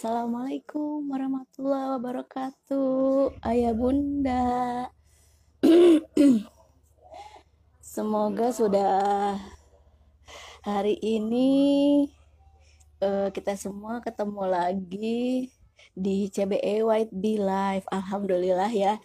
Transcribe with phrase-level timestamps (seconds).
[0.00, 3.36] Assalamualaikum warahmatullahi wabarakatuh.
[3.44, 4.48] Ayah bunda.
[7.84, 9.36] Semoga sudah
[10.64, 11.52] hari ini
[13.04, 15.52] uh, kita semua ketemu lagi
[15.92, 17.84] di CBE White Bee Live.
[17.92, 18.96] Alhamdulillah ya.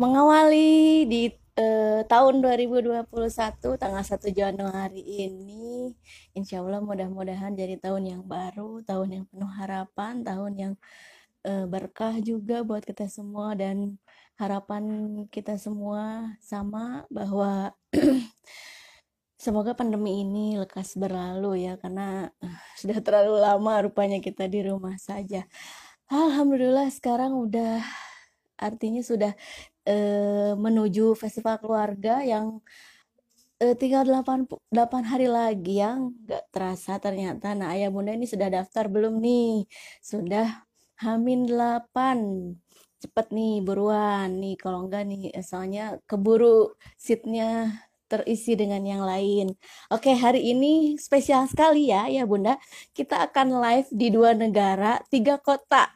[0.00, 3.08] Mengawali di eh, tahun 2021
[3.80, 5.90] tanggal 1 Januari ini
[6.36, 10.74] insya Allah mudah-mudahan jadi tahun yang baru tahun yang penuh harapan tahun yang
[11.46, 13.54] eh, berkah juga buat kita semua.
[13.56, 13.98] Dan
[14.36, 14.84] harapan
[15.32, 17.72] kita semua sama bahwa
[19.44, 24.96] semoga pandemi ini lekas berlalu ya karena uh, sudah terlalu lama rupanya kita di rumah
[25.00, 25.48] saja.
[26.12, 27.80] Alhamdulillah sekarang udah
[28.60, 29.32] artinya sudah
[29.86, 32.60] eh, menuju festival keluarga yang
[33.62, 37.56] eh, tinggal 8, 8 hari lagi yang nggak terasa ternyata.
[37.56, 39.64] Nah, ayah bunda ini sudah daftar belum nih?
[40.04, 40.66] Sudah
[41.00, 42.56] Hamin 8.
[43.02, 44.56] Cepet nih, buruan nih.
[44.60, 49.52] Kalau enggak nih, eh, soalnya keburu seatnya terisi dengan yang lain.
[49.90, 52.56] Oke, hari ini spesial sekali ya, ya Bunda.
[52.94, 55.90] Kita akan live di dua negara, tiga kota.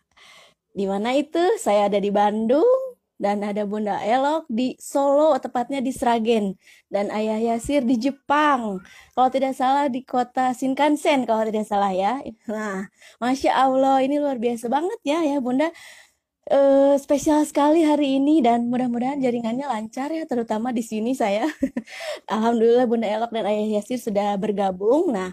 [0.75, 1.41] Di mana itu?
[1.59, 2.90] Saya ada di Bandung,
[3.21, 6.57] dan ada Bunda Elok di Solo, tepatnya di Sragen,
[6.89, 8.81] dan Ayah Yasir di Jepang.
[9.13, 12.25] Kalau tidak salah di kota Shinkansen, kalau tidak salah ya.
[12.49, 12.89] Nah,
[13.21, 15.69] masya Allah, ini luar biasa banget ya, ya Bunda.
[16.51, 21.47] Uh, spesial sekali hari ini dan mudah-mudahan jaringannya lancar ya terutama di sini saya
[22.33, 25.31] Alhamdulillah Bunda Elok dan Ayah Yasir sudah bergabung nah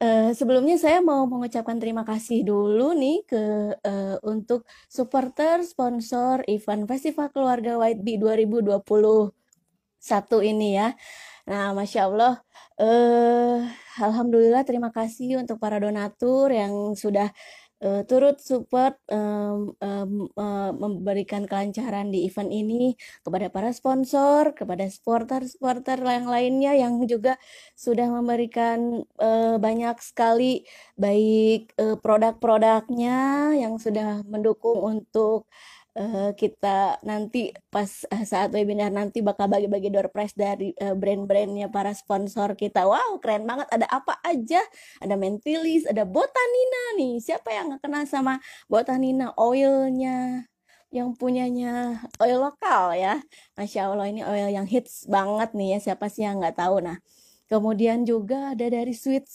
[0.00, 6.88] Uh, sebelumnya saya mau mengucapkan terima kasih dulu nih ke uh, untuk supporter sponsor event
[6.88, 8.80] Festival Keluarga White Bee 2021
[10.40, 10.96] ini ya.
[11.44, 12.40] Nah, masya Allah,
[12.80, 13.60] uh,
[14.00, 17.28] alhamdulillah terima kasih untuk para donatur yang sudah
[17.80, 24.86] uh, turut support um, um, uh, memberikan kelancaran di event ini kepada para sponsor, kepada
[24.86, 27.40] supporter-supporter yang lainnya yang juga
[27.74, 30.64] sudah memberikan uh, banyak sekali
[30.96, 35.48] baik uh, produk-produknya yang sudah mendukung untuk
[35.96, 41.72] uh, kita nanti pas uh, saat webinar nanti bakal bagi-bagi door prize dari uh, brand-brandnya
[41.72, 42.86] para sponsor kita.
[42.86, 43.66] Wow, keren banget.
[43.72, 44.62] Ada apa aja?
[45.02, 47.18] Ada Mentilis, ada Botanina nih.
[47.22, 48.38] Siapa yang nggak kenal sama
[48.70, 50.46] Botanina oilnya?
[50.90, 53.22] yang punyanya oil lokal ya.
[53.54, 55.94] Masya Allah ini oil yang hits banget nih ya.
[55.94, 56.82] Siapa sih yang nggak tahu?
[56.82, 56.98] Nah,
[57.50, 59.26] Kemudian juga ada dari Sweet.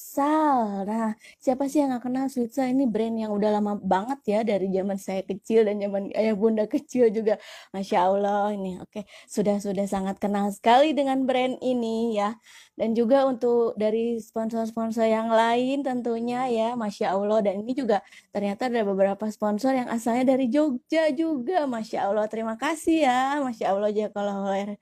[0.88, 2.56] Nah, siapa sih yang gak kenal Sweet?
[2.56, 6.64] Ini brand yang udah lama banget ya dari zaman saya kecil dan zaman ayah bunda
[6.76, 7.36] kecil juga.
[7.76, 12.40] Masya Allah ini oke sudah sudah sangat kenal sekali dengan brand ini ya.
[12.80, 17.44] Dan juga untuk dari sponsor-sponsor yang lain tentunya ya, Masya Allah.
[17.44, 18.00] Dan ini juga
[18.32, 21.68] ternyata ada beberapa sponsor yang asalnya dari Jogja juga.
[21.68, 23.44] Masya Allah, terima kasih ya.
[23.44, 24.80] Masya Allah, jazakallah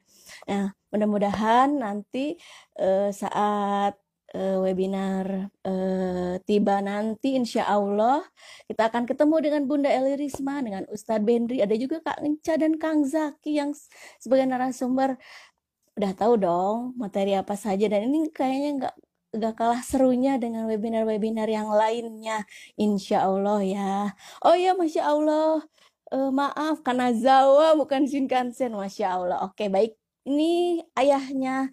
[0.50, 2.36] Nah, mudah-mudahan nanti
[2.78, 3.96] uh, saat
[4.36, 8.26] uh, webinar uh, tiba nanti insya Allah
[8.68, 12.76] kita akan ketemu dengan Bunda Eli Risma dengan Ustadz Bendri ada juga Kak Enca dan
[12.82, 13.72] Kang Zaki yang
[14.20, 15.16] sebagai narasumber.
[15.94, 18.96] Udah tahu dong materi apa saja dan ini kayaknya nggak
[19.34, 22.46] nggak kalah serunya dengan webinar-webinar yang lainnya
[22.78, 23.94] insya Allah ya.
[24.46, 25.62] Oh ya masya Allah.
[26.14, 28.74] Uh, maaf karena Zawa bukan Shinkansen.
[28.78, 29.38] Masya Allah.
[29.50, 31.72] Oke baik ini ayahnya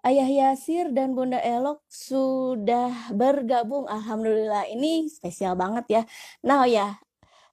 [0.00, 3.84] Ayah Yasir dan Bunda Elok sudah bergabung.
[3.84, 6.02] Alhamdulillah ini spesial banget ya.
[6.40, 6.96] Nah ya,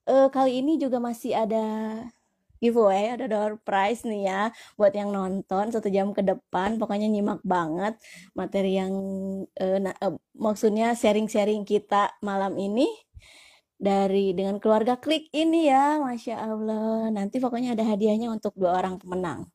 [0.08, 1.64] eh, kali ini juga masih ada
[2.56, 4.40] giveaway, ada door prize nih ya
[4.80, 6.80] buat yang nonton satu jam ke depan.
[6.80, 8.00] Pokoknya nyimak banget
[8.32, 8.94] materi yang
[9.60, 12.88] eh, nah, eh, maksudnya sharing-sharing kita malam ini
[13.76, 17.12] dari dengan keluarga klik ini ya, masya Allah.
[17.12, 19.52] Nanti pokoknya ada hadiahnya untuk dua orang pemenang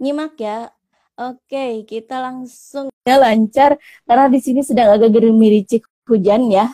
[0.00, 0.72] nyimak ya.
[1.20, 3.76] Oke, kita langsung ya lancar
[4.08, 6.72] karena di sini sedang agak gerimiricik hujan ya.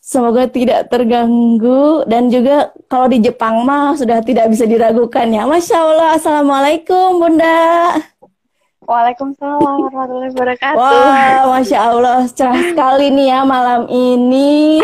[0.00, 5.46] Semoga tidak terganggu dan juga kalau di Jepang mah sudah tidak bisa diragukan ya.
[5.46, 7.94] Masya Allah, Assalamualaikum Bunda.
[8.90, 10.82] Waalaikumsalam warahmatullahi wabarakatuh.
[10.82, 14.82] Wah, masya Allah, cerah sekali nih ya malam ini.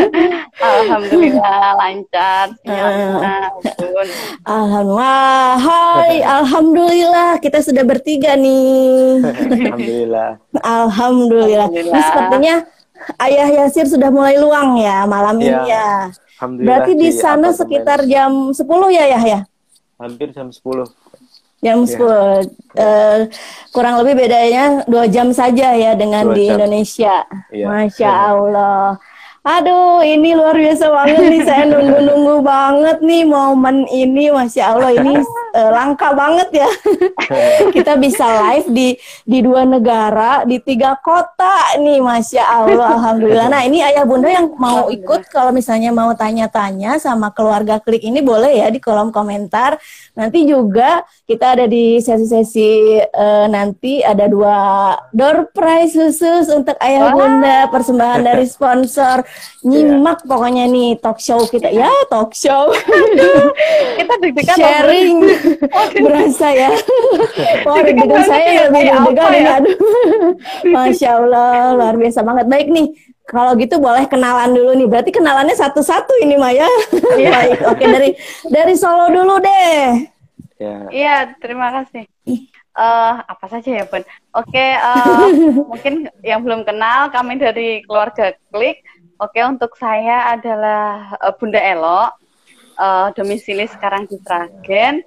[0.80, 2.48] alhamdulillah lancar.
[2.64, 3.20] Uh,
[4.48, 9.20] alhamdulillah, hai, alhamdulillah kita sudah bertiga nih.
[9.20, 10.30] Alhamdulillah.
[10.56, 11.68] Alhamdulillah.
[11.68, 11.92] alhamdulillah.
[11.92, 12.56] Ini sepertinya
[13.20, 16.08] Ayah Yasir sudah mulai luang ya malam ya, ini ya.
[16.40, 16.68] Alhamdulillah.
[16.72, 18.64] Berarti di sana sekitar jam 10
[18.96, 19.44] ya ya?
[20.00, 20.88] Hampir jam 10
[21.62, 22.42] jam yeah.
[22.42, 23.20] 10 uh,
[23.70, 26.58] kurang lebih bedanya dua jam saja ya dengan dua di jam.
[26.58, 27.14] Indonesia
[27.54, 27.70] yeah.
[27.70, 28.34] masya yeah.
[28.34, 28.98] Allah
[29.42, 31.42] Aduh, ini luar biasa banget nih.
[31.42, 34.30] Saya nunggu-nunggu banget nih momen ini.
[34.30, 36.70] Masya Allah, ini uh, langka banget ya.
[37.74, 38.88] Kita bisa live di
[39.26, 41.98] di dua negara, di tiga kota nih.
[41.98, 43.50] Masya Allah, Alhamdulillah.
[43.50, 48.22] Nah, ini ayah bunda yang mau ikut, kalau misalnya mau tanya-tanya sama keluarga klik ini
[48.22, 49.74] boleh ya di kolom komentar.
[50.14, 54.54] Nanti juga kita ada di sesi-sesi uh, nanti ada dua
[55.10, 59.31] door prize khusus untuk ayah bunda persembahan dari sponsor
[59.62, 60.28] nyimak yeah.
[60.28, 61.70] pokoknya nih talk show kita.
[61.70, 62.74] Ya talk show.
[63.98, 65.16] Kita deg-degan sharing.
[66.02, 66.70] Berasa ya.
[67.62, 69.52] Wah deg-degan saya lebih deg-degan ya?
[69.62, 69.76] aduh.
[70.66, 72.46] Masya allah luar biasa banget.
[72.50, 72.86] Baik nih
[73.22, 74.88] kalau gitu boleh kenalan dulu nih.
[74.90, 76.66] Berarti kenalannya satu-satu ini Maya
[77.14, 77.32] yeah.
[77.38, 78.10] baik oke dari
[78.50, 80.10] dari Solo dulu deh.
[80.62, 80.78] Iya.
[80.90, 82.06] Yeah, terima kasih.
[82.72, 84.00] Uh, apa saja ya Bun?
[84.32, 85.28] Oke uh,
[85.70, 88.80] mungkin yang belum kenal kami dari keluarga Klik
[89.22, 92.10] Oke, untuk saya adalah uh, Bunda Elo,
[92.74, 94.98] uh, domisili sekarang di Sragen.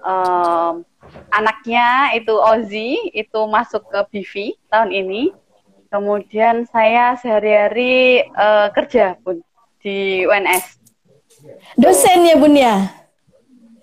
[0.00, 0.80] Uh,
[1.28, 5.36] anaknya itu Ozi, itu masuk ke BV tahun ini.
[5.92, 9.44] Kemudian saya sehari-hari uh, kerja pun
[9.84, 10.80] di UNS.
[11.76, 12.88] Dosen ya Bun ya?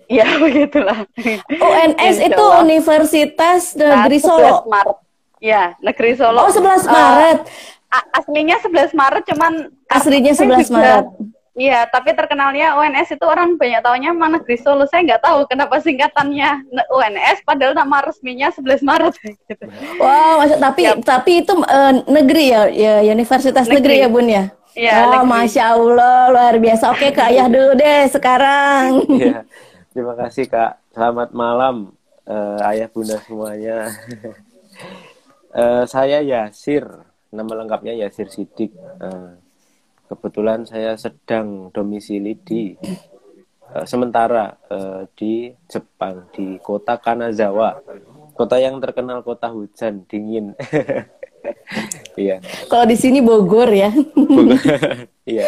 [0.10, 1.06] Ya begitulah.
[1.46, 4.66] UNS itu Universitas Negeri Solo.
[4.66, 4.98] Maret.
[5.46, 6.42] Ya, Negeri Solo.
[6.42, 7.40] Oh, 11 Maret.
[7.46, 7.75] Uh,
[8.16, 9.54] aslinya 11 Maret cuman
[9.92, 11.06] aslinya 11 Maret.
[11.56, 14.84] Iya, tapi terkenalnya UNS itu orang banyak taunya mana negeri Solo.
[14.92, 19.64] Saya nggak tahu kenapa singkatannya UNS padahal nama resminya 11 Maret gitu.
[20.04, 21.00] Wow, maksud tapi yep.
[21.08, 24.44] tapi itu uh, negeri ya, ya universitas negeri, negeri ya, Bun ya?
[24.76, 25.32] Iya, oh, negeri.
[25.32, 26.84] Masya Allah, luar biasa.
[26.92, 28.88] Oke, Kak Ayah dulu deh sekarang.
[29.16, 29.40] Iya,
[29.96, 30.84] terima kasih Kak.
[30.92, 31.96] Selamat malam,
[32.28, 33.96] uh, Ayah Bunda semuanya.
[35.56, 36.84] uh, saya Yasir,
[37.36, 38.72] Nama lengkapnya Yasir Sidik.
[39.04, 39.36] Uh,
[40.08, 42.72] kebetulan saya sedang domisili di
[43.76, 47.84] uh, sementara uh, di Jepang di kota Kanazawa.
[48.36, 50.56] Kota yang terkenal kota hujan dingin.
[52.16, 52.42] Iya.
[52.72, 53.92] Kalau di sini Bogor ya.
[55.30, 55.46] Iya.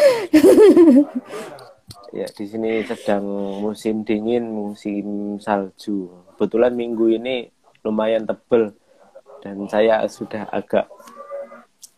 [2.12, 3.24] ya, di sini sedang
[3.62, 6.12] musim dingin, musim salju.
[6.36, 7.50] Kebetulan minggu ini
[7.82, 8.74] lumayan tebel
[9.42, 10.90] dan saya sudah agak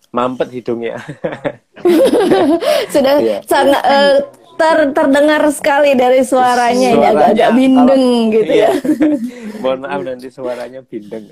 [0.09, 0.97] mampet hidungnya.
[2.93, 3.41] Sudah yeah.
[3.45, 4.17] sangat uh,
[4.59, 8.69] ter terdengar sekali dari suaranya, suaranya ini agak-agak bindeng kalau, gitu iya.
[8.69, 8.71] ya.
[9.63, 11.25] Mohon maaf nanti suaranya bindeng.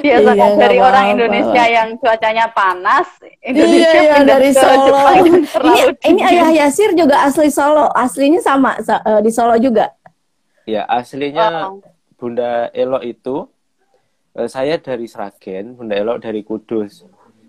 [0.00, 1.76] Biasa iya, dari orang apa, Indonesia apa.
[1.76, 3.08] yang cuacanya panas,
[3.44, 5.00] Indonesia iya, iya, dari Solo.
[5.20, 9.92] ini, ini Ayah Yasir juga asli Solo, aslinya sama uh, di Solo juga.
[10.64, 11.84] Ya, aslinya oh.
[12.16, 13.44] Bunda Elo itu
[14.40, 17.04] uh, saya dari Sragen, Bunda Elo dari Kudus.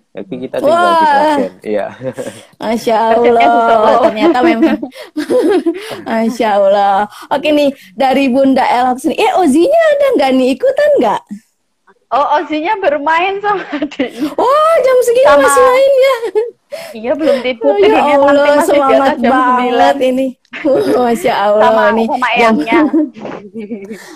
[0.09, 0.89] Tapi kita tinggal Wah.
[0.89, 1.53] di Sragen.
[1.61, 1.87] Iya.
[2.57, 3.97] Masya Allah.
[4.09, 4.79] Ternyata memang.
[6.09, 7.05] Masya Allah.
[7.29, 9.15] Oke nih, dari Bunda Elok sini.
[9.15, 10.47] Eh, Ozinya ada nggak nih?
[10.57, 11.21] Ikutan nggak?
[12.09, 14.33] Oh, Ozinya bermain sama adiknya.
[14.33, 15.45] Oh, jam segini sama...
[15.45, 16.15] masih main ya?
[16.97, 17.69] Iya, belum tidur.
[17.69, 20.09] Oh, ya Allah, semangat banget 9.
[20.09, 20.27] ini.
[21.05, 22.07] Masya Allah sama, nih.
[22.09, 22.79] Sama eyangnya.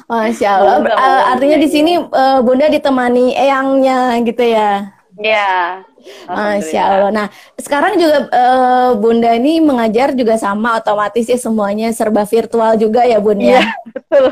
[0.10, 0.75] Masya Allah.
[0.89, 4.89] Uh, artinya di sini uh, Bunda ditemani eyangnya gitu ya?
[5.22, 5.86] Iya.
[6.27, 7.12] Masya Allah.
[7.12, 13.03] Nah, sekarang juga uh, Bunda ini mengajar juga sama otomatis ya semuanya serba virtual juga
[13.07, 13.60] ya Bunda.
[13.60, 14.25] Iya, betul.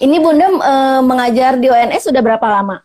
[0.00, 2.82] Ini Bunda uh, mengajar di ONS sudah berapa lama?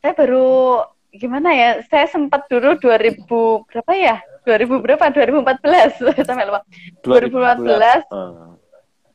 [0.00, 1.68] Saya baru gimana ya?
[1.86, 3.26] Saya sempat dulu 2000
[3.68, 4.16] berapa ya?
[4.46, 5.04] 2000 berapa?
[5.12, 6.62] 2014 sampai lupa.
[7.04, 8.06] 2014.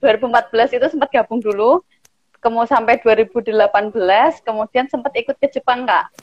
[0.03, 1.81] 2014 itu sempat gabung dulu
[2.45, 6.13] kemudian sampai 2018 kemudian sempat ikut ke Jepang kak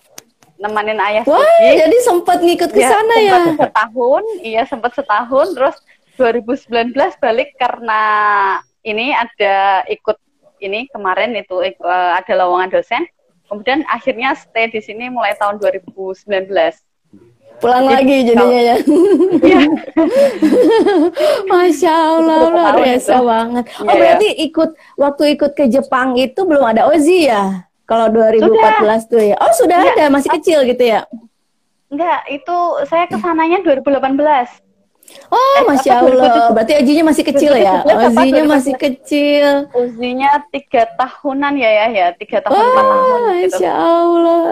[0.62, 1.74] nemanin ayah Wah, Suki.
[1.82, 5.76] jadi sempat ngikut ke ya, sana ya setahun iya sempat setahun terus
[6.16, 8.02] 2019 balik karena
[8.86, 10.16] ini ada ikut
[10.62, 13.02] ini kemarin itu uh, ada lowongan dosen
[13.50, 16.46] kemudian akhirnya stay di sini mulai tahun 2019
[17.62, 18.76] pulang lagi jadinya ya.
[19.38, 19.60] Iya.
[21.50, 23.64] Masya Allah luar biasa banget.
[23.78, 27.70] Oh yeah, berarti ikut waktu ikut ke Jepang itu belum ada Ozi ya?
[27.86, 28.98] Kalau 2014 sudah.
[29.10, 29.36] tuh ya.
[29.42, 29.92] Oh sudah ya.
[29.94, 31.04] ada masih kecil gitu ya?
[31.92, 32.56] Enggak, itu
[32.88, 34.62] saya ke sananya 2018.
[35.28, 36.52] Oh, eh, masya Allah.
[36.52, 37.82] Berarti Ozinya masih kecil ya?
[37.84, 39.68] Ozinya masih kecil.
[39.72, 43.20] Ozinya tiga tahunan ya ya ya, tiga tahun empat tahun.
[43.20, 43.56] Gitu.
[43.58, 44.44] Masya Allah.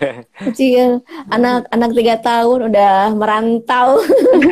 [0.50, 0.88] kecil.
[1.30, 4.02] Anak anak tiga tahun udah merantau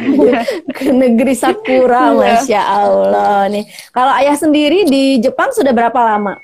[0.76, 2.18] ke negeri Sakura, iya.
[2.18, 3.64] masya Allah nih.
[3.90, 6.40] Kalau ayah sendiri di Jepang sudah berapa lama?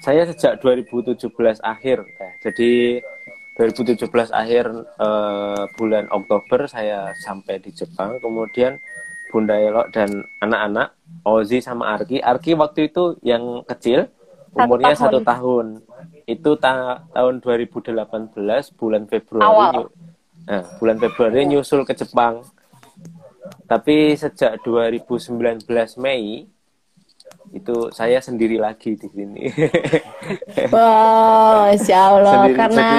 [0.00, 2.08] Saya sejak 2017 akhir,
[2.40, 3.04] jadi
[3.60, 4.64] 2017 akhir
[4.96, 8.16] uh, bulan Oktober saya sampai di Jepang.
[8.16, 8.80] Kemudian
[9.28, 10.96] Bunda Elok dan anak-anak
[11.28, 12.24] Ozi sama Arki.
[12.24, 14.08] Arki waktu itu yang kecil,
[14.56, 15.84] umurnya satu tahun.
[16.24, 17.92] Itu ta tahun 2018
[18.80, 19.44] bulan Februari.
[19.44, 19.92] Awal.
[20.48, 22.40] Nah, bulan Februari nyusul ke Jepang.
[23.68, 25.68] Tapi sejak 2019
[26.00, 26.48] Mei
[27.50, 29.44] itu saya sendiri lagi di sini.
[30.70, 32.46] Wow, Insya Allah.
[32.46, 32.90] Sendiri, Karena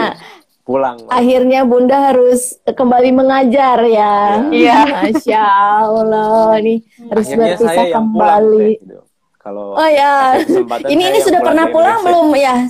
[0.67, 0.97] pulang.
[1.07, 4.43] Akhirnya Bunda harus kembali mengajar ya.
[4.51, 4.79] Iya.
[5.07, 5.43] Masya
[5.87, 8.69] Allah nih harus Akhirnya berpisah kembali.
[8.75, 8.99] Pulang, gitu.
[9.41, 10.37] Kalau Oh ya,
[10.85, 12.69] ini ini sudah pernah pulang belum ya?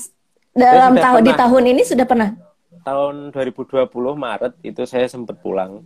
[0.56, 2.30] Dalam tahun di tahun ini sudah pernah?
[2.82, 5.84] Tahun 2020 Maret itu saya sempat pulang.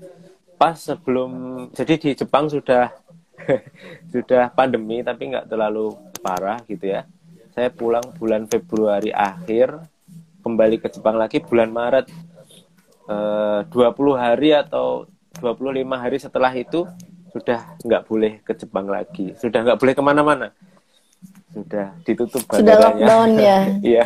[0.55, 1.31] Pas sebelum
[1.73, 2.93] jadi di Jepang sudah
[4.13, 7.07] sudah pandemi tapi nggak terlalu parah gitu ya.
[7.55, 9.79] Saya pulang bulan Februari akhir
[10.43, 12.07] kembali ke Jepang lagi bulan Maret.
[13.05, 15.05] Eh, 20 hari atau
[15.39, 16.83] 25 hari setelah itu
[17.31, 19.35] sudah nggak boleh ke Jepang lagi.
[19.39, 20.51] Sudah nggak boleh ke mana-mana
[21.55, 23.59] sudah ditutup sudah lockdown ya?
[23.95, 24.05] Iya.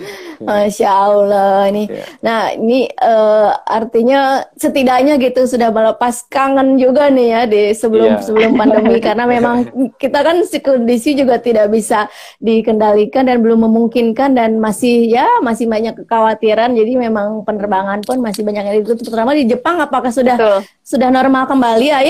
[0.46, 1.88] Masya allah ini.
[1.88, 2.04] Ya.
[2.20, 8.20] nah ini uh, artinya setidaknya gitu sudah melepas kangen juga nih ya di sebelum ya.
[8.20, 9.00] sebelum pandemi.
[9.06, 9.64] Karena memang
[9.96, 12.04] kita kan kondisi juga tidak bisa
[12.36, 16.76] dikendalikan dan belum memungkinkan dan masih ya masih banyak kekhawatiran.
[16.76, 19.80] Jadi memang penerbangan pun masih banyak yang ditutup terutama di Jepang.
[19.80, 20.60] Apakah sudah Betul.
[20.84, 22.00] sudah normal kembali ya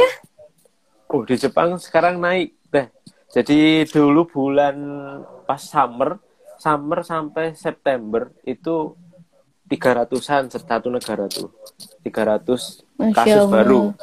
[1.11, 2.60] Oh di Jepang sekarang naik
[3.31, 4.77] jadi dulu bulan
[5.47, 6.19] pas summer,
[6.59, 8.99] summer sampai September itu
[9.71, 11.55] 300-an satu negara tuh.
[12.03, 13.95] 300 kasus baru.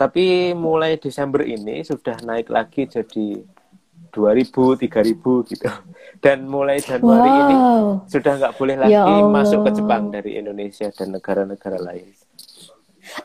[0.00, 3.44] Tapi mulai Desember ini sudah naik lagi jadi
[4.16, 5.68] 2000, 3000 gitu.
[6.24, 7.40] Dan mulai Januari wow.
[7.40, 7.56] ini
[8.08, 12.12] sudah nggak boleh ya lagi ya masuk ke Jepang dari Indonesia dan negara-negara lain.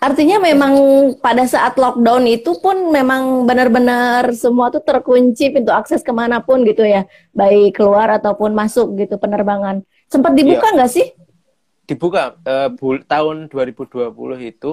[0.01, 0.74] Artinya memang
[1.22, 6.65] pada saat lockdown itu pun memang benar-benar semua tuh terkunci pintu akses ke mana pun
[6.65, 9.86] gitu ya, baik keluar ataupun masuk gitu penerbangan.
[10.10, 10.75] Sempat dibuka iya.
[10.77, 10.96] nggak ya.
[10.96, 11.08] sih?
[11.86, 14.10] Dibuka uh, bul tahun 2020
[14.42, 14.72] itu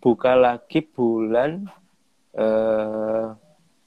[0.00, 1.66] buka lagi bulan
[2.36, 3.32] uh,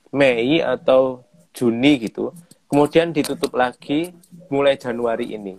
[0.09, 2.33] Mei atau Juni gitu.
[2.69, 4.13] Kemudian ditutup lagi
[4.49, 5.57] mulai Januari ini.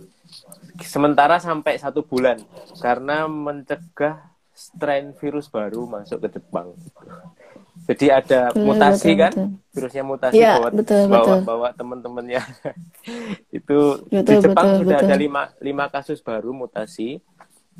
[0.79, 2.39] Sementara sampai satu bulan
[2.79, 4.30] karena mencegah
[4.61, 6.77] strain virus baru masuk ke Jepang.
[7.89, 9.49] Jadi ada betul, mutasi betul, kan, betul.
[9.73, 11.39] virusnya mutasi ya, bawa betul, bawa, betul.
[11.49, 12.41] bawa teman-temannya.
[13.57, 15.09] itu betul, di Jepang betul, sudah betul.
[15.09, 17.17] ada lima, lima kasus baru mutasi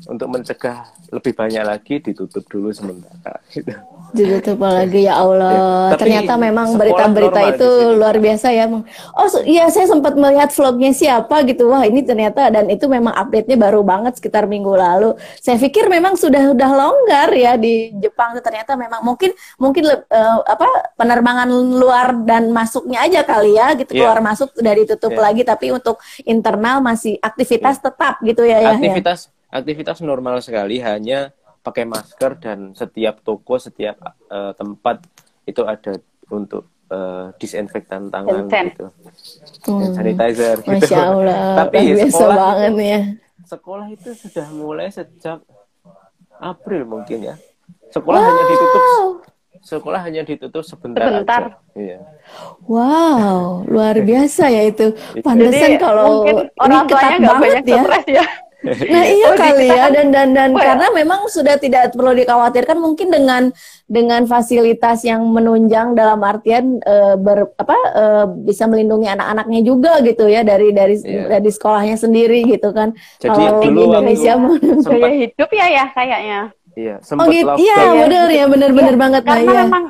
[0.02, 3.38] untuk mencegah lebih banyak lagi ditutup dulu sementara.
[3.52, 3.70] Gitu.
[4.16, 5.92] Ditutup lagi ya Allah.
[5.92, 8.66] Ya, Ternyata memang berita-berita itu luar biasa ya.
[9.14, 11.68] Oh iya saya sempat melihat vlognya siapa gitu.
[11.68, 15.14] Wah ini ternyata dan itu memang update-nya baru banget sekitar minggu lalu.
[15.38, 18.34] Saya pikir memang sudah sudah longgar ya di Jepang.
[18.40, 24.08] Ternyata memang mungkin mungkin uh, apa penerbangan luar dan masuknya aja kali ya gitu yeah.
[24.08, 25.22] keluar masuk sudah ditutup yeah.
[25.22, 25.42] lagi.
[25.44, 27.84] Tapi untuk internal masih aktivitas yeah.
[27.86, 28.58] tetap gitu ya.
[28.58, 28.76] ya, ya.
[28.80, 31.30] Aktivitas ya aktivitas normal sekali hanya
[31.62, 34.00] pakai masker dan setiap toko setiap
[34.32, 35.04] uh, tempat
[35.46, 36.00] itu ada
[36.32, 38.74] untuk uh, disinfektan tangan Intent.
[38.74, 38.86] gitu
[39.70, 39.94] hmm.
[39.94, 41.76] sanitizer gitu Masya Allah, tapi
[42.08, 43.00] sekolah banget itu, ya
[43.46, 45.38] sekolah itu sudah mulai sejak
[46.42, 47.34] April mungkin ya
[47.94, 48.26] sekolah wow.
[48.26, 48.82] hanya ditutup
[49.62, 51.42] sekolah hanya ditutup sebentar, sebentar.
[51.54, 51.78] Aja.
[51.78, 51.98] Iya.
[52.66, 54.90] Wow, luar biasa ya itu.
[55.26, 56.26] Pantesan kalau
[56.58, 57.82] orang tuanya nggak banyak ya.
[58.10, 58.24] ya.
[58.62, 60.62] Nah iya oh, kali ya dan dan dan well.
[60.62, 63.50] karena memang sudah tidak perlu dikhawatirkan mungkin dengan
[63.90, 70.30] dengan fasilitas yang menunjang dalam artian uh, ber apa uh, bisa melindungi anak-anaknya juga gitu
[70.30, 71.26] ya dari dari yeah.
[71.38, 72.94] dari sekolahnya sendiri gitu kan.
[73.18, 74.32] Jadi Kalau dulu di Indonesia
[74.86, 76.40] gaya hidup ya ya kayaknya.
[76.72, 77.52] Iya, sempat oh, gitu.
[77.60, 79.84] Iya, benar ya, benar-benar ya, banget Karena nah, memang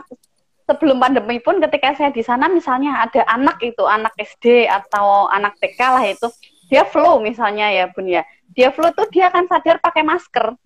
[0.67, 5.59] sebelum pandemi pun ketika saya di sana misalnya ada anak itu anak SD atau anak
[5.59, 6.29] TK lah itu
[6.73, 10.57] dia flu misalnya ya Bun ya dia flu tuh dia akan sadar pakai masker.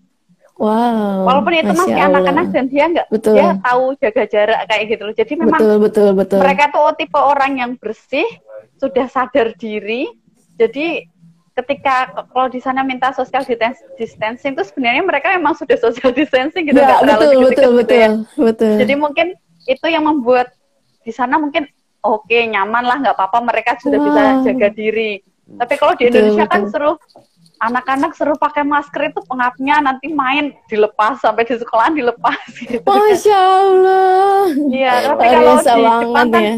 [0.57, 1.29] Wow.
[1.29, 5.15] Walaupun itu Masya masih anak-anak dan dia nggak dia tahu jaga jarak kayak gitu loh.
[5.15, 6.41] Jadi memang betul, betul, betul.
[6.41, 8.25] mereka tuh tipe orang yang bersih,
[8.81, 10.09] sudah sadar diri.
[10.57, 11.05] Jadi
[11.57, 13.45] ketika kalau di sana minta social
[14.01, 18.09] distancing itu sebenarnya mereka memang sudah social distancing gitu ya, betul, betul, gitu betul, ya.
[18.41, 18.75] betul.
[18.81, 19.27] Jadi mungkin
[19.69, 20.57] itu yang membuat
[21.05, 21.69] di sana mungkin
[22.01, 24.07] oke okay, nyaman lah nggak apa-apa mereka sudah wow.
[24.09, 25.21] bisa jaga diri.
[25.47, 26.73] Tapi kalau di Indonesia betul, kan betul.
[26.73, 26.93] seru
[27.57, 32.85] anak-anak seru pakai masker itu pengapnya nanti main dilepas sampai di sekolah dilepas gitu.
[32.85, 34.45] Masya Allah.
[34.69, 36.55] Iya, tapi kalau di Jepang kan ya.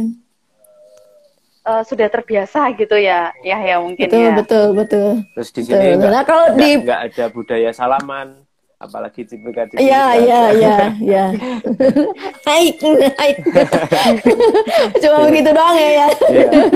[1.69, 5.89] uh, sudah terbiasa gitu ya ya ya mungkin betul, ya betul betul terus di sini
[5.95, 6.11] betul.
[6.11, 8.48] nah kalau di nggak ada budaya salaman
[8.79, 11.25] apalagi cipika iya iya iya iya.
[12.47, 13.37] Naik naik.
[15.03, 16.09] Cuma begitu doang ya ya.
[16.31, 16.71] Yeah.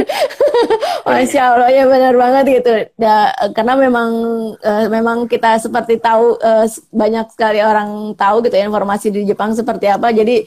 [1.06, 2.72] masya allah ya benar banget gitu.
[2.98, 4.10] Ya, karena memang
[4.58, 9.54] uh, memang kita seperti tahu uh, banyak sekali orang tahu gitu ya informasi di Jepang
[9.54, 10.10] seperti apa.
[10.10, 10.42] Jadi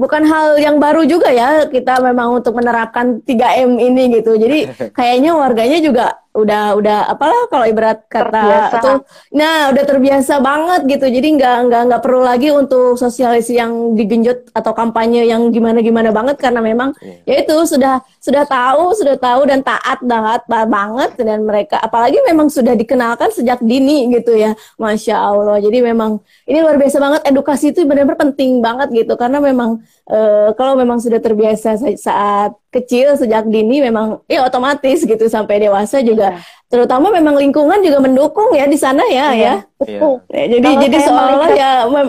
[0.00, 4.40] bukan hal yang baru juga ya kita memang untuk menerapkan 3M ini gitu.
[4.40, 8.76] Jadi kayaknya warganya juga udah udah apalah kalau ibarat kata terbiasa.
[8.78, 8.98] tuh
[9.34, 11.06] nah udah terbiasa banget gitu.
[11.10, 16.14] Jadi nggak nggak nggak perlu lagi untuk sosialisasi yang digenjot atau kampanye yang gimana gimana
[16.14, 16.38] banget.
[16.38, 17.42] Karena memang yeah.
[17.42, 21.10] ya itu sudah sudah tahu sudah tahu dan taat banget banget.
[21.18, 24.54] Dan mereka apalagi memang sudah dikenalkan sejak dini gitu ya.
[24.78, 25.58] Masya allah.
[25.58, 27.20] Jadi memang ini luar biasa banget.
[27.26, 29.18] Edukasi itu benar-benar penting banget gitu.
[29.18, 30.18] Karena memang e,
[30.54, 36.36] kalau memang sudah terbiasa saat kecil sejak dini memang ya otomatis gitu sampai dewasa juga.
[36.36, 36.42] Ya.
[36.70, 39.98] terutama memang lingkungan juga mendukung ya di sana ya ya, ya.
[40.30, 42.08] ya jadi Kalau jadi seolah ya mem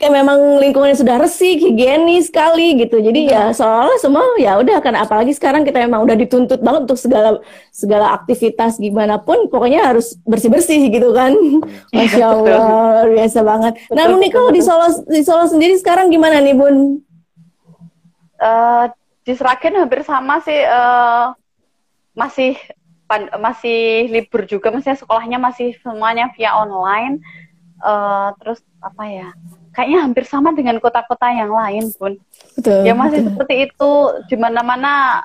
[0.00, 3.04] kayak memang lingkungannya sudah resik higienis sekali gitu.
[3.04, 6.88] Jadi ya, ya seolah semua ya udah kan apalagi sekarang kita memang udah dituntut banget
[6.88, 11.36] untuk segala segala aktivitas gimana pun pokoknya harus bersih bersih gitu kan.
[11.92, 13.72] Iya, masya allah biasa banget.
[13.92, 17.04] Nah nih kalau di Solo di Solo sendiri sekarang gimana nih bun
[18.40, 18.90] uh,
[19.22, 21.36] di Seragen hampir sama sih uh,
[22.16, 22.56] masih
[23.06, 27.20] pan, masih libur juga maksudnya sekolahnya masih semuanya via online
[27.84, 29.28] uh, terus apa ya
[29.70, 32.18] kayaknya hampir sama dengan kota-kota yang lain pun
[32.58, 33.28] betul, ya masih betul.
[33.34, 33.92] seperti itu
[34.26, 35.22] di mana-mana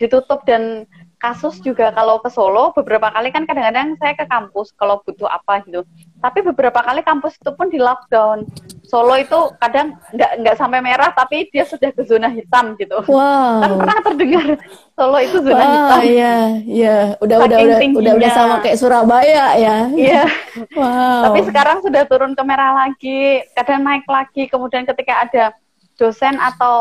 [0.00, 0.88] ditutup dan
[1.24, 5.64] kasus juga kalau ke Solo beberapa kali kan kadang-kadang saya ke kampus kalau butuh apa
[5.64, 5.80] gitu.
[6.20, 8.44] Tapi beberapa kali kampus itu pun di lockdown.
[8.84, 13.00] Solo itu kadang nggak nggak sampai merah tapi dia sudah ke zona hitam gitu.
[13.08, 13.64] Wow.
[13.64, 14.46] Kan pernah terdengar
[14.92, 16.00] Solo itu zona wow, hitam.
[16.04, 16.36] Iya,
[16.68, 16.98] iya.
[17.24, 19.76] Udah udah udah, udah udah sama kayak Surabaya ya.
[19.96, 20.22] Iya.
[20.78, 21.32] wow.
[21.32, 24.44] Tapi sekarang sudah turun ke merah lagi, kadang naik lagi.
[24.52, 25.56] Kemudian ketika ada
[25.96, 26.76] dosen atau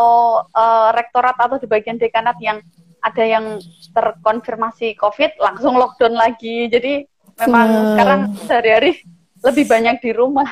[0.51, 2.59] uh, rektorat atau di bagian dekanat yang
[3.03, 3.59] ada yang
[3.91, 6.71] terkonfirmasi COVID langsung lockdown lagi.
[6.71, 7.03] Jadi
[7.43, 7.87] memang hmm.
[7.93, 8.91] sekarang sehari-hari
[9.43, 10.47] lebih banyak di rumah.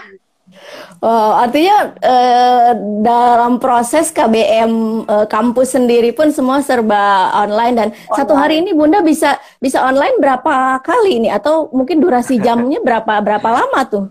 [1.00, 4.72] Oh, artinya eh, dalam proses KBM
[5.08, 8.18] eh, kampus sendiri pun semua serba online dan online.
[8.20, 13.24] satu hari ini Bunda bisa bisa online berapa kali ini atau mungkin durasi jamnya berapa
[13.24, 14.06] berapa lama tuh?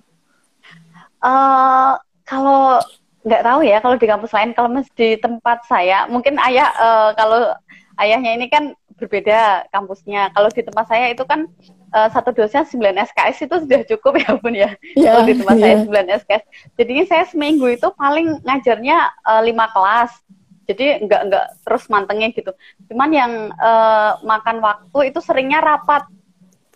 [1.20, 2.80] Uh, kalau
[3.20, 7.10] nggak tahu ya kalau di kampus lain kalau masih di tempat saya mungkin ayah uh,
[7.12, 7.52] kalau
[8.00, 10.28] ayahnya ini kan berbeda kampusnya.
[10.36, 11.48] Kalau di tempat saya itu kan
[11.96, 12.76] uh, satu dosnya 9
[13.10, 14.70] SKS itu sudah cukup ya pun ya.
[14.92, 15.64] Yeah, Kalau di tempat yeah.
[15.64, 16.44] saya 9 SKS.
[16.76, 20.12] Jadi saya seminggu itu paling ngajarnya uh, eh, 5 kelas.
[20.70, 22.52] Jadi enggak enggak terus mantengnya gitu.
[22.92, 26.04] Cuman yang uh, makan waktu itu seringnya rapat.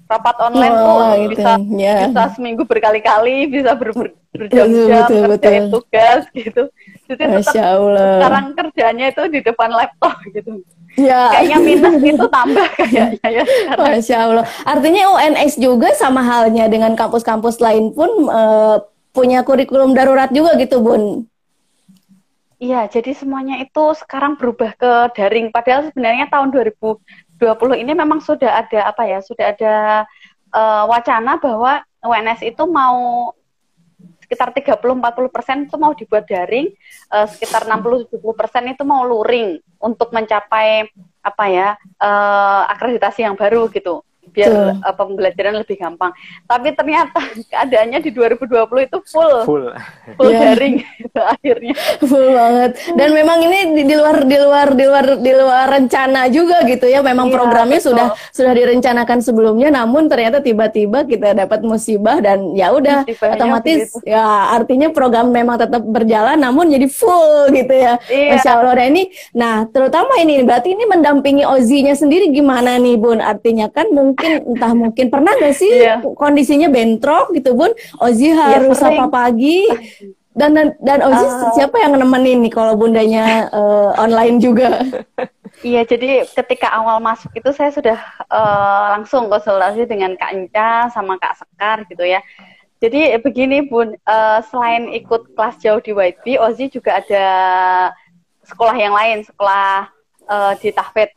[0.05, 1.31] Rapat online oh, tuh gitu.
[1.33, 2.05] bisa yeah.
[2.05, 6.69] bisa seminggu berkali-kali, bisa ber, ber, berjam-jam kerjain tugas gitu.
[7.09, 10.61] Jadi tetap sekarang kerjanya itu di depan laptop gitu.
[10.95, 11.35] Ya.
[11.35, 13.43] Kayaknya minus itu tambah kayaknya ya.
[13.75, 14.45] Masya Allah.
[14.63, 18.79] Artinya UNS juga sama halnya dengan kampus-kampus lain pun uh,
[19.11, 21.27] punya kurikulum darurat juga gitu, Bun.
[22.63, 25.51] Iya, jadi semuanya itu sekarang berubah ke daring.
[25.51, 29.19] Padahal sebenarnya tahun 2020 ini memang sudah ada apa ya?
[29.21, 29.75] Sudah ada
[30.55, 33.31] uh, wacana bahwa UNS itu mau
[34.35, 34.51] sekitar
[34.83, 36.75] 30-40 persen itu mau dibuat daring,
[37.15, 40.91] uh, sekitar 60-70 persen itu mau luring untuk mencapai
[41.23, 44.03] apa ya uh, akreditasi yang baru gitu
[44.35, 46.11] biar uh, pembelajaran lebih gampang.
[46.45, 47.23] Tapi ternyata
[47.55, 49.65] keadaannya di 2020 itu full full,
[50.19, 50.53] full yeah.
[50.53, 51.75] daring gitu, akhirnya.
[52.11, 52.71] Full banget.
[52.99, 56.91] Dan memang ini di, di luar di luar di luar di luar rencana juga gitu
[56.91, 57.01] ya.
[57.01, 57.95] Memang yeah, programnya betul.
[57.95, 64.11] sudah sudah direncanakan sebelumnya namun ternyata tiba-tiba kita dapat musibah dan ya udah otomatis begitu.
[64.11, 67.97] ya artinya program memang tetap berjalan namun jadi full gitu ya.
[68.11, 68.37] Yeah.
[68.37, 68.75] Masya Allah.
[68.75, 73.23] Nah ini nah terutama ini berarti ini mendampingi Ozinya sendiri gimana nih Bun?
[73.23, 75.07] Artinya kan mungkin mungkin entah mungkin.
[75.13, 76.01] Pernah gak sih yeah.
[76.01, 77.73] kondisinya bentrok gitu bun?
[78.01, 79.69] Ozi iya, harus yeah, apa pagi.
[80.35, 84.81] Dan dan Ozi uh, siapa yang nemenin nih kalau bundanya uh, online juga?
[85.63, 87.97] Iya, jadi ketika awal masuk itu saya sudah
[88.29, 92.21] uh, langsung konsultasi dengan Kak Inca sama Kak Sekar gitu ya.
[92.85, 97.27] Jadi begini Bun, uh, selain ikut kelas jauh di YB, Ozi juga ada
[98.45, 99.89] sekolah yang lain, sekolah
[100.29, 101.17] uh, di Tahfet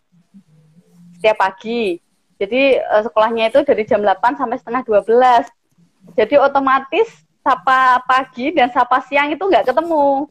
[1.19, 1.99] setiap pagi.
[2.37, 6.15] Jadi uh, sekolahnya itu dari jam 8 sampai setengah 12.
[6.15, 7.09] Jadi otomatis
[7.41, 10.29] sapa pagi dan sapa siang itu nggak ketemu.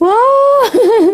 [0.00, 0.60] Wow.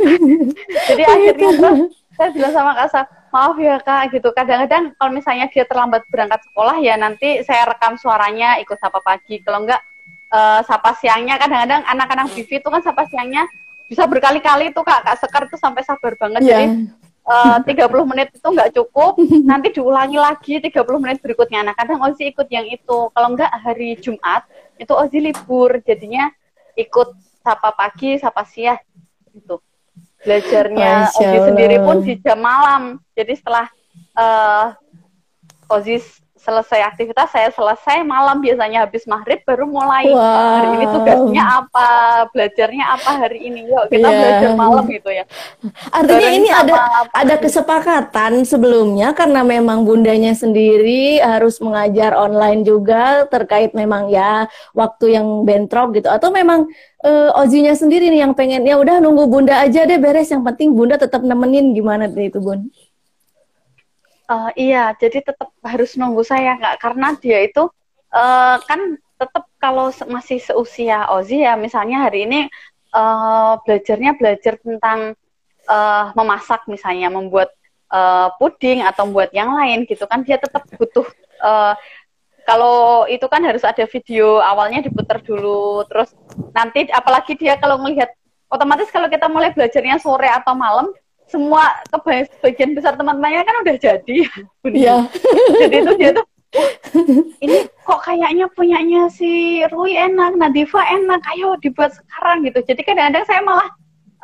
[0.92, 1.76] Jadi akhirnya tuh,
[2.14, 3.02] saya bilang sama Kak Sa,
[3.36, 8.00] maaf ya kak gitu kadang-kadang kalau misalnya dia terlambat berangkat sekolah ya nanti saya rekam
[8.00, 9.84] suaranya ikut sapa pagi kalau enggak
[10.32, 13.44] uh, sapa siangnya kadang-kadang anak-anak Bivi itu kan sapa siangnya
[13.92, 16.48] bisa berkali-kali tuh kak kak Sekar tuh sampai sabar banget yeah.
[16.48, 16.64] jadi
[17.26, 19.18] uh, 30 menit itu nggak cukup.
[19.50, 21.66] Nanti diulangi lagi 30 menit berikutnya.
[21.66, 23.10] Nah kadang Ozi ikut yang itu.
[23.10, 24.46] Kalau enggak hari Jumat
[24.78, 25.82] itu Ozi libur.
[25.82, 26.30] Jadinya
[26.78, 28.78] ikut sapa pagi sapa siang
[29.34, 29.60] gitu.
[30.22, 33.02] Belajarnya Ozi sendiri pun di jam malam.
[33.12, 33.66] Jadi setelah
[34.16, 34.72] uh,
[35.70, 35.98] Ozi
[36.46, 40.22] selesai aktivitas, saya selesai malam biasanya habis maghrib baru mulai wow.
[40.62, 41.90] hari ini tugasnya apa,
[42.30, 43.66] belajarnya apa hari ini.
[43.66, 44.20] Yuk kita yeah.
[44.22, 45.24] belajar malam gitu ya.
[45.90, 46.74] Artinya Bareng ini ada
[47.10, 55.18] ada kesepakatan sebelumnya karena memang bundanya sendiri harus mengajar online juga terkait memang ya waktu
[55.18, 56.70] yang bentrok gitu atau memang
[57.02, 60.72] uh, Ozinya sendiri nih yang pengen ya udah nunggu bunda aja deh beres yang penting
[60.72, 62.70] bunda tetap nemenin gimana itu bun
[64.30, 67.66] uh, iya jadi tetap harus nunggu saya nggak karena dia itu
[68.12, 72.40] uh, kan tetap kalau masih seusia Ozi ya misalnya hari ini
[72.92, 75.16] uh, belajarnya belajar tentang
[75.66, 77.48] uh, memasak misalnya membuat
[77.88, 81.06] uh, puding atau membuat yang lain gitu kan dia tetap butuh
[81.40, 81.72] uh,
[82.46, 86.14] kalau itu kan harus ada video awalnya diputar dulu terus
[86.54, 88.12] nanti apalagi dia kalau melihat
[88.46, 90.86] otomatis kalau kita mulai belajarnya sore atau malam
[91.26, 94.18] semua kebagian besar teman-temannya kan udah jadi
[94.66, 94.96] Iya.
[95.58, 96.70] jadi itu dia tuh oh,
[97.42, 102.64] ini kok kayaknya punyanya si Rui enak, Nadifa enak, ayo dibuat sekarang gitu.
[102.64, 103.68] Jadi kadang-kadang saya malah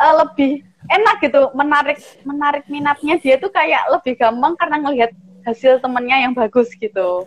[0.00, 5.10] uh, lebih enak gitu, menarik menarik minatnya dia tuh kayak lebih gampang karena ngelihat
[5.44, 7.26] hasil temennya yang bagus gitu.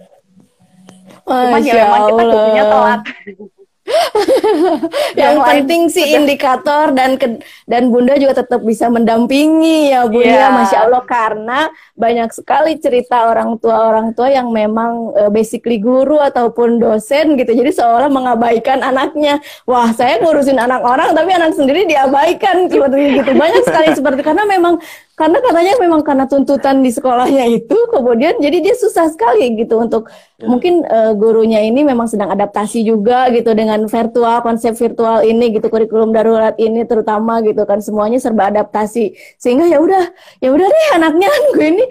[1.26, 3.02] Cuman ya memang kita jadinya telat.
[5.14, 6.18] yang, yang penting sih udah.
[6.18, 7.38] indikator dan ke,
[7.70, 10.50] dan bunda juga tetap bisa mendampingi ya bunda yeah.
[10.50, 16.18] masya allah karena banyak sekali cerita orang tua orang tua yang memang uh, basically guru
[16.18, 19.38] ataupun dosen gitu jadi seolah mengabaikan anaknya
[19.70, 24.50] wah saya ngurusin anak orang tapi anak sendiri diabaikan seperti gitu banyak sekali seperti karena
[24.50, 24.82] memang
[25.16, 30.12] karena katanya memang karena tuntutan di sekolahnya itu kemudian jadi dia susah sekali gitu untuk
[30.40, 30.48] ya.
[30.48, 35.68] mungkin uh, gurunya ini memang sedang adaptasi juga gitu dengan virtual konsep virtual ini gitu
[35.72, 40.04] kurikulum darurat ini terutama gitu kan semuanya serba adaptasi sehingga ya udah
[40.44, 41.86] ya udah deh anaknya nunggu ini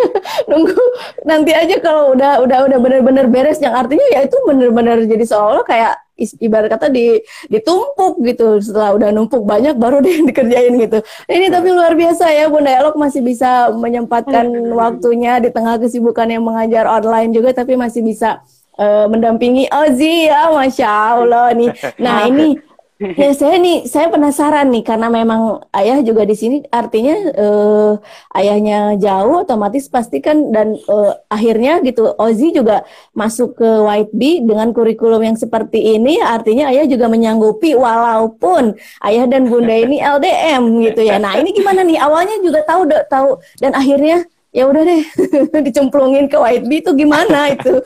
[0.50, 0.82] nunggu
[1.26, 5.62] nanti aja kalau udah udah udah benar-benar beres yang artinya ya itu benar-benar jadi seolah
[5.66, 8.58] kayak ibarat kata di ditumpuk gitu.
[8.62, 10.98] Setelah udah numpuk banyak baru deh dikerjain gitu.
[11.26, 16.44] Ini tapi luar biasa ya Bunda Elok masih bisa menyempatkan waktunya di tengah kesibukan yang
[16.46, 18.42] mengajar online juga tapi masih bisa
[18.78, 21.70] uh, mendampingi Ozi ya Masya Allah nih.
[21.98, 22.58] Nah ini
[23.20, 27.92] ya saya nih saya penasaran nih karena memang ayah juga di sini artinya uh,
[28.36, 34.72] ayahnya jauh otomatis pastikan dan uh, akhirnya gitu Ozi juga masuk ke White Bee dengan
[34.72, 38.72] kurikulum yang seperti ini artinya ayah juga menyanggupi walaupun
[39.04, 41.20] ayah dan bunda ini LDM gitu ya.
[41.20, 42.00] Nah ini gimana nih?
[42.00, 45.02] Awalnya juga tahu tahu dan akhirnya ya udah deh
[45.66, 47.82] dicemplungin ke White Bee itu gimana itu?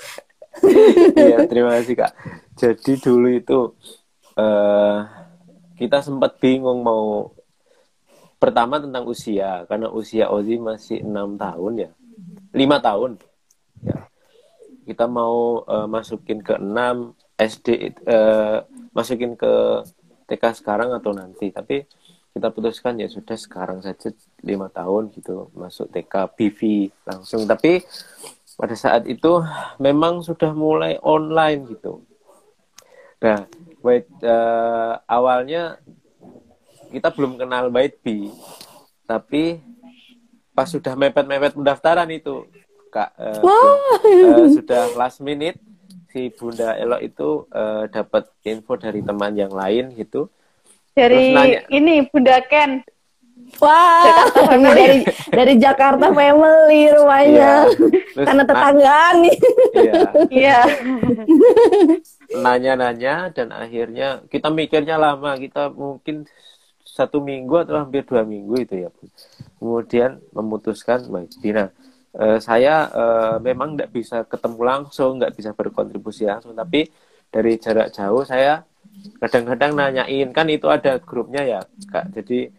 [1.16, 2.12] Iya terima kasih kak.
[2.58, 3.58] Jadi dulu itu
[4.38, 4.98] uh,
[5.74, 7.34] kita sempat bingung mau
[8.38, 11.90] pertama tentang usia karena usia Ozi masih enam tahun ya.
[12.54, 13.18] Lima tahun.
[13.82, 14.06] Ya.
[14.86, 18.58] Kita mau uh, masukin ke enam SD uh, eh,
[18.90, 19.84] masukin ke
[20.30, 21.50] TK sekarang atau nanti.
[21.50, 21.86] Tapi
[22.34, 24.14] kita putuskan ya sudah sekarang saja
[24.46, 26.60] lima tahun gitu masuk TK BV
[27.06, 27.42] langsung.
[27.46, 27.82] Tapi
[28.58, 29.38] pada saat itu
[29.78, 32.02] memang sudah mulai online gitu.
[33.22, 33.46] Nah
[33.78, 35.78] Wait, uh, awalnya
[36.90, 38.26] kita belum kenal White Bee,
[39.06, 39.62] tapi
[40.50, 42.42] pas sudah mepet-mepet pendaftaran itu,
[42.90, 44.02] kak, uh, wow.
[44.02, 45.62] uh, sudah last minute
[46.10, 50.26] si Bunda Elok itu uh, dapat info dari teman yang lain gitu.
[50.98, 52.82] Dari nanya, ini Bunda Ken.
[53.62, 57.70] Wah, wow, dari dari Jakarta family rumahnya.
[57.70, 58.26] Iya.
[58.26, 59.36] Karena tetangga nih.
[59.78, 60.02] Iya.
[60.28, 60.58] Iya
[62.40, 66.26] nanya-nanya dan akhirnya kita mikirnya lama kita mungkin
[66.82, 68.90] satu minggu atau hampir dua minggu itu ya
[69.60, 71.68] kemudian memutuskan baik Dina
[72.16, 76.88] uh, saya uh, memang tidak bisa ketemu langsung nggak bisa berkontribusi langsung tapi
[77.28, 78.64] dari jarak jauh saya
[79.18, 80.28] kadang-kadang nanyain.
[80.34, 82.14] Kan itu ada grupnya ya kak.
[82.14, 82.50] Jadi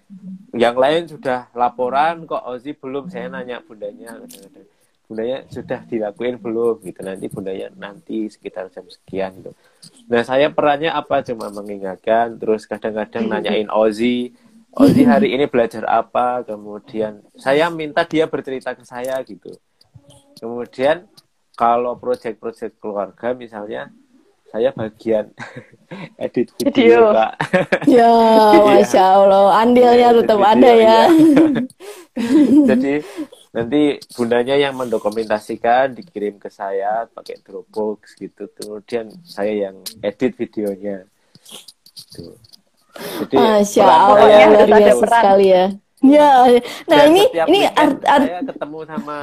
[0.56, 3.12] yang lain sudah laporan kok Ozi belum.
[3.12, 4.79] Saya nanya bundanya kadang-kadang
[5.10, 7.02] bundanya sudah dilakuin belum gitu.
[7.02, 9.58] Nanti bundanya nanti sekitar jam sekian gitu.
[10.06, 11.26] Nah saya perannya apa?
[11.26, 14.38] Cuma mengingatkan terus kadang-kadang nanyain Ozi
[14.69, 16.45] Ozi hari ini belajar apa?
[16.45, 19.50] Kemudian saya minta dia bercerita ke saya gitu.
[20.38, 21.10] Kemudian
[21.58, 23.89] kalau proyek-proyek keluarga misalnya
[24.50, 25.30] saya bagian
[26.26, 27.02] edit video, video.
[27.13, 27.34] kak
[27.98, 28.10] ya
[28.62, 29.58] masya allah.
[29.58, 31.02] Andilnya ya, tetap ada ya, ya.
[32.69, 32.93] jadi
[33.50, 38.50] nanti bundanya yang mendokumentasikan dikirim ke saya pakai Dropbox gitu.
[38.54, 41.06] Kemudian saya yang edit videonya.
[42.14, 42.38] Tuh
[43.00, 45.66] jadi masya allah ya, luar biasa sekali ya.
[46.00, 46.32] Ya
[46.88, 48.28] nah Dan ini ini art, art...
[48.28, 49.18] saya ketemu sama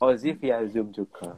[0.00, 1.36] Ozi via Zoom juga.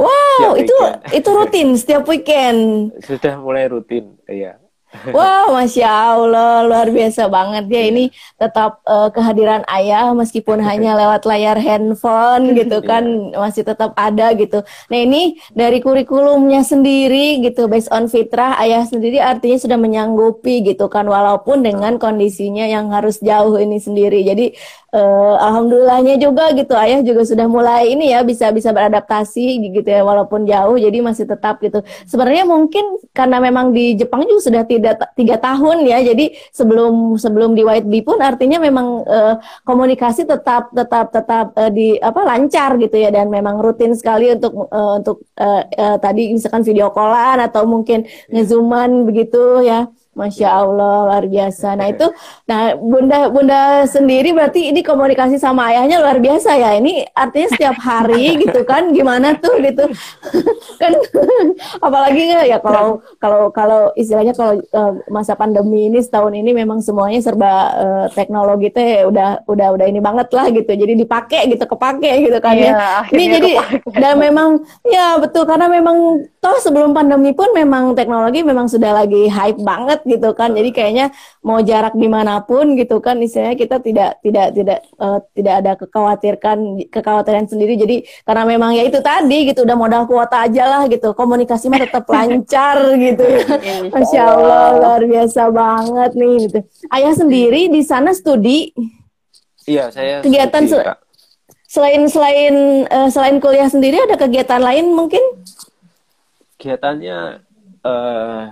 [0.00, 0.74] Wow, itu
[1.14, 2.90] itu rutin setiap weekend.
[3.08, 4.58] Sudah mulai rutin, iya.
[5.16, 7.82] Wow, masya Allah, luar biasa banget ya.
[7.92, 8.04] Ini
[8.40, 12.88] tetap uh, kehadiran ayah meskipun hanya lewat layar handphone gitu iya.
[12.88, 13.04] kan
[13.36, 14.64] masih tetap ada gitu.
[14.88, 20.88] Nah ini dari kurikulumnya sendiri gitu, based on fitrah ayah sendiri artinya sudah menyanggupi gitu
[20.88, 24.24] kan, walaupun dengan kondisinya yang harus jauh ini sendiri.
[24.24, 24.56] Jadi
[24.92, 30.00] uh, alhamdulillahnya juga gitu ayah juga sudah mulai ini ya bisa bisa beradaptasi gitu ya
[30.04, 34.77] walaupun jauh jadi masih tetap gitu sebenarnya mungkin karena memang di Jepang juga sudah tidak
[35.14, 35.98] tiga tahun ya.
[36.02, 39.34] Jadi sebelum sebelum di White Bee pun artinya memang uh,
[39.66, 43.10] komunikasi tetap tetap tetap uh, di apa lancar gitu ya.
[43.12, 48.06] Dan memang rutin sekali untuk uh, untuk uh, uh, tadi misalkan video callan atau mungkin
[48.06, 48.42] iya.
[48.42, 51.78] ngezooman begitu ya Masya Allah luar biasa.
[51.78, 52.06] Nah itu,
[52.50, 56.74] nah bunda bunda sendiri berarti ini komunikasi sama ayahnya luar biasa ya.
[56.74, 58.90] Ini artinya setiap hari gitu kan?
[58.90, 59.86] Gimana tuh gitu?
[60.82, 60.92] kan
[61.78, 67.22] apalagi ya kalau kalau kalau istilahnya kalau uh, masa pandemi ini setahun ini memang semuanya
[67.22, 70.74] serba uh, teknologi teh udah udah udah ini banget lah gitu.
[70.74, 72.74] Jadi dipakai gitu, kepake gitu kan ya.
[72.74, 72.90] ya.
[73.14, 73.94] Ini jadi kepake.
[74.02, 79.26] dan memang ya betul karena memang toh sebelum pandemi pun memang teknologi memang sudah lagi
[79.26, 80.54] hype banget gitu kan.
[80.54, 81.06] Jadi kayaknya
[81.42, 85.72] mau jarak di mana pun gitu kan istilahnya kita tidak tidak tidak uh, tidak ada
[85.74, 86.58] kekhawatirkan
[86.90, 87.74] kekhawatiran sendiri.
[87.74, 91.10] Jadi karena memang ya itu tadi gitu udah modal kuota aja lah gitu.
[91.12, 93.46] Komunikasi mah tetap lancar gitu ya.
[93.90, 96.58] Masya allah luar biasa banget nih gitu.
[96.94, 98.70] Ayah sendiri di sana studi?
[99.68, 100.98] Iya saya kegiatan studi, se
[101.68, 102.54] selain selain
[102.88, 105.20] uh, selain kuliah sendiri ada kegiatan lain mungkin
[106.58, 107.46] kegiatannya
[107.86, 108.44] uh,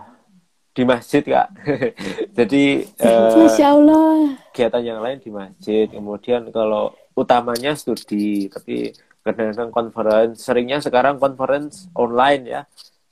[0.71, 1.51] di masjid kak.
[2.39, 5.91] Jadi uh, Masya Allah kegiatan yang lain di masjid.
[5.91, 8.95] Kemudian kalau utamanya studi tapi
[9.27, 10.47] kadang-kadang conference.
[10.47, 12.63] Seringnya sekarang conference online ya.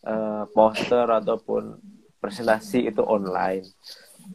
[0.04, 1.80] Uh, poster ataupun
[2.20, 3.64] presentasi itu online.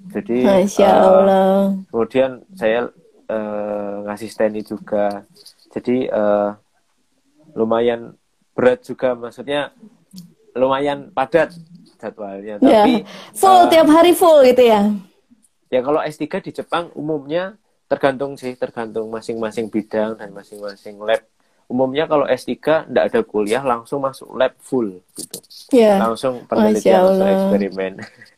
[0.10, 2.90] Jadi Masya Allah uh, kemudian saya
[3.30, 5.24] uh, ngasih standi juga.
[5.70, 6.58] Jadi uh,
[7.54, 8.18] lumayan
[8.58, 9.14] berat juga.
[9.14, 9.70] Maksudnya
[10.56, 11.54] lumayan padat
[12.00, 12.58] jadwalnya.
[12.64, 12.84] Ya.
[12.86, 12.94] Tapi
[13.36, 14.82] full uh, tiap hari full gitu ya.
[15.70, 17.60] Ya kalau S3 di Jepang umumnya
[17.90, 21.22] tergantung sih, tergantung masing-masing bidang dan masing-masing lab.
[21.70, 25.38] Umumnya kalau S3 tidak ada kuliah langsung masuk lab full gitu.
[25.70, 26.02] Ya.
[26.02, 27.94] Langsung penelitian atau eksperimen.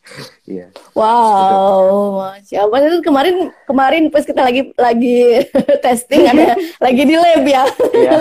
[0.49, 0.73] Iya.
[0.97, 2.77] wow, masya Allah.
[2.83, 5.45] Itu kemarin kemarin pas kita lagi lagi
[5.85, 7.63] testing ada lagi di lab ya.
[7.95, 8.11] Iya.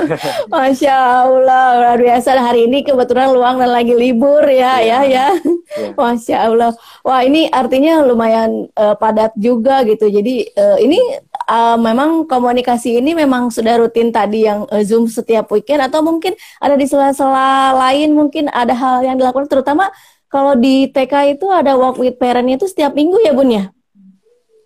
[0.46, 0.94] masya
[1.26, 2.36] Allah, luar biasa.
[2.38, 5.02] Hari ini kebetulan luang dan lagi libur ya, iya.
[5.02, 5.26] ya, ya.
[5.74, 5.88] ya.
[5.96, 6.70] Masya Allah.
[7.02, 10.06] Wah, ini artinya lumayan uh, padat juga gitu.
[10.06, 11.00] Jadi uh, ini
[11.50, 16.38] uh, memang komunikasi ini memang sudah rutin tadi yang uh, Zoom setiap weekend atau mungkin
[16.62, 19.90] ada di sela-sela lain mungkin ada hal yang dilakukan terutama
[20.30, 23.64] kalau di TK itu ada walk with parent itu setiap minggu ya Bun ya?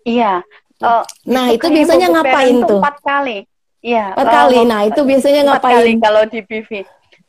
[0.05, 0.33] Iya.
[0.77, 2.77] Uh, nah itu, itu biasanya ngapain tuh?
[2.77, 3.37] Empat kali.
[3.81, 4.13] Iya.
[4.13, 4.57] Empat kali.
[4.69, 5.81] Nah itu biasanya empat ngapain?
[5.81, 6.71] kali kalau di BV.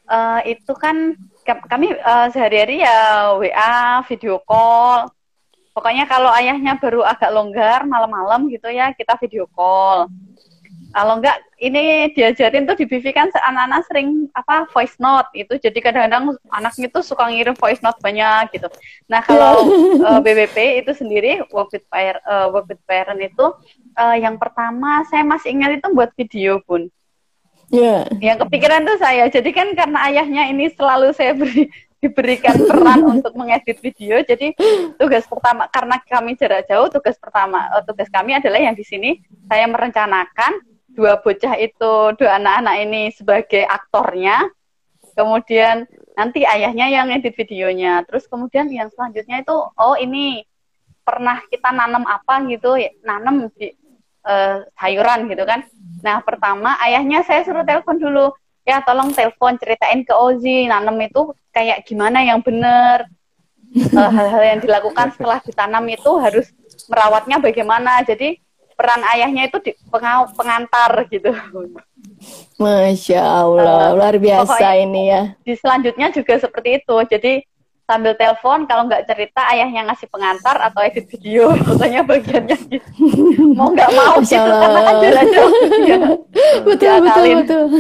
[0.07, 1.16] Uh, itu kan
[1.49, 5.09] kami uh, sehari-hari ya WA, video call.
[5.77, 10.09] Pokoknya kalau ayahnya baru agak longgar malam-malam gitu ya kita video call.
[10.97, 15.61] Kalau enggak ini diajarin tuh di BV kan anak-anak sering apa voice note itu.
[15.61, 18.73] Jadi kadang-kadang anaknya tuh suka ngirim voice note banyak gitu.
[19.05, 19.69] Nah kalau
[20.01, 23.53] uh, eh, BBP itu sendiri work with parent, uh, work with parent itu
[24.01, 26.89] uh, yang pertama saya masih ingat itu buat video pun
[27.67, 28.07] Yeah.
[28.23, 29.27] Yang kepikiran tuh saya.
[29.27, 31.67] Jadi kan karena ayahnya ini selalu saya beri
[32.07, 34.23] diberikan peran untuk mengedit video.
[34.23, 34.55] Jadi
[34.95, 39.19] tugas pertama karena kami jarak jauh, tugas pertama tugas kami adalah yang di sini
[39.51, 40.62] saya merencanakan
[40.97, 44.49] dua bocah itu, dua anak-anak ini sebagai aktornya,
[45.12, 45.85] kemudian
[46.16, 50.40] nanti ayahnya yang edit videonya, terus kemudian yang selanjutnya itu, oh ini
[51.05, 53.77] pernah kita nanam apa gitu, nanam di
[54.25, 55.69] uh, sayuran gitu kan.
[56.01, 58.33] Nah pertama ayahnya saya suruh telepon dulu,
[58.67, 63.07] ya tolong telepon ceritain ke Ozi, nanam itu kayak gimana yang bener.
[63.77, 66.51] uh, hal-hal yang dilakukan setelah ditanam itu harus
[66.91, 68.03] merawatnya bagaimana.
[68.03, 68.43] Jadi
[68.77, 69.73] peran ayahnya itu di,
[70.37, 71.33] pengantar gitu.
[72.61, 75.23] Masya Allah, uh, luar biasa ini ya.
[75.47, 76.97] Di selanjutnya juga seperti itu.
[77.09, 77.33] Jadi
[77.87, 81.55] sambil telepon kalau nggak cerita ayahnya ngasih pengantar atau edit video.
[81.66, 82.88] Pokoknya bagiannya gitu.
[83.55, 85.14] Mau nggak mau gitu karena kan betul
[86.66, 87.62] betul betul, betul.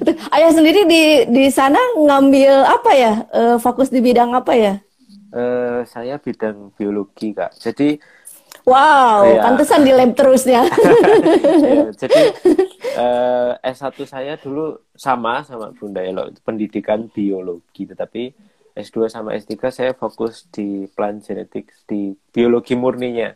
[0.00, 0.16] Betul.
[0.32, 3.12] Ayah sendiri di di sana ngambil apa ya?
[3.28, 4.74] Uh, fokus di bidang apa ya?
[5.34, 7.52] Uh, saya bidang biologi kak.
[7.60, 8.00] Jadi
[8.66, 9.46] Wow, ya.
[9.46, 10.66] pantesan di lab terusnya.
[10.66, 12.22] ya, jadi
[12.98, 18.34] uh, S1 saya dulu sama sama Bunda Elo, pendidikan biologi, tetapi
[18.76, 23.32] S2 sama S3 saya fokus di plant genetics di biologi murninya.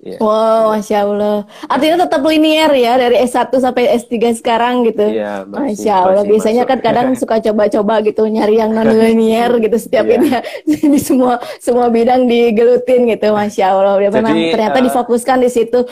[0.00, 0.16] Yeah.
[0.16, 1.44] Wow, masya Allah.
[1.68, 5.04] Artinya tetap linier ya dari S1 sampai S3 sekarang gitu.
[5.04, 6.24] Iya, masih, masya Allah.
[6.24, 6.72] Masih Biasanya masuk.
[6.72, 10.16] kan kadang suka coba-coba gitu nyari yang non linier gitu setiap yeah.
[10.16, 10.40] ini ya.
[10.96, 14.00] di semua semua bidang digelutin gitu, masya Allah.
[14.00, 15.84] Dia memang ternyata uh, difokuskan di situ.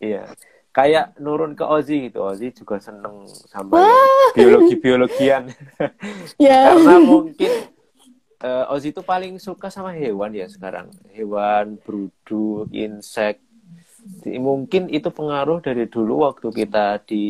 [0.00, 0.32] Iya.
[0.72, 2.24] Kayak nurun ke Ozi gitu.
[2.24, 3.92] Ozi juga seneng sama
[4.32, 5.52] biologi biologian.
[6.40, 6.72] yeah.
[6.72, 7.50] Karena mungkin
[8.42, 10.90] uh, Ozi itu paling suka sama hewan ya sekarang.
[11.14, 13.42] Hewan, brudu, insek.
[14.24, 17.24] Mungkin itu pengaruh dari dulu waktu kita di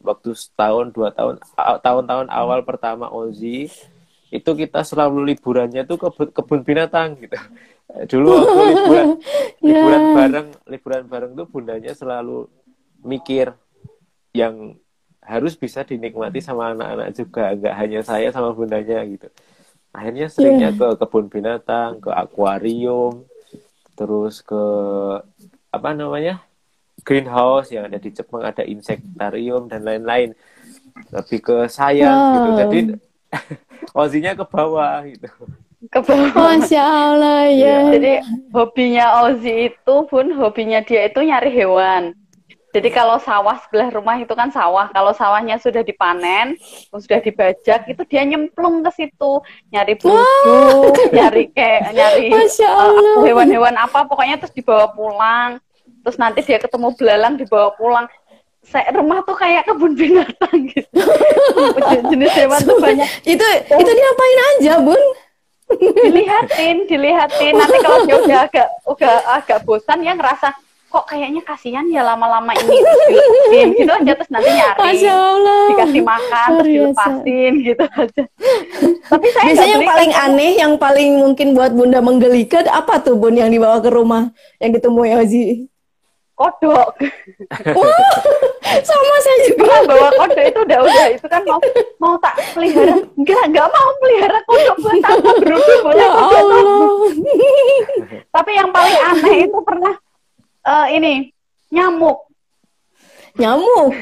[0.00, 1.42] waktu setahun dua tahun
[1.82, 3.68] tahun-tahun awal pertama Ozi
[4.30, 7.36] itu kita selalu liburannya tuh ke kebun binatang gitu.
[8.16, 9.08] Dulu waktu liburan
[9.66, 10.14] liburan yeah.
[10.14, 12.48] bareng liburan bareng tuh bundanya selalu
[13.02, 13.52] mikir
[14.32, 14.78] yang
[15.26, 19.26] harus bisa dinikmati sama anak-anak juga, nggak hanya saya sama bundanya gitu
[19.96, 20.76] akhirnya seringnya yeah.
[20.76, 23.24] ke kebun binatang ke akuarium
[23.96, 24.62] terus ke
[25.72, 26.44] apa namanya
[27.00, 30.36] greenhouse yang ada di Jepang ada insektarium dan lain-lain
[31.08, 32.32] lebih ke saya wow.
[32.36, 32.78] gitu jadi
[34.04, 35.32] ozinya ke bawah gitu
[35.86, 37.62] ke bawah Masya Allah ya.
[37.62, 37.80] Yeah.
[37.94, 38.12] Jadi
[38.50, 42.16] hobinya Ozi itu pun hobinya dia itu nyari hewan.
[42.76, 44.92] Jadi kalau sawah sebelah rumah itu kan sawah.
[44.92, 46.60] Kalau sawahnya sudah dipanen,
[46.92, 49.40] sudah dibajak, itu dia nyemplung ke situ,
[49.72, 55.56] nyari bulu, nyari kayak nyari uh, hewan-hewan apa, pokoknya terus dibawa pulang.
[56.04, 58.04] Terus nanti dia ketemu belalang dibawa pulang.
[58.60, 61.00] Saya rumah tuh kayak kebun binatang gitu.
[62.12, 63.08] Jenis hewan tuh banyak.
[63.24, 63.80] Itu oh.
[63.80, 65.00] itu diapain aja, Bun?
[65.80, 67.56] dilihatin, dilihatin.
[67.56, 70.65] Nanti kalau dia udah agak udah agak bosan ya ngerasa
[70.96, 72.72] kok kayaknya kasihan ya lama-lama ini.
[72.80, 74.96] Dilepasin gitu aja terus nanti nyari
[75.76, 78.22] dikasih makan terus dilepasin gitu aja.
[79.12, 83.20] Tapi saya biasanya yang paling kan, aneh yang paling mungkin buat bunda menggelikan apa tuh
[83.20, 85.68] bun yang dibawa ke rumah yang ditemui Ozi
[86.36, 86.88] kodok.
[87.76, 88.12] Wah,
[88.84, 89.74] sama saya juga.
[89.88, 91.58] Bawa kodok itu udah udah itu kan mau
[91.96, 92.94] mau tak pelihara.
[93.16, 95.30] Enggak enggak mau pelihara kodok buat apa?
[95.40, 96.88] Berubah boleh ya kodok.
[98.30, 99.96] Tapi yang paling aneh itu pernah
[100.66, 101.30] uh, ini
[101.70, 102.26] nyamuk.
[103.38, 103.94] Nyamuk.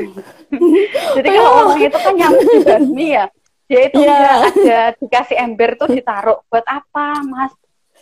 [1.21, 3.27] Jadi kalau orang itu kan nyamuk dibasmi ya.
[3.65, 4.45] Dia itu yeah.
[4.45, 7.53] ada dikasih ember tuh ditaruh buat apa, Mas?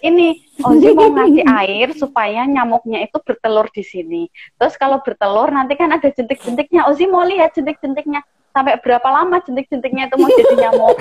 [0.03, 0.35] Ini
[0.66, 4.27] Ozi mau ngasih air supaya nyamuknya itu bertelur di sini.
[4.59, 6.90] Terus kalau bertelur nanti kan ada jentik-jentiknya.
[6.90, 10.98] Ozi mau lihat jentik-jentiknya sampai berapa lama jentik-jentiknya itu mau jadi nyamuk.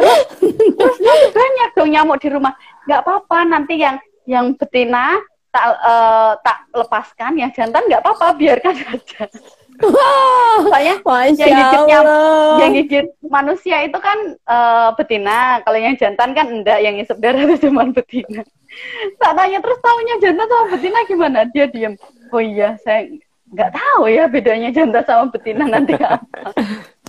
[0.00, 2.56] terus, terus banyak dong nyamuk di rumah.
[2.88, 5.20] Nggak apa-apa nanti yang yang betina
[5.52, 9.28] tak uh, tak lepaskan yang jantan nggak apa-apa biarkan saja.
[9.82, 10.96] Soalnya
[11.36, 11.82] yang gigit
[12.60, 14.16] yang gigit manusia itu kan
[14.48, 15.60] uh, betina.
[15.64, 18.42] Kalau yang jantan kan enggak yang isep darah itu cuma betina.
[19.20, 21.38] Tak tanya terus tahunya jantan sama betina gimana?
[21.52, 21.94] Dia diam
[22.32, 23.04] oh iya saya
[23.52, 26.48] nggak tahu ya bedanya jantan sama betina nanti apa.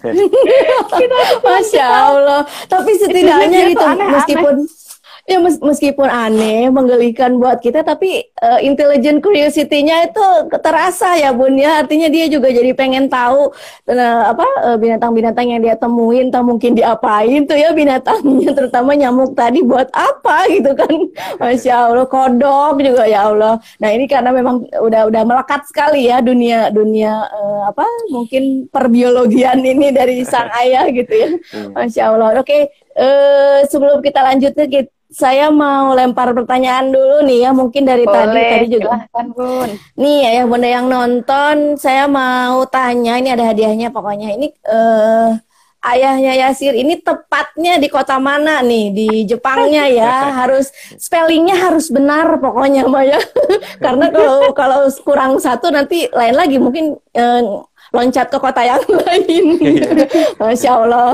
[1.47, 2.41] Masya Allah.
[2.67, 4.55] Tapi setidaknya gitu meskipun
[5.23, 10.25] ya mes meskipun aneh, menggelikan buat kita, tapi uh, intelligent curiosity-nya itu
[10.59, 11.79] terasa ya bun ya.
[11.79, 13.55] Artinya dia juga jadi pengen tahu
[13.87, 14.45] uh, apa
[14.79, 19.87] binatang binatang-binatang yang dia temuin, tak mungkin diapain tuh ya binatangnya, terutama nyamuk tadi buat
[19.95, 20.93] apa gitu kan.
[21.41, 23.63] Masya Allah, kodok juga ya Allah.
[23.79, 29.63] Nah ini karena memang udah udah melekat sekali ya dunia dunia uh, apa mungkin perbiologian
[29.63, 31.29] ini dari sang ayah gitu ya.
[31.55, 31.71] Hmm.
[31.79, 32.29] Masya Allah.
[32.35, 32.61] Oke, okay.
[32.99, 38.17] uh, sebelum kita lanjut kita saya mau lempar pertanyaan dulu nih ya, mungkin dari Boleh,
[38.25, 38.89] tadi tadi juga.
[39.05, 39.69] Silahkan, Bun.
[40.01, 44.33] Nih ya, ya Bunda yang nonton, saya mau tanya ini ada hadiahnya pokoknya.
[44.33, 45.37] Ini uh,
[45.83, 48.85] ayahnya Yasir ini tepatnya di kota mana nih?
[48.89, 50.13] Di Jepangnya ya.
[50.43, 53.21] harus spellingnya harus benar pokoknya Maya.
[53.83, 57.61] Karena kalau kalau kurang satu nanti lain lagi mungkin uh,
[57.93, 59.45] loncat ke kota yang lain.
[59.61, 59.89] Iya.
[60.41, 61.13] Masya Allah.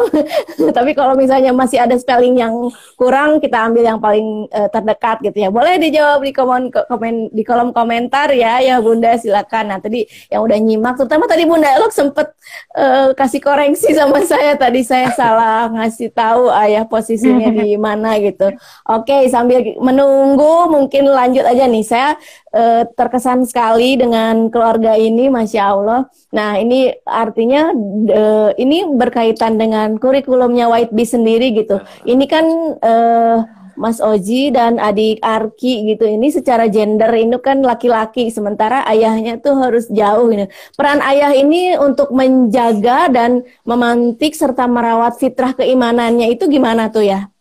[0.72, 2.56] Tapi kalau misalnya masih ada spelling yang
[2.96, 5.50] kurang, kita ambil yang paling uh, terdekat gitu ya.
[5.52, 9.76] Boleh dijawab di komen, komen di kolom komentar ya, ya Bunda silakan.
[9.76, 12.32] Nah tadi yang udah nyimak, terutama tadi Bunda Elok sempet
[12.80, 18.56] uh, kasih koreksi sama saya tadi saya salah ngasih tahu ayah posisinya di mana gitu.
[18.88, 21.84] Oke, sambil menunggu mungkin lanjut aja nih.
[21.84, 22.16] Saya
[22.56, 26.08] uh, terkesan sekali dengan keluarga ini, masya Allah.
[26.30, 26.68] Nah, ini
[27.07, 27.74] artinya
[28.13, 31.82] uh, ini berkaitan dengan kurikulumnya White Bee sendiri gitu.
[32.05, 32.45] Ini kan
[32.80, 33.38] uh,
[33.80, 39.55] Mas Oji dan adik Arki gitu ini secara gender ini kan laki-laki sementara ayahnya tuh
[39.55, 40.51] harus jauh ini.
[40.76, 47.32] Peran ayah ini untuk menjaga dan memantik serta merawat fitrah keimanannya itu gimana tuh ya?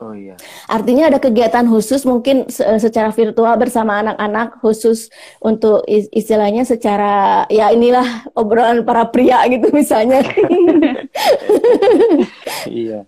[0.00, 0.32] Oh iya.
[0.64, 2.48] Artinya ada kegiatan khusus mungkin
[2.80, 5.12] secara virtual bersama anak-anak khusus
[5.44, 10.24] untuk istilahnya secara ya inilah obrolan para pria gitu misalnya.
[12.64, 13.04] iya.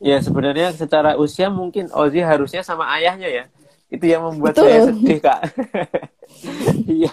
[0.00, 3.44] Ya sebenarnya secara usia mungkin Ozi harusnya sama ayahnya ya.
[3.92, 4.64] Itu yang membuat Betul.
[4.64, 5.40] saya sedih kak.
[7.04, 7.12] iya.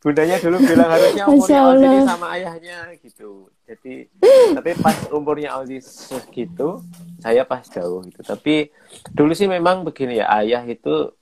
[0.00, 4.10] Bundanya dulu bilang harusnya umurnya Ozi sama ayahnya gitu jadi
[4.58, 6.82] tapi pas umurnya Aldi segitu
[7.20, 8.74] saya pas jauh gitu tapi
[9.14, 11.12] dulu sih memang begini ya ayah itu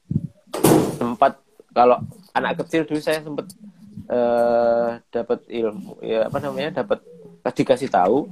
[0.97, 1.39] sempat
[1.75, 2.01] kalau
[2.33, 3.47] anak kecil dulu saya sempat
[4.09, 7.03] uh, dapat ilmu ya apa namanya dapat
[7.49, 8.29] dikasih tahu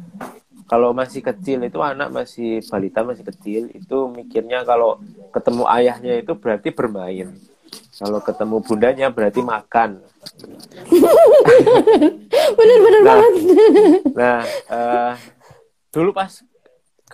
[0.68, 5.00] kalau masih kecil itu anak masih balita masih kecil itu mikirnya kalau
[5.32, 7.32] ketemu ayahnya itu berarti bermain
[7.96, 9.90] kalau ketemu bundanya berarti makan.
[12.60, 13.32] Bener-bener nah, banget.
[14.12, 15.14] Nah, uh,
[15.88, 16.44] dulu pas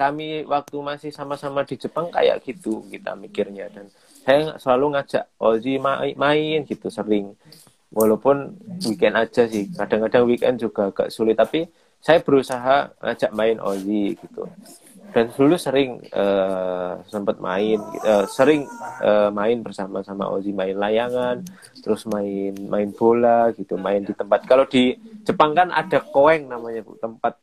[0.03, 3.71] kami waktu masih sama-sama di Jepang kayak gitu kita mikirnya.
[3.71, 3.87] Dan
[4.27, 7.39] saya selalu ngajak Ozi main, main gitu sering.
[7.95, 9.71] Walaupun weekend aja sih.
[9.71, 11.39] Kadang-kadang weekend juga agak sulit.
[11.39, 11.71] Tapi
[12.03, 14.51] saya berusaha ngajak main Ozi gitu.
[15.13, 18.65] Dan dulu sering uh, sempat main uh, sering
[19.05, 21.45] uh, main bersama sama Ozi main layangan
[21.85, 24.49] terus main main bola gitu main di tempat.
[24.49, 27.37] Kalau di Jepang kan ada koeng namanya tempat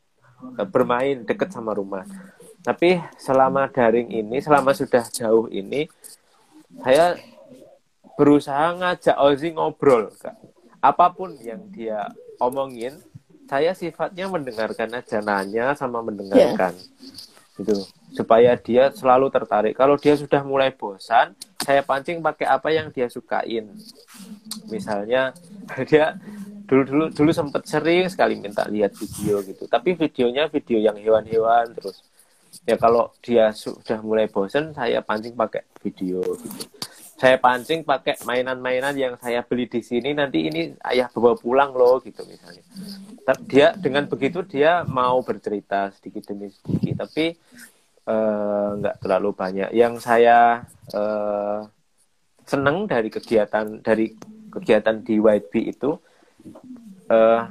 [0.72, 2.08] bermain dekat sama rumah
[2.62, 5.88] tapi selama daring ini selama sudah jauh ini
[6.84, 7.16] saya
[8.20, 10.12] berusaha ngajak Ozi ngobrol
[10.80, 13.00] apa pun yang dia omongin
[13.50, 16.78] saya sifatnya mendengarkan aja nanya sama mendengarkan.
[16.78, 17.30] Yeah
[17.60, 17.76] gitu.
[18.16, 19.76] Supaya dia selalu tertarik.
[19.76, 23.68] Kalau dia sudah mulai bosan saya pancing pakai apa yang dia sukain.
[24.72, 25.36] Misalnya
[25.90, 26.18] dia
[26.66, 29.68] dulu dulu dulu sempat sering sekali minta lihat video gitu.
[29.68, 32.02] Tapi videonya video yang hewan-hewan terus
[32.66, 36.66] ya kalau dia sudah mulai bosan saya pancing pakai video gitu.
[37.20, 42.00] Saya pancing pakai mainan-mainan yang saya beli di sini nanti ini ayah bawa pulang loh
[42.00, 42.64] gitu misalnya.
[43.44, 47.36] Dia dengan begitu dia mau bercerita sedikit demi sedikit tapi
[48.08, 49.70] uh, nggak terlalu banyak.
[49.76, 50.64] Yang saya
[50.96, 51.68] uh,
[52.48, 54.16] seneng dari kegiatan dari
[54.50, 56.00] kegiatan di YB itu
[57.12, 57.42] uh,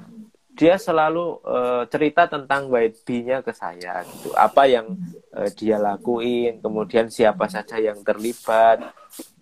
[0.59, 4.99] dia selalu uh, cerita tentang YB-nya ke saya gitu apa yang
[5.31, 8.83] uh, dia lakuin kemudian siapa saja yang terlibat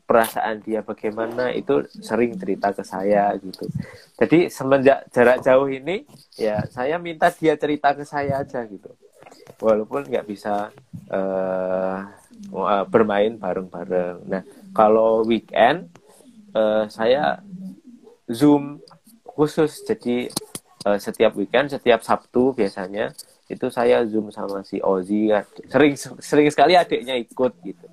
[0.07, 3.67] perasaan dia bagaimana itu sering cerita ke saya gitu.
[4.15, 6.07] Jadi semenjak jarak jauh ini
[6.39, 8.95] ya saya minta dia cerita ke saya aja gitu.
[9.59, 10.71] Walaupun nggak bisa
[11.11, 12.07] uh,
[12.87, 14.31] bermain bareng-bareng.
[14.31, 15.91] Nah kalau weekend
[16.55, 17.43] uh, saya
[18.31, 18.79] zoom
[19.27, 20.31] khusus jadi
[20.87, 23.11] uh, setiap weekend setiap Sabtu biasanya
[23.51, 25.31] itu saya zoom sama si Ozi
[25.67, 27.87] sering sering sekali adiknya ikut gitu.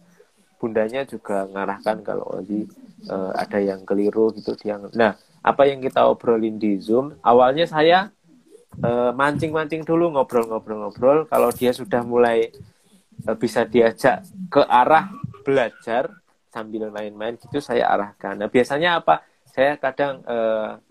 [0.61, 2.69] Bundanya juga ngarahkan kalau Ozi
[3.09, 8.13] uh, ada yang keliru gitu dia nah apa yang kita obrolin di zoom awalnya saya
[8.81, 11.29] uh, mancing-mancing dulu ngobrol-ngobrol-ngobrol.
[11.29, 12.49] Kalau dia sudah mulai
[13.27, 15.13] uh, bisa diajak ke arah
[15.45, 16.09] belajar
[16.49, 18.39] sambil main-main gitu saya arahkan.
[18.39, 19.21] Nah biasanya apa?
[19.53, 20.81] Saya kadang uh,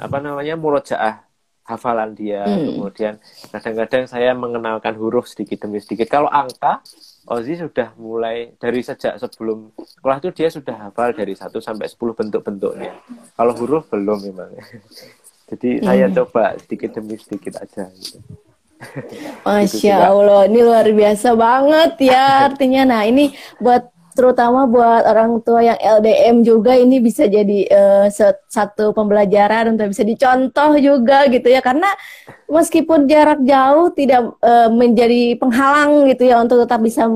[0.00, 1.26] apa namanya murojaah
[1.64, 2.74] hafalan dia hmm.
[2.74, 3.14] kemudian
[3.54, 6.82] kadang-kadang saya mengenalkan huruf sedikit demi sedikit kalau angka
[7.30, 12.16] Ozi sudah mulai dari sejak sebelum sekolah itu dia sudah hafal dari 1 sampai 10
[12.16, 12.96] bentuk-bentuknya.
[13.36, 14.56] Kalau huruf belum memang.
[15.52, 15.84] Jadi hmm.
[15.84, 18.18] saya coba sedikit demi sedikit aja gitu.
[19.44, 22.82] Masya Allah, ini luar biasa banget ya artinya.
[22.88, 28.06] Nah ini buat terutama buat orang tua yang LDM juga ini bisa jadi uh,
[28.44, 31.64] satu pembelajaran untuk bisa dicontoh juga gitu ya.
[31.64, 31.88] Karena
[32.44, 37.08] meskipun jarak jauh tidak uh, menjadi penghalang gitu ya untuk tetap bisa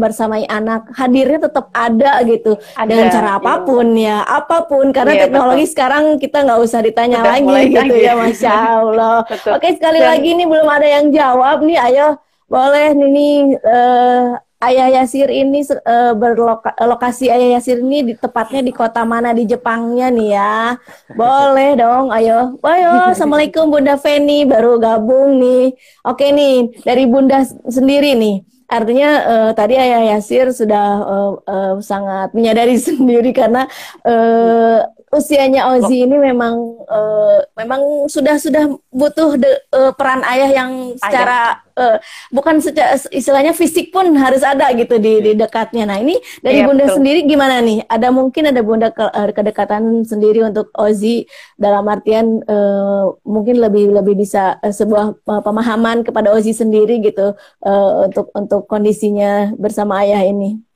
[0.00, 2.56] bersamai anak hadirnya tetap ada gitu.
[2.80, 3.38] Ada, dengan cara iya.
[3.44, 4.08] apa pun iya.
[4.08, 4.86] ya apa pun.
[4.88, 5.72] Karena iya, teknologi betul.
[5.76, 9.16] sekarang kita nggak usah ditanya Udah lagi gitu ya masya Allah.
[9.60, 11.76] Oke sekali Dan, lagi ini belum ada yang jawab nih.
[11.76, 12.16] Ayo
[12.48, 19.06] boleh nih uh, Ayah Yasir ini uh, berlokasi Ayah Yasir ini di tepatnya di kota
[19.06, 20.74] mana di Jepangnya nih ya.
[21.14, 22.58] Boleh dong, ayo.
[22.66, 25.78] Ayo, Assalamualaikum Bunda Feni baru gabung nih.
[26.02, 28.42] Oke nih, dari Bunda sendiri nih.
[28.66, 33.70] Artinya uh, tadi Ayah Yasir sudah uh, uh, sangat menyadari sendiri karena
[34.02, 34.82] uh,
[35.18, 36.54] usianya Ozi ini memang
[36.86, 41.98] uh, memang sudah sudah butuh de, uh, peran ayah yang secara uh,
[42.30, 45.90] bukan secara istilahnya fisik pun harus ada gitu di di dekatnya.
[45.90, 46.96] Nah ini dari iya, Bunda betul.
[47.02, 47.82] sendiri gimana nih?
[47.90, 51.26] Ada mungkin ada Bunda ke, uh, kedekatan sendiri untuk Ozi
[51.58, 57.34] dalam artian uh, mungkin lebih lebih bisa uh, sebuah uh, pemahaman kepada Ozi sendiri gitu
[57.66, 60.67] uh, untuk untuk kondisinya bersama ayah ini.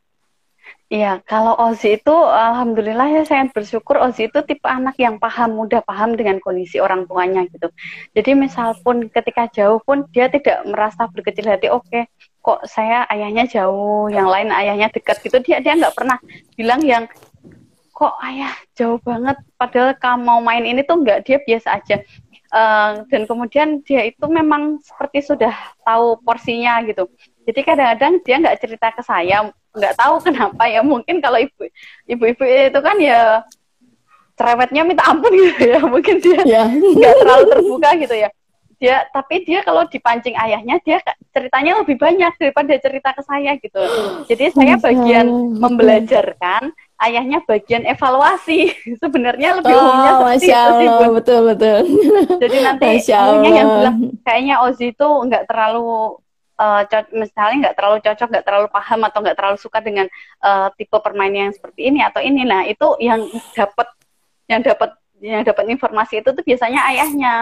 [0.93, 5.81] Iya, kalau Ozi itu alhamdulillah ya saya bersyukur Ozi itu tipe anak yang paham, mudah
[5.81, 7.73] paham dengan kondisi orang tuanya gitu.
[8.13, 12.13] Jadi misal pun ketika jauh pun dia tidak merasa berkecil hati, oke, okay,
[12.45, 15.41] kok saya ayahnya jauh, yang lain ayahnya dekat gitu.
[15.41, 16.21] Dia dia nggak pernah
[16.61, 17.09] bilang yang
[17.97, 22.05] kok ayah jauh banget padahal kamu mau main ini tuh nggak dia biasa aja.
[22.53, 25.57] Uh, dan kemudian dia itu memang seperti sudah
[25.89, 27.09] tahu porsinya gitu.
[27.49, 31.69] Jadi kadang-kadang dia nggak cerita ke saya, nggak tahu kenapa ya mungkin kalau ibu
[32.09, 33.43] ibu-ibu itu kan ya
[34.37, 36.65] cerewetnya minta ampun gitu ya mungkin dia ya.
[36.69, 38.31] nggak terlalu terbuka gitu ya.
[38.83, 40.99] Dia tapi dia kalau dipancing ayahnya dia
[41.31, 43.79] ceritanya lebih banyak daripada cerita ke saya gitu.
[44.27, 46.75] Jadi saya bagian membelajarkan
[47.07, 48.75] ayahnya bagian evaluasi.
[49.03, 51.79] Sebenarnya lebih oh, umumnya seperti Masya Allah, itu sih betul betul.
[52.43, 53.97] Jadi nanti ayahnya yang bilang
[54.27, 56.19] kayaknya Ozi itu nggak terlalu
[56.63, 60.07] uh, misalnya nggak terlalu cocok, nggak terlalu paham atau nggak terlalu suka dengan
[60.47, 63.27] uh, tipe permainan yang seperti ini atau ini, nah itu yang
[63.59, 63.89] dapat
[64.47, 64.91] yang dapat
[65.23, 67.35] yang dapat informasi itu tuh biasanya ayahnya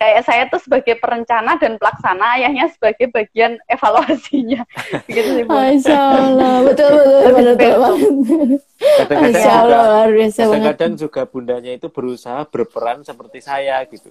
[0.00, 4.64] kayak saya tuh sebagai perencana dan pelaksana, ayahnya sebagai bagian evaluasinya.
[5.12, 5.52] gitu sih, Bu.
[5.52, 13.84] Allah, betul betul betul, betul, Kadang-kadang juga, kadang juga bundanya itu berusaha berperan seperti saya
[13.92, 14.08] gitu.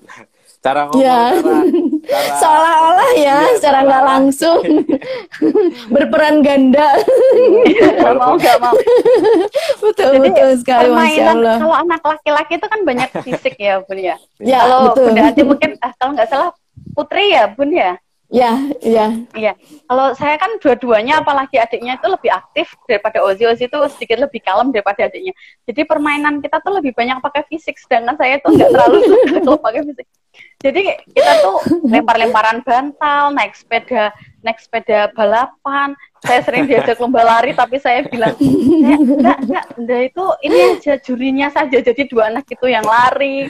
[0.60, 1.40] Cara ngomong, ya.
[1.40, 1.60] cara,
[2.04, 4.60] cara seolah-olah ya, ya secara nggak langsung
[5.94, 7.00] berperan ganda.
[7.80, 8.76] Gak mau, gak mau.
[9.80, 11.58] betul Jadi, betul sekali, Masya Allah.
[11.64, 14.20] Kalau anak laki-laki itu kan banyak fisik ya, Bun ya.
[14.44, 15.16] Ya, kalau betul.
[15.16, 16.52] bunda mungkin ah, kalau nggak salah
[16.92, 17.96] putri ya bun ya
[18.30, 19.26] Ya, iya.
[19.34, 19.58] Iya.
[19.90, 23.50] Kalau saya kan dua-duanya apalagi adiknya itu lebih aktif daripada Ozi.
[23.50, 25.34] Ozi itu sedikit lebih kalem daripada adiknya.
[25.66, 28.98] Jadi permainan kita tuh lebih banyak pakai fisik sedangkan saya tuh nggak terlalu
[29.42, 30.08] suka pakai fisik.
[30.62, 31.58] Jadi kita tuh
[31.90, 34.14] lempar-lemparan bantal, naik sepeda,
[34.46, 35.98] naik sepeda balapan.
[36.22, 41.48] Saya sering diajak lomba lari tapi saya bilang, enggak, enggak, enggak, itu ini aja jurinya
[41.50, 41.80] saja.
[41.80, 43.48] Jadi dua anak itu yang lari,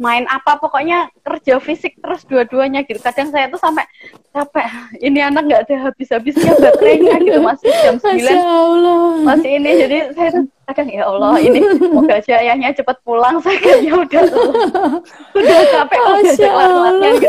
[0.00, 2.98] main apa pokoknya kerja fisik terus dua-duanya gitu.
[2.98, 3.84] Kadang saya tuh sampai
[4.30, 4.66] capek
[5.02, 8.36] ini anak nggak ada habis-habisnya baterainya gitu masih jam sembilan.
[9.26, 11.60] Masih ini jadi saya tuh kadang ya Allah ini
[11.90, 13.42] moga aja ayahnya cepat pulang.
[13.42, 14.22] Saya kayaknya udah.
[15.34, 17.28] Udah capek udah kelar gitu.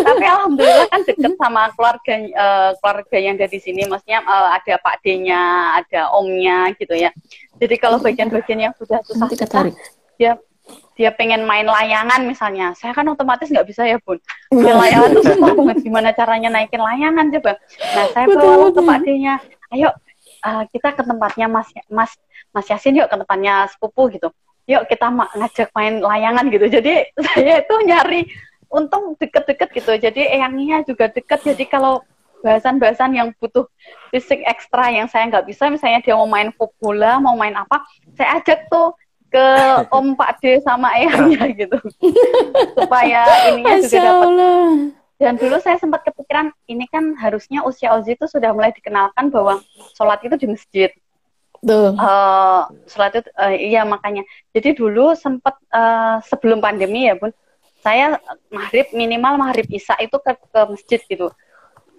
[0.00, 3.84] Tapi alhamdulillah kan deket sama keluarga uh, keluarga yang ada di sini.
[3.84, 5.40] Maksudnya uh, ada Pak D-nya
[5.84, 7.12] ada omnya gitu ya.
[7.60, 9.68] Jadi kalau bagian-bagian yang sudah susah-susah
[10.16, 10.40] ya
[10.98, 14.20] dia pengen main layangan misalnya, saya kan otomatis nggak bisa ya bun.
[14.52, 15.76] Main layangan tuh susah banget.
[15.80, 17.52] Gimana caranya naikin layangan coba?
[17.96, 19.34] Nah saya bawa ke Pak D-nya,
[19.72, 19.88] ayo
[20.44, 22.12] uh, kita ke tempatnya Mas Mas
[22.52, 24.28] Mas Yasin yuk ke tempatnya sepupu gitu.
[24.68, 26.66] Yuk kita ma ngajak main layangan gitu.
[26.68, 26.92] Jadi
[27.32, 28.20] saya itu nyari
[28.70, 29.92] untung deket-deket gitu.
[29.98, 31.42] Jadi eyangnya juga deket.
[31.42, 32.04] Jadi kalau
[32.40, 33.68] bahasan-bahasan yang butuh
[34.08, 37.84] fisik ekstra yang saya nggak bisa, misalnya dia mau main bola, mau main apa,
[38.16, 38.96] saya ajak tuh
[39.30, 39.46] ke
[39.88, 41.78] Om Pak D sama ayahnya gitu.
[42.74, 44.28] Supaya ininya juga dapat.
[45.20, 49.62] Dan dulu saya sempat kepikiran ini kan harusnya usia Ozi itu sudah mulai dikenalkan bahwa
[49.94, 50.90] sholat itu di masjid.
[51.60, 51.92] Tuh.
[51.92, 54.24] Uh, sholat itu uh, iya makanya.
[54.56, 57.30] Jadi dulu sempat uh, sebelum pandemi ya bun
[57.84, 58.16] saya
[58.48, 61.28] maghrib minimal maghrib isya itu ke, ke masjid gitu.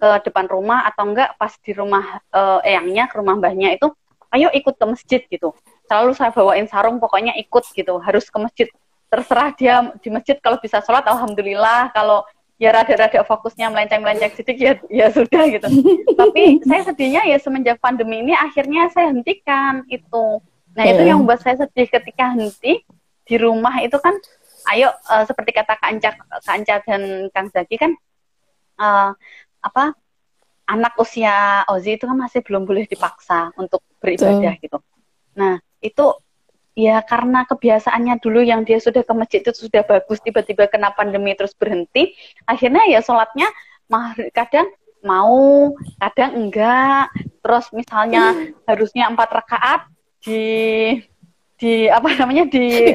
[0.02, 3.86] Ke depan rumah atau enggak pas di rumah uh, eyangnya ke rumah mbahnya itu
[4.34, 5.54] ayo ikut ke masjid gitu
[5.86, 8.68] selalu saya bawain sarung pokoknya ikut gitu harus ke masjid
[9.12, 12.24] terserah dia di masjid kalau bisa sholat alhamdulillah kalau
[12.62, 15.66] ya rada-rada fokusnya melenceng-melenceng sedikit ya, ya sudah gitu.
[16.20, 20.38] Tapi saya sedihnya ya semenjak pandemi ini akhirnya saya hentikan itu.
[20.72, 22.86] Nah itu yang membuat saya sedih ketika henti
[23.26, 24.14] di rumah itu kan,
[24.70, 27.02] ayo uh, seperti kata Kak Anca, Kak Anca dan
[27.34, 27.92] Kang Zaki kan
[28.78, 29.10] uh,
[29.58, 29.98] apa
[30.70, 34.78] anak usia Ozi itu kan masih belum boleh dipaksa untuk beribadah gitu.
[35.34, 36.14] Nah itu
[36.72, 41.36] ya karena kebiasaannya dulu yang dia sudah ke masjid itu sudah bagus tiba-tiba kena pandemi
[41.36, 42.16] terus berhenti
[42.48, 43.50] akhirnya ya sholatnya
[44.32, 44.72] kadang
[45.02, 47.10] mau kadang enggak.
[47.42, 49.80] Terus misalnya harusnya empat rakaat
[50.22, 50.42] di
[51.58, 52.94] di apa namanya di, di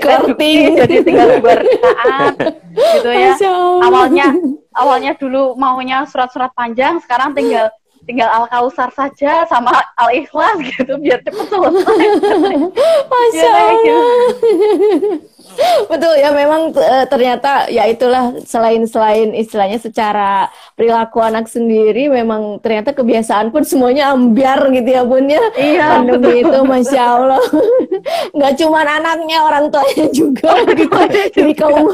[0.76, 2.36] jadi tinggal dua rakaat
[2.72, 3.36] gitu ya.
[3.84, 4.28] Awalnya
[4.76, 7.72] awalnya dulu maunya surat-surat panjang sekarang tinggal
[8.08, 12.56] tinggal al kausar saja sama al ikhlas gitu biar cepet selesai.
[13.12, 13.76] Masya Allah.
[13.84, 15.37] Gitu.
[15.92, 22.62] Betul ya memang eh, ternyata ya itulah selain selain istilahnya secara perilaku anak sendiri memang
[22.62, 25.42] ternyata kebiasaan pun semuanya ambiar gitu ya bun ya.
[25.58, 27.44] Iya pandemi betul, itu masya Allah
[28.38, 31.00] nggak cuma anaknya orang tuanya juga gitu
[31.38, 31.88] jadi kaum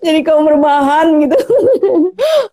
[0.00, 1.38] jadi kaum berbahan gitu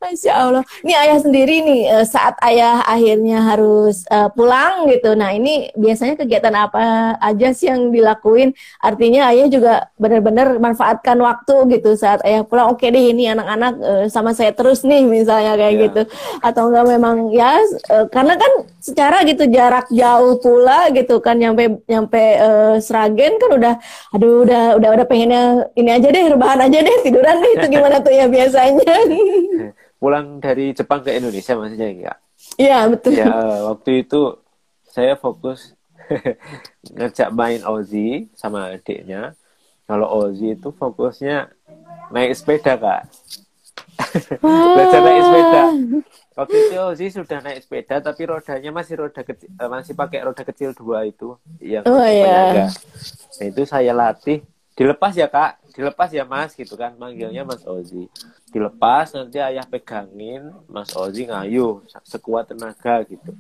[0.01, 0.63] masya Allah.
[0.81, 5.13] Ini ayah sendiri nih eh, saat ayah akhirnya harus uh, pulang gitu.
[5.13, 8.55] Nah ini biasanya kegiatan apa aja sih yang dilakuin?
[8.81, 11.99] Artinya ayah juga benar-benar benar manfaatkan waktu gitu.
[11.99, 15.73] Saat ayah pulang oke okay deh ini anak-anak uh, sama saya terus nih misalnya kayak
[15.75, 15.84] yeah.
[15.91, 16.01] gitu.
[16.39, 17.59] Atau enggak memang ya
[17.91, 23.51] uh, karena kan secara gitu jarak jauh pula gitu kan nyampe nyampe uh, Sragen kan
[23.51, 23.73] udah
[24.15, 27.51] aduh udah udah udah pengennya ini aja deh rebahan aja deh tiduran deh.
[27.59, 28.95] Itu gimana tuh ya biasanya?
[30.01, 32.13] Pulang dari Jepang ke Indonesia maksudnya ya?
[32.57, 33.13] Iya betul.
[33.13, 33.29] Ya
[33.67, 34.39] waktu itu
[34.89, 35.77] saya fokus
[36.95, 39.38] ngejak main Ozi sama adiknya
[39.91, 41.51] kalau Ozi itu fokusnya
[42.15, 43.11] naik sepeda kak.
[44.39, 45.63] Belajar naik sepeda.
[46.31, 50.47] Waktu itu Ozi sudah naik sepeda tapi rodanya masih roda kecil, eh, masih pakai roda
[50.47, 52.71] kecil dua itu yang oh, iya.
[52.71, 54.39] Nah, itu saya latih.
[54.71, 58.07] Dilepas ya kak, dilepas ya mas gitu kan manggilnya Mas Ozi.
[58.47, 63.35] Dilepas nanti ayah pegangin, Mas Ozi ngayuh sekuat tenaga gitu.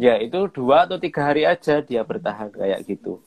[0.00, 3.20] Ya itu dua atau tiga hari aja dia bertahan kayak gitu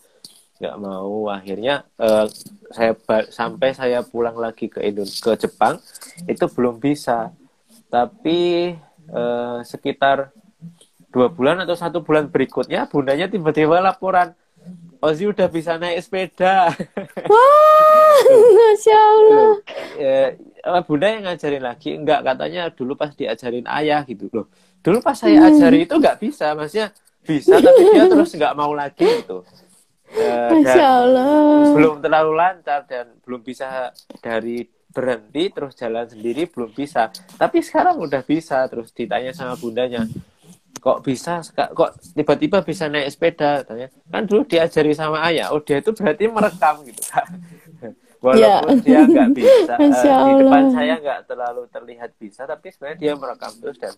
[0.64, 2.24] nggak mau akhirnya uh,
[2.72, 2.96] saya
[3.28, 5.84] sampai saya pulang lagi ke Indonesia ke Jepang
[6.24, 7.36] itu belum bisa
[7.92, 8.72] tapi
[9.12, 10.32] uh, sekitar
[11.12, 14.32] dua bulan atau satu bulan berikutnya bundanya tiba-tiba laporan
[15.04, 16.72] Ozi udah bisa naik sepeda.
[17.32, 18.20] Wah,
[18.56, 19.52] masya Allah.
[20.00, 24.48] Ya, bunda yang ngajarin lagi, enggak katanya dulu pas diajarin ayah gitu loh.
[24.80, 25.48] Dulu pas saya hmm.
[25.60, 29.44] ajari itu nggak bisa, maksudnya bisa tapi dia terus nggak mau lagi gitu.
[30.14, 31.74] Uh, Masya Allah.
[31.74, 33.90] belum terlalu lancar dan belum bisa
[34.22, 34.62] dari
[34.94, 37.10] berhenti terus jalan sendiri belum bisa.
[37.14, 40.06] Tapi sekarang udah bisa terus ditanya sama bundanya,
[40.84, 45.80] kok bisa kok tiba-tiba bisa naik sepeda tanya kan dulu diajari sama ayah oh dia
[45.80, 47.24] itu berarti merekam gitu kan
[48.24, 49.04] walaupun yeah.
[49.04, 53.52] dia nggak bisa uh, di depan saya nggak terlalu terlihat bisa tapi sebenarnya dia merekam
[53.60, 53.94] terus dan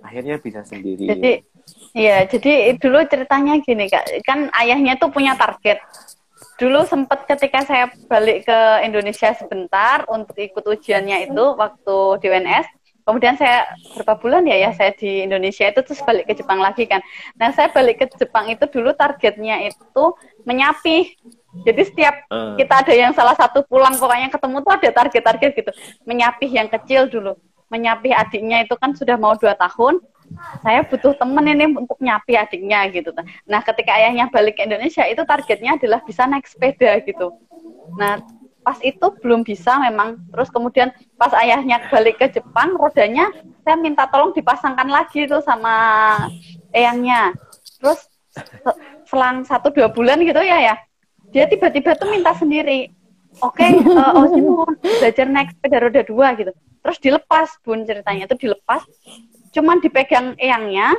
[0.00, 1.04] akhirnya bisa sendiri.
[1.04, 1.32] Jadi
[1.92, 4.24] iya jadi dulu ceritanya gini kak.
[4.24, 5.84] Kan ayahnya tuh punya target.
[6.58, 12.66] Dulu sempat ketika saya balik ke Indonesia sebentar untuk ikut ujiannya itu waktu di UNS
[13.08, 13.64] kemudian saya
[13.96, 17.00] berapa bulan ya ya saya di Indonesia itu terus balik ke Jepang lagi kan.
[17.40, 20.04] Nah saya balik ke Jepang itu dulu targetnya itu
[20.44, 21.16] menyapi
[21.66, 22.54] jadi setiap uh.
[22.54, 25.72] kita ada yang salah satu pulang pokoknya ketemu tuh ada target-target gitu.
[26.06, 27.34] Menyapih yang kecil dulu.
[27.68, 30.00] Menyapih adiknya itu kan sudah mau dua tahun.
[30.60, 33.16] Saya butuh temen ini untuk nyapi adiknya gitu.
[33.48, 37.32] Nah ketika ayahnya balik ke Indonesia itu targetnya adalah bisa naik sepeda gitu.
[37.96, 38.20] Nah
[38.60, 40.20] pas itu belum bisa memang.
[40.28, 43.32] Terus kemudian pas ayahnya balik ke Jepang rodanya
[43.64, 45.76] saya minta tolong dipasangkan lagi tuh sama
[46.76, 47.32] eyangnya.
[47.80, 48.04] Terus
[49.08, 50.76] selang satu dua bulan gitu ya ya
[51.32, 52.92] dia tiba-tiba tuh minta sendiri
[53.44, 56.52] oke okay, uh, eh, Ozi mau belajar naik sepeda roda dua gitu.
[56.56, 58.82] Terus dilepas bun ceritanya itu dilepas.
[59.52, 60.96] Cuman dipegang eyangnya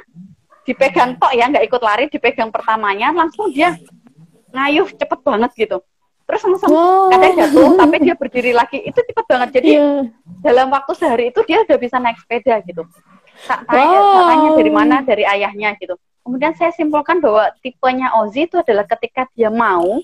[0.68, 3.74] dipegang tok ya nggak ikut lari dipegang pertamanya langsung dia
[4.54, 5.78] ngayuh cepet banget gitu.
[6.30, 7.10] Terus langsung wow.
[7.10, 8.78] kadang jatuh tapi dia berdiri lagi.
[8.86, 9.50] Itu cepet banget.
[9.62, 10.06] Jadi yeah.
[10.46, 12.86] dalam waktu sehari itu dia udah bisa naik sepeda gitu.
[13.50, 14.30] Tanya, wow.
[14.30, 15.98] tanya dari mana dari ayahnya gitu
[16.30, 19.98] kemudian saya simpulkan bahwa tipenya Ozi itu adalah ketika dia mau,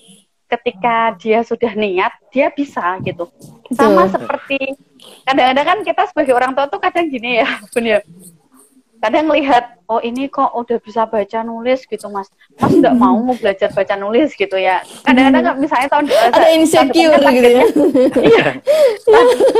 [0.50, 3.30] ketika dia sudah niat, dia bisa gitu.
[3.70, 4.74] Sama seperti
[5.22, 8.02] kadang-kadang kan kita sebagai orang tua tuh kadang gini ya, benar.
[8.96, 12.26] kadang lihat oh ini kok udah bisa baca nulis gitu mas.
[12.58, 14.82] Mas nggak mau belajar baca nulis gitu ya.
[15.06, 15.62] Kadang-kadang hmm.
[15.62, 17.66] misalnya tahun depan ada insecure gitu ya.
[18.34, 18.46] Iya.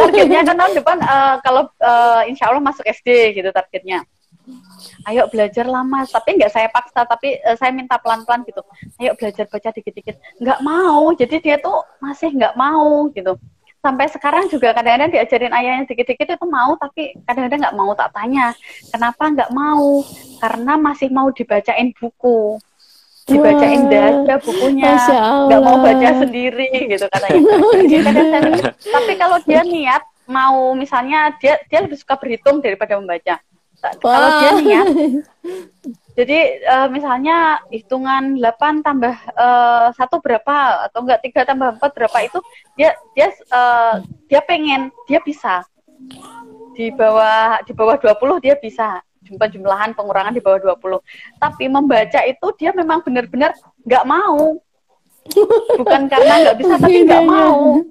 [0.02, 4.02] Targetnya kan tahun depan uh, kalau uh, insya Allah masuk SD gitu targetnya
[5.10, 8.62] ayo belajar lama tapi nggak saya paksa tapi uh, saya minta pelan-pelan gitu.
[9.02, 10.16] Ayo belajar baca dikit-dikit.
[10.42, 11.14] Nggak mau.
[11.14, 13.38] Jadi dia tuh masih nggak mau gitu.
[13.86, 18.54] Sampai sekarang juga kadang-kadang diajarin ayahnya dikit-dikit itu mau tapi kadang-kadang nggak mau tak tanya
[18.90, 20.02] kenapa nggak mau?
[20.42, 22.58] Karena masih mau dibacain buku.
[23.26, 24.98] Dibacain dada bukunya.
[25.50, 27.42] Nggak mau baca sendiri gitu katanya.
[27.86, 28.70] Gitu.
[28.90, 33.38] tapi kalau dia niat mau misalnya dia dia lebih suka berhitung daripada membaca
[34.02, 34.88] kalau dia niat
[36.16, 42.18] jadi uh, misalnya hitungan 8 tambah uh, satu berapa atau enggak tiga tambah empat berapa
[42.24, 42.40] itu
[42.80, 44.00] dia dia uh,
[44.32, 45.68] dia pengen dia bisa.
[46.72, 49.04] Di bawah di bawah 20 dia bisa.
[49.28, 51.04] Jumlah jumlahan pengurangan di bawah 20
[51.36, 53.52] tapi membaca itu dia memang benar-benar
[53.84, 54.56] nggak mau.
[55.84, 57.36] Bukan karena nggak bisa tapi nggak iya, iya.
[57.44, 57.84] mau.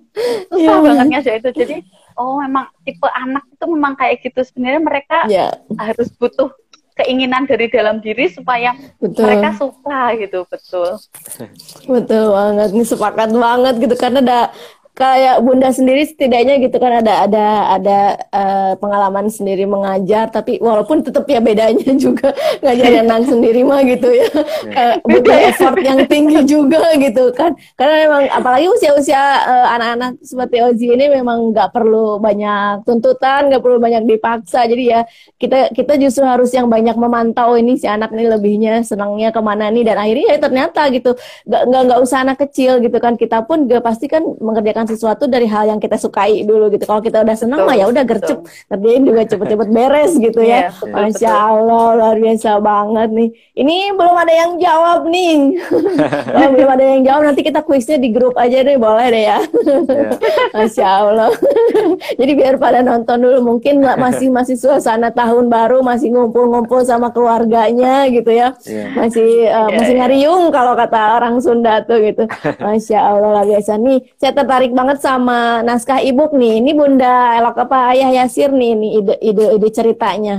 [0.48, 0.80] susah yeah.
[0.80, 1.50] banget ngajak itu.
[1.60, 1.76] Jadi
[2.18, 5.50] oh memang tipe anak itu memang kayak gitu sebenarnya mereka yeah.
[5.78, 6.50] harus butuh
[6.94, 8.70] keinginan dari dalam diri supaya
[9.02, 9.26] betul.
[9.26, 10.94] mereka suka gitu betul
[11.90, 14.40] betul banget ini sepakat banget gitu karena ada
[14.94, 17.98] kayak bunda sendiri setidaknya gitu kan ada ada ada
[18.30, 22.30] uh, pengalaman sendiri mengajar tapi walaupun tetap ya bedanya juga
[22.62, 24.30] ngajar renang sendiri mah gitu ya.
[25.10, 27.58] Butuh effort yang tinggi juga gitu kan.
[27.74, 33.62] Karena memang apalagi usia-usia uh, anak-anak seperti Ozi ini memang nggak perlu banyak tuntutan nggak
[33.66, 34.62] perlu banyak dipaksa.
[34.70, 35.02] Jadi ya
[35.42, 39.74] kita kita justru harus yang banyak memantau ini si anak ini lebihnya senangnya ke mana
[39.74, 39.82] nih.
[39.82, 41.18] Dan akhirnya ya ternyata gitu
[41.50, 43.18] nggak nggak usah anak kecil gitu kan.
[43.18, 46.84] Kita pun juga pasti kan mengerjakan melakukan sesuatu dari hal yang kita sukai dulu gitu.
[46.84, 50.68] Kalau kita udah seneng mah ya udah gercep, kerjain juga cepet-cepet beres gitu ya.
[50.68, 51.48] Yeah, Masya betul.
[51.48, 53.28] Allah luar biasa banget nih.
[53.56, 55.34] Ini belum ada yang jawab nih.
[56.36, 59.38] oh, belum ada yang jawab nanti kita kuisnya di grup aja deh boleh deh ya.
[59.40, 60.10] Yeah.
[60.56, 61.30] Masya Allah.
[62.20, 68.06] Jadi biar pada nonton dulu mungkin masih masih suasana tahun baru masih ngumpul-ngumpul sama keluarganya
[68.12, 68.52] gitu ya.
[68.68, 68.92] Yeah.
[68.92, 70.00] Masih uh, yeah, masih yeah.
[70.04, 72.28] ngariung kalau kata orang Sunda tuh gitu.
[72.60, 73.98] Masya Allah luar biasa nih.
[74.18, 76.58] Saya tertarik banget sama naskah ibu nih.
[76.58, 80.36] Ini Bunda Elok apa Ayah Yasir nih ini ide ide ide ceritanya.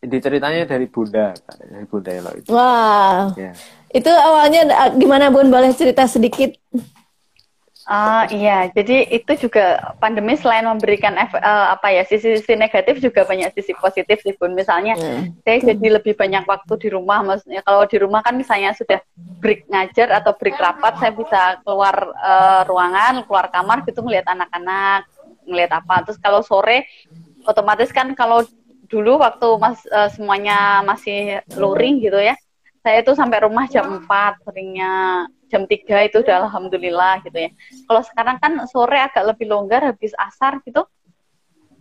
[0.00, 2.48] Ide ceritanya dari Bunda, dari Bunda Elok itu.
[2.54, 3.34] Wah.
[3.36, 3.52] Ya.
[3.90, 5.50] Itu awalnya gimana Bun?
[5.50, 6.54] Boleh cerita sedikit?
[7.90, 13.50] Uh, iya, jadi itu juga pandemi selain memberikan uh, apa ya sisi-sisi negatif juga banyak
[13.50, 14.54] sisi positif sih pun.
[14.54, 15.42] Misalnya hmm.
[15.42, 17.26] saya jadi lebih banyak waktu di rumah.
[17.26, 19.02] Maksudnya kalau di rumah kan misalnya sudah
[19.42, 25.10] break ngajar atau break rapat, saya bisa keluar uh, ruangan, keluar kamar gitu melihat anak-anak,
[25.50, 26.06] melihat apa.
[26.06, 26.86] Terus kalau sore,
[27.42, 28.46] otomatis kan kalau
[28.86, 32.38] dulu waktu mas uh, semuanya masih luring gitu ya,
[32.80, 37.50] saya itu sampai rumah jam 4 seringnya jam 3 itu udah alhamdulillah gitu ya.
[37.84, 40.88] Kalau sekarang kan sore agak lebih longgar habis asar gitu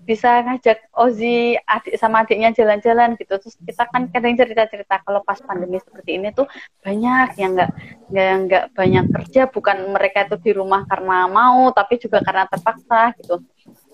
[0.10, 3.38] bisa ngajak Ozi adik sama adiknya jalan-jalan gitu.
[3.38, 6.50] Terus kita kan kadang cerita-cerita kalau pas pandemi seperti ini tuh
[6.82, 7.72] banyak yang nggak
[8.10, 9.42] nggak nggak banyak kerja.
[9.54, 13.46] Bukan mereka itu di rumah karena mau tapi juga karena terpaksa gitu.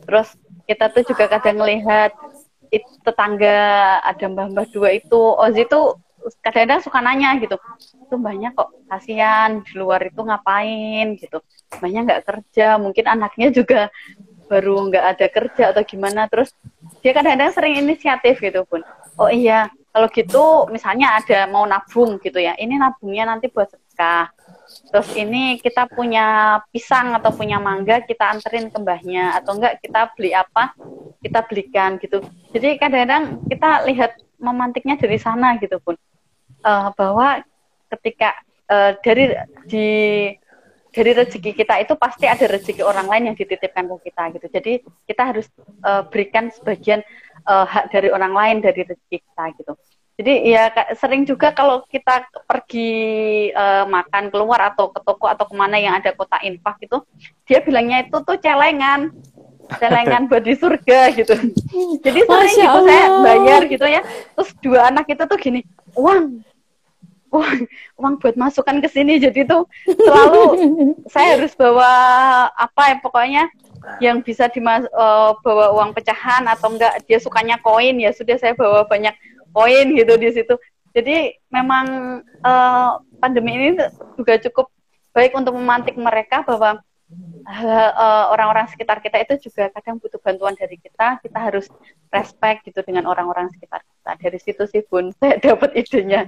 [0.07, 2.15] Terus kita tuh juga kadang melihat
[3.03, 3.57] tetangga
[4.03, 5.99] ada mbah-mbah dua itu Ozi tuh
[6.41, 7.57] kadang-kadang suka nanya gitu
[8.05, 11.17] itu banyak kok kasihan di luar itu ngapain?
[11.17, 11.41] gitu.
[11.81, 13.89] Banyak nggak kerja mungkin anaknya juga
[14.45, 16.29] baru nggak ada kerja atau gimana.
[16.29, 16.53] Terus
[17.01, 18.81] dia kadang-kadang sering inisiatif gitu pun
[19.15, 22.51] oh iya kalau gitu misalnya ada mau nabung gitu ya.
[22.59, 24.27] Ini nabungnya nanti buat sedekah.
[24.91, 29.39] Terus ini kita punya pisang atau punya mangga kita anterin ke mbahnya.
[29.39, 30.75] Atau enggak kita beli apa
[31.23, 32.19] kita belikan gitu.
[32.51, 35.95] Jadi kadang-kadang kita lihat memantiknya dari sana gitu pun
[36.65, 37.45] uh, bahwa
[37.93, 38.33] ketika
[38.67, 39.37] uh, dari
[39.69, 39.87] di
[40.95, 44.47] dari rezeki kita itu pasti ada rezeki orang lain yang dititipkan ke kita gitu.
[44.47, 45.47] Jadi kita harus
[45.83, 47.03] uh, berikan sebagian
[47.43, 49.73] uh, hak dari orang lain dari rezeki kita gitu.
[50.15, 55.55] Jadi ya sering juga kalau kita pergi uh, makan keluar atau ke toko atau ke
[55.59, 57.03] mana yang ada kota infak itu,
[57.43, 59.11] dia bilangnya itu tuh celengan,
[59.75, 61.35] celengan buat di surga gitu.
[61.99, 63.99] Jadi sering gitu saya bayar gitu ya,
[64.39, 65.67] terus dua anak itu tuh gini,
[65.99, 66.39] uang
[67.39, 67.59] uang
[67.99, 70.43] uang buat masukkan ke sini jadi tuh selalu
[71.13, 71.91] saya harus bawa
[72.55, 73.43] apa ya pokoknya
[74.01, 78.57] yang bisa dimas uh, bawa uang pecahan atau enggak dia sukanya koin ya sudah saya
[78.57, 79.13] bawa banyak
[79.55, 80.55] koin gitu di situ.
[80.95, 83.69] Jadi memang uh, pandemi ini
[84.15, 84.71] juga cukup
[85.11, 86.79] baik untuk memantik mereka bahwa
[87.47, 91.67] uh, orang-orang sekitar kita itu juga kadang butuh bantuan dari kita kita harus
[92.11, 94.11] respect gitu dengan orang-orang sekitar kita.
[94.19, 96.27] Dari situ sih bun saya dapat idenya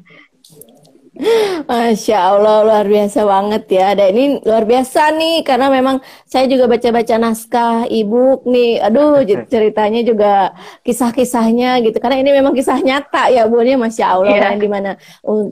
[1.67, 3.87] Masya Allah luar biasa banget ya.
[3.97, 8.85] Dan ini luar biasa nih karena memang saya juga baca-baca naskah ibu nih.
[8.85, 10.53] Aduh ceritanya juga
[10.85, 11.97] kisah-kisahnya gitu.
[11.97, 14.43] Karena ini memang kisah nyata ya bu ya Masya Allah yeah.
[14.47, 14.91] kan di mana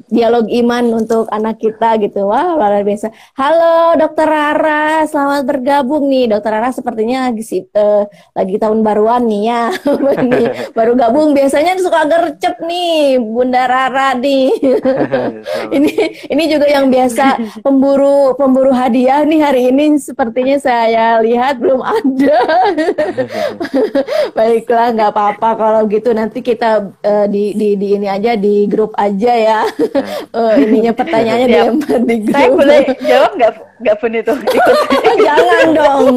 [0.07, 2.29] dialog iman untuk anak kita gitu.
[2.29, 3.09] Wah luar biasa.
[3.35, 6.31] Halo Dokter Rara, selamat bergabung nih.
[6.31, 7.43] Dokter Rara sepertinya lagi
[7.75, 8.05] uh,
[8.37, 9.63] lagi tahun baruan nih ya.
[10.77, 14.51] baru gabung biasanya suka gercep nih Bunda Rara nih.
[15.71, 15.91] ini
[16.29, 22.39] ini juga yang biasa pemburu pemburu hadiah nih hari ini sepertinya saya lihat belum ada.
[24.37, 28.93] Baiklah, nggak apa-apa kalau gitu nanti kita uh, di, di di ini aja di grup
[28.97, 29.61] aja ya.
[30.35, 31.59] uh, ininya pertanyaannya di,
[32.03, 32.35] di grup.
[32.35, 34.75] Saya boleh jawab nggak nggak pun itu ikut.
[35.19, 36.07] Jangan dong.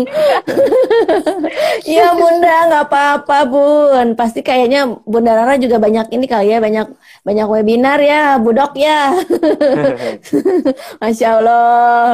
[1.83, 4.07] Iya bunda nggak apa-apa bun.
[4.15, 6.87] Pasti kayaknya bunda Rara juga banyak ini kali ya banyak
[7.27, 9.13] banyak webinar ya budok ya.
[11.03, 11.63] Masya Allah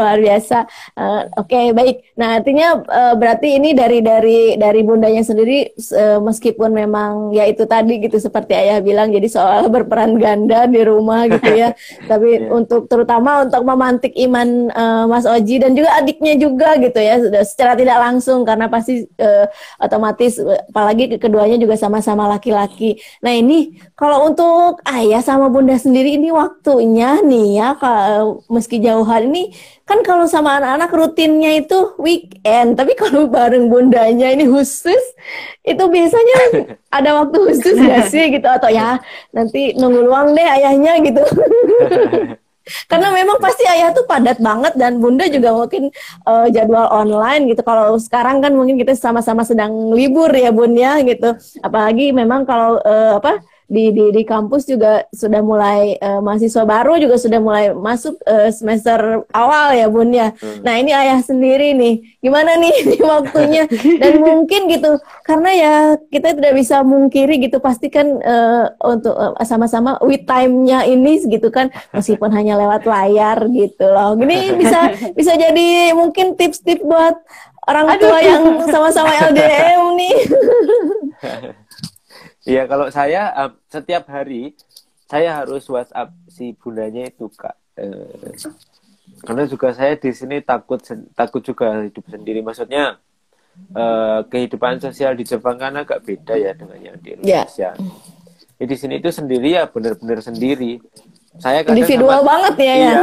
[0.04, 0.58] luar biasa.
[0.94, 1.96] Uh, Oke okay, baik.
[2.18, 7.64] Nah artinya uh, berarti ini dari dari dari bundanya sendiri uh, meskipun memang ya itu
[7.64, 11.72] tadi gitu seperti ayah bilang jadi soal berperan ganda di rumah gitu ya.
[12.10, 12.50] Tapi yeah.
[12.50, 17.78] untuk terutama untuk memantik iman uh, Mas Oji dan juga adiknya juga gitu ya secara
[17.78, 19.46] tidak langsung karena pasti uh,
[19.78, 20.38] otomatis
[20.70, 22.98] apalagi keduanya juga sama-sama laki-laki.
[23.22, 28.80] Nah ini kalau untuk ayah sama bunda sendiri ini waktunya nih nih ya kalau meski
[28.80, 29.52] jauhan ini
[29.84, 35.02] kan kalau sama anak-anak rutinnya itu weekend tapi kalau bareng bundanya ini khusus
[35.64, 36.38] itu biasanya
[36.88, 38.46] ada waktu khusus gak sih gitu?
[38.46, 39.02] Atau ya
[39.34, 41.22] nanti nunggu luang deh ayahnya gitu.
[42.88, 45.92] Karena memang pasti ayah tuh padat banget dan bunda juga mungkin
[46.24, 47.60] uh, jadwal online gitu.
[47.60, 51.36] Kalau sekarang kan mungkin kita sama-sama sedang libur ya bun ya gitu.
[51.60, 57.00] Apalagi memang kalau uh, apa di di di kampus juga sudah mulai uh, mahasiswa baru
[57.00, 60.36] juga sudah mulai masuk uh, semester awal ya bun ya.
[60.36, 60.60] Hmm.
[60.60, 63.64] Nah ini ayah sendiri nih, gimana nih ini waktunya
[63.98, 65.74] dan mungkin gitu karena ya
[66.12, 71.48] kita tidak bisa mungkiri gitu pasti kan uh, untuk uh, sama-sama with time-nya ini gitu
[71.48, 74.12] kan meskipun hanya lewat layar gitu loh.
[74.20, 77.16] Ini bisa bisa jadi mungkin tips-tips buat
[77.64, 78.28] orang tua Aduh.
[78.28, 80.16] yang sama-sama LDM nih.
[82.44, 84.52] Iya, kalau saya uh, setiap hari
[85.08, 87.56] saya harus WhatsApp si bundanya itu kak.
[87.76, 88.36] Uh,
[89.24, 90.80] karena juga saya di sini takut
[91.16, 92.44] takut juga hidup sendiri.
[92.44, 93.00] Maksudnya
[93.72, 97.14] uh, kehidupan sosial di Jepang kan agak beda ya dengan yang di ya.
[97.16, 97.70] Indonesia.
[97.72, 97.74] Yeah.
[98.60, 100.78] Ya, di sini itu sendiri ya benar-benar sendiri.
[101.42, 102.74] Saya kadang individual sama, banget ya, ya.
[102.78, 102.92] iya,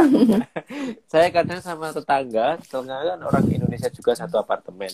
[1.12, 4.88] saya kadang sama tetangga, tetangga kan orang Indonesia juga satu apartemen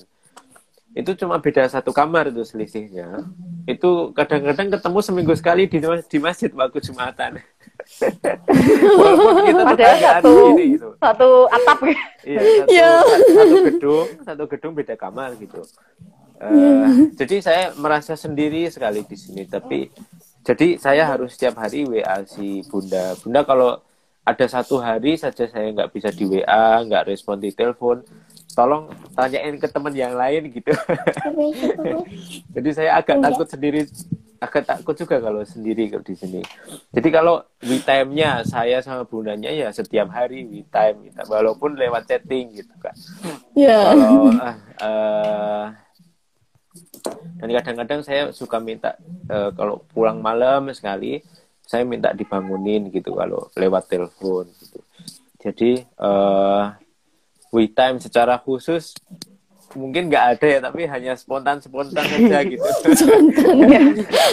[0.99, 3.23] itu cuma beda satu kamar itu selisihnya.
[3.71, 7.39] Itu kadang-kadang ketemu seminggu sekali di di masjid waktu jumatan.
[8.99, 10.89] Walaupun kita Padahal satu ini, gitu.
[10.99, 11.79] satu atap.
[12.27, 12.99] Iya satu, yeah.
[13.31, 15.63] satu gedung satu gedung beda kamar gitu.
[16.39, 19.91] Uh, jadi saya merasa sendiri sekali di sini tapi
[20.43, 23.15] jadi saya harus setiap hari WA si bunda.
[23.23, 23.79] Bunda kalau
[24.27, 28.03] ada satu hari saja saya nggak bisa di WA nggak respon di telepon
[28.53, 30.73] tolong tanyain ke teman yang lain gitu.
[32.55, 33.87] Jadi saya agak takut sendiri,
[34.41, 36.41] agak takut juga kalau sendiri di sini.
[36.95, 41.21] Jadi kalau we time-nya saya sama bundanya ya setiap hari we time, gitu.
[41.29, 42.95] walaupun lewat chatting gitu kan.
[43.55, 43.95] Yeah.
[43.95, 44.33] Kalau
[44.83, 45.65] uh,
[47.39, 48.99] dan kadang-kadang saya suka minta
[49.31, 51.23] uh, kalau pulang malam sekali
[51.63, 54.81] saya minta dibangunin gitu kalau lewat telepon gitu.
[55.39, 56.75] Jadi uh,
[57.53, 58.93] we time secara khusus
[59.77, 62.64] mungkin nggak ada ya tapi hanya spontan spontan saja gitu.
[63.69, 63.83] Ya.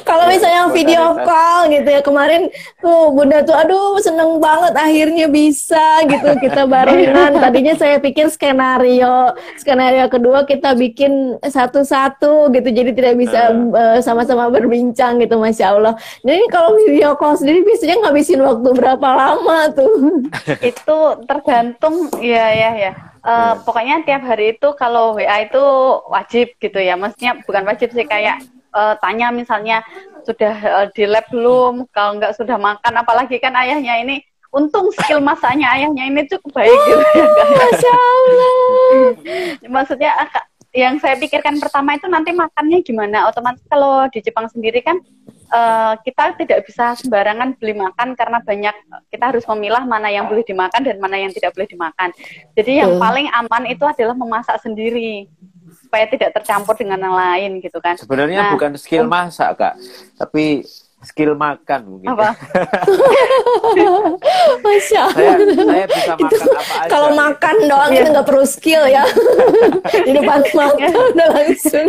[0.07, 2.47] kalau misalnya video call gitu ya kemarin
[2.79, 6.29] tuh bunda tuh aduh seneng banget akhirnya bisa gitu.
[6.39, 7.35] Kita barengan.
[7.43, 12.69] Tadinya saya pikir skenario skenario kedua kita bikin satu-satu gitu.
[12.71, 15.93] Jadi tidak bisa uh, sama-sama berbincang gitu masya allah.
[16.23, 20.23] Jadi kalau video call sendiri biasanya ngabisin waktu berapa lama tuh?
[20.63, 25.63] Itu tergantung ya ya ya Uh, pokoknya tiap hari itu kalau WA itu
[26.13, 26.93] wajib gitu ya.
[26.93, 29.81] Maksudnya bukan wajib sih kayak uh, tanya misalnya
[30.21, 34.21] sudah uh, di lab belum, kalau nggak sudah makan, apalagi kan ayahnya ini
[34.53, 37.27] untung skill masaknya ayahnya ini cukup baik gitu ya.
[37.59, 38.53] Masya Allah.
[39.75, 40.11] Maksudnya
[40.75, 43.27] yang saya pikirkan pertama itu nanti makannya gimana.
[43.27, 45.01] Otomatis kalau di Jepang sendiri kan
[45.51, 48.75] uh, kita tidak bisa sembarangan beli makan karena banyak
[49.09, 52.09] kita harus memilah mana yang boleh dimakan dan mana yang tidak boleh dimakan.
[52.55, 55.29] Jadi yang paling aman itu adalah memasak sendiri
[55.85, 57.97] supaya tidak tercampur dengan yang lain gitu kan.
[57.97, 59.75] Sebenarnya nah, bukan skill masak kak,
[60.17, 60.63] tapi
[61.05, 62.07] skill makan mungkin.
[62.11, 62.29] Apa?
[64.65, 65.15] Masya Allah.
[65.15, 66.89] Saya, saya bisa makan apa aja.
[66.89, 69.05] Kalau makan doang itu nggak perlu skill ya.
[70.05, 71.87] Di depan makan udah langsung.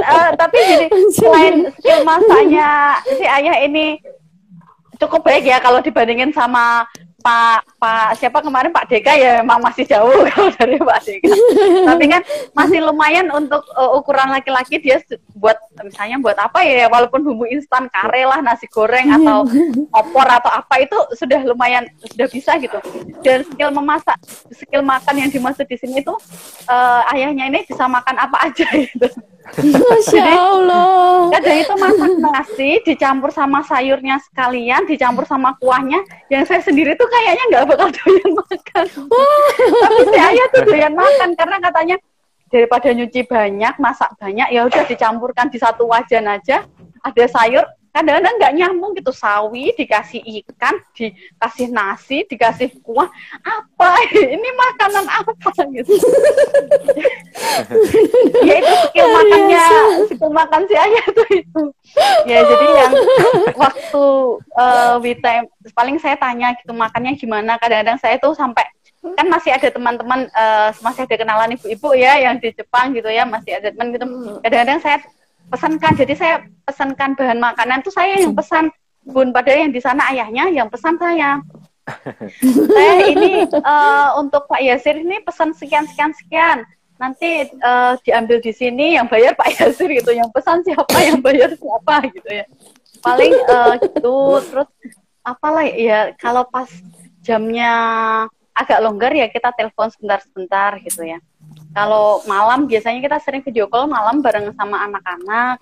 [0.00, 2.70] uh, tapi jadi selain skill masaknya
[3.04, 3.98] si ayah ini
[5.02, 6.86] cukup baik ya kalau dibandingin sama
[7.24, 11.32] Pak Pak siapa kemarin Pak Deka ya memang masih jauh kalau dari Pak Deka.
[11.88, 12.20] Tapi kan
[12.52, 15.00] masih lumayan untuk uh, ukuran laki-laki dia
[15.32, 19.48] buat misalnya buat apa ya walaupun bumbu instan kare lah nasi goreng atau
[20.04, 22.76] opor atau apa itu sudah lumayan sudah bisa gitu.
[23.24, 24.20] Dan skill memasak,
[24.52, 26.12] skill makan yang dimaksud di sini itu
[26.68, 29.08] uh, ayahnya ini bisa makan apa aja gitu.
[29.44, 31.28] Masya Allah.
[31.36, 36.00] Kadang itu masak nasi dicampur sama sayurnya sekalian, dicampur sama kuahnya.
[36.32, 38.86] Yang saya sendiri tuh kayaknya nggak bakal doyan makan.
[39.84, 41.96] Tapi si ayah tuh doyan makan karena katanya
[42.50, 46.62] daripada nyuci banyak, masak banyak, ya udah dicampurkan di satu wajan aja.
[47.04, 49.14] Ada sayur, kadang-kadang nggak nyambung gitu.
[49.14, 53.06] Sawi dikasih ikan dikasih nasi dikasih kuah.
[53.46, 53.90] Apa?
[54.34, 55.30] Ini makanan apa
[55.78, 55.94] gitu.
[58.44, 59.66] Ya itu skill makannya.
[60.10, 61.62] skill makan si ayah tuh itu.
[62.26, 62.92] Ya jadi yang
[63.54, 64.04] waktu
[64.58, 67.54] uh, we time paling saya tanya gitu makannya gimana?
[67.62, 68.66] Kadang-kadang saya tuh sampai
[69.12, 73.28] kan masih ada teman-teman uh, masih ada kenalan ibu-ibu ya yang di Jepang gitu ya
[73.28, 74.06] masih ada teman gitu.
[74.40, 74.98] Kadang-kadang saya
[75.48, 75.92] pesankan.
[75.96, 78.70] Jadi saya pesankan bahan makanan tuh saya yang pesan.
[79.04, 81.36] Bun padahal yang di sana ayahnya yang pesan saya.
[82.72, 86.64] Saya ini uh, untuk Pak Yasir ini pesan sekian sekian sekian.
[86.96, 90.16] Nanti uh, diambil di sini yang bayar Pak Yasir gitu.
[90.16, 92.48] Yang pesan siapa yang bayar siapa gitu ya.
[93.04, 94.16] Paling uh, gitu.
[94.48, 94.68] Terus
[95.20, 96.72] apalah ya kalau pas
[97.20, 97.72] jamnya
[98.54, 101.18] agak longgar ya kita telepon sebentar-sebentar gitu ya
[101.74, 105.58] kalau malam biasanya kita sering video call malam bareng sama anak-anak.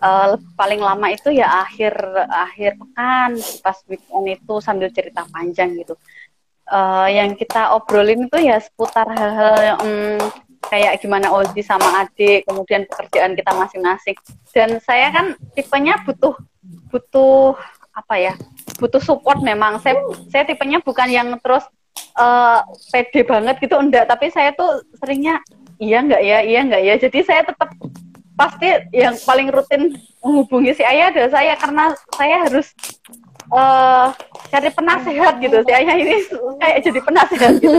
[0.00, 1.92] Uh, paling lama itu ya akhir
[2.28, 5.96] akhir pekan pas weekend itu sambil cerita panjang gitu.
[6.70, 10.20] Uh, yang kita obrolin itu ya seputar hal-hal um,
[10.68, 14.16] kayak gimana Ozi sama adik, kemudian pekerjaan kita masing-masing.
[14.52, 15.26] Dan saya kan
[15.56, 16.36] tipenya butuh
[16.92, 17.56] butuh
[17.96, 18.34] apa ya?
[18.76, 19.80] Butuh support memang.
[19.80, 21.64] Saya saya tipenya bukan yang terus
[22.16, 24.08] uh, pede banget gitu enggak.
[24.08, 25.40] Tapi saya tuh seringnya
[25.80, 26.94] iya enggak ya iya enggak ya.
[26.96, 27.70] Jadi saya tetap
[28.36, 29.92] pasti yang paling rutin
[30.24, 31.84] menghubungi si ayah adalah saya karena
[32.16, 32.72] saya harus
[33.52, 34.08] uh,
[34.48, 35.56] cari penasehat gitu.
[35.64, 36.14] Si ayah ini
[36.60, 37.78] kayak jadi penasehat gitu.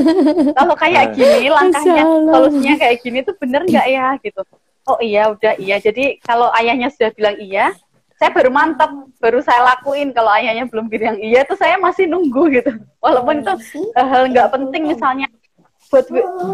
[0.54, 4.42] Kalau kayak gini langkahnya solusinya kayak gini tuh bener nggak ya gitu.
[4.90, 5.78] Oh iya udah iya.
[5.78, 7.74] Jadi kalau ayahnya sudah bilang iya
[8.22, 12.54] saya baru mantap baru saya lakuin kalau ayahnya belum bilang iya tuh saya masih nunggu
[12.54, 12.70] gitu.
[13.02, 13.54] Walaupun itu
[13.98, 15.26] hal nggak penting misalnya
[15.90, 16.06] buat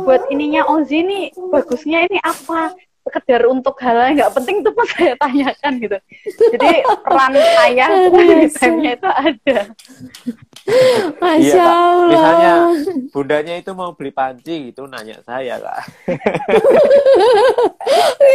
[0.08, 2.72] buat ininya Ozi nih bagusnya ini apa
[3.08, 5.98] sekedar untuk hal yang nggak penting itu pun saya tanyakan gitu
[6.52, 6.70] jadi
[7.08, 9.60] peran ayah di time itu ada
[11.18, 12.12] Masya iya, Allah.
[12.12, 12.54] Misalnya
[13.16, 15.80] bundanya itu mau beli panci gitu nanya saya kak.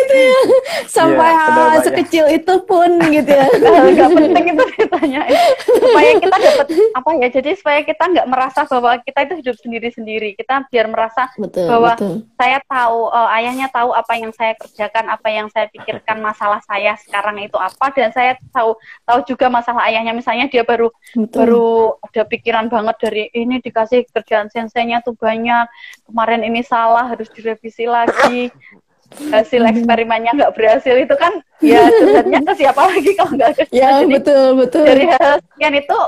[0.01, 0.41] gitu ya.
[0.89, 3.47] Sampai ya, hal sekecil itu pun gitu ya.
[3.93, 5.20] Gak penting itu ditanya.
[5.61, 7.29] Supaya kita dapat apa ya?
[7.29, 10.33] Jadi supaya kita nggak merasa bahwa kita itu hidup sendiri-sendiri.
[10.33, 12.25] Kita biar merasa betul, bahwa betul.
[12.41, 16.95] saya tahu, uh, ayahnya tahu apa yang saya kerjakan, apa yang saya pikirkan masalah saya
[17.03, 20.15] sekarang itu apa, dan saya tahu tahu juga masalah ayahnya.
[20.15, 21.35] Misalnya dia baru betul.
[21.35, 21.71] baru
[22.07, 25.67] ada pikiran banget dari ini dikasih kerjaan sensenya tuh banyak
[26.07, 28.55] kemarin ini salah harus direvisi lagi.
[29.13, 30.97] Hasil eksperimennya nggak berhasil.
[30.97, 34.85] Itu kan ya sebenarnya ke siapa lagi kalau nggak ke ya Jadi, betul betul.
[34.89, 35.99] dari hal sekian itu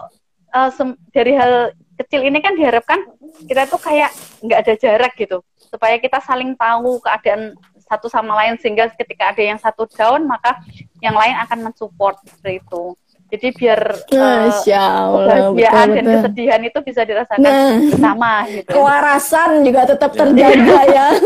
[0.56, 0.70] uh,
[1.12, 1.52] dari hal
[2.00, 3.04] kecil ini kan diharapkan
[3.44, 4.08] kita tuh kayak
[4.40, 5.44] nggak ada jarak gitu.
[5.68, 7.52] Supaya kita saling tahu keadaan
[7.84, 10.60] satu sama lain sehingga ketika ada yang satu down maka
[11.04, 12.96] yang lain akan mensupport seperti itu
[13.34, 13.80] jadi biar
[14.14, 14.46] uh,
[15.50, 18.70] kebahagiaan dan kesedihan itu bisa dirasakan nah, sama gitu.
[18.70, 21.06] Kewarasan juga tetap terjaga ya.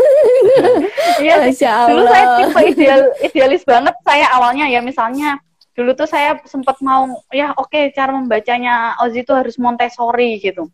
[1.19, 1.51] Iya,
[1.91, 5.35] dulu saya tipe ideal idealis banget saya awalnya ya misalnya
[5.75, 10.71] dulu tuh saya sempat mau ya oke okay, cara membacanya Ozi itu harus Montessori gitu.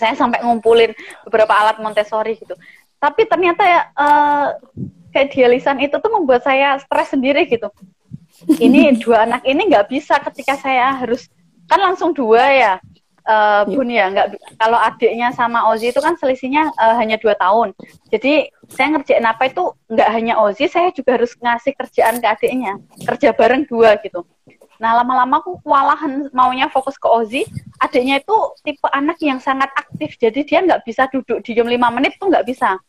[0.00, 0.96] Saya sampai ngumpulin
[1.28, 2.56] beberapa alat Montessori gitu.
[3.00, 4.48] Tapi ternyata ya uh,
[5.10, 7.68] keidealisan itu tuh membuat saya stres sendiri gitu
[8.62, 11.28] ini dua anak ini nggak bisa ketika saya harus
[11.66, 12.72] kan langsung dua ya
[13.26, 17.74] uh, Bun ya nggak kalau adiknya sama Ozi itu kan selisihnya uh, hanya dua tahun
[18.08, 22.78] jadi saya ngerjain apa itu nggak hanya Ozi saya juga harus ngasih kerjaan ke adiknya
[23.04, 24.24] kerja bareng dua gitu
[24.80, 27.44] Nah lama-lama aku kewalahan maunya fokus ke Ozi.
[27.84, 28.32] Adiknya itu
[28.64, 32.48] tipe anak yang sangat aktif, jadi dia nggak bisa duduk diem lima menit tuh nggak
[32.48, 32.80] bisa.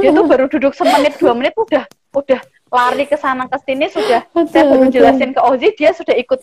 [0.00, 1.84] Dia tuh baru duduk semenit dua menit udah
[2.16, 2.40] udah
[2.72, 4.24] lari ke sana ke sini sudah.
[4.32, 6.40] Betul, saya baru jelasin ke Ozi dia sudah ikut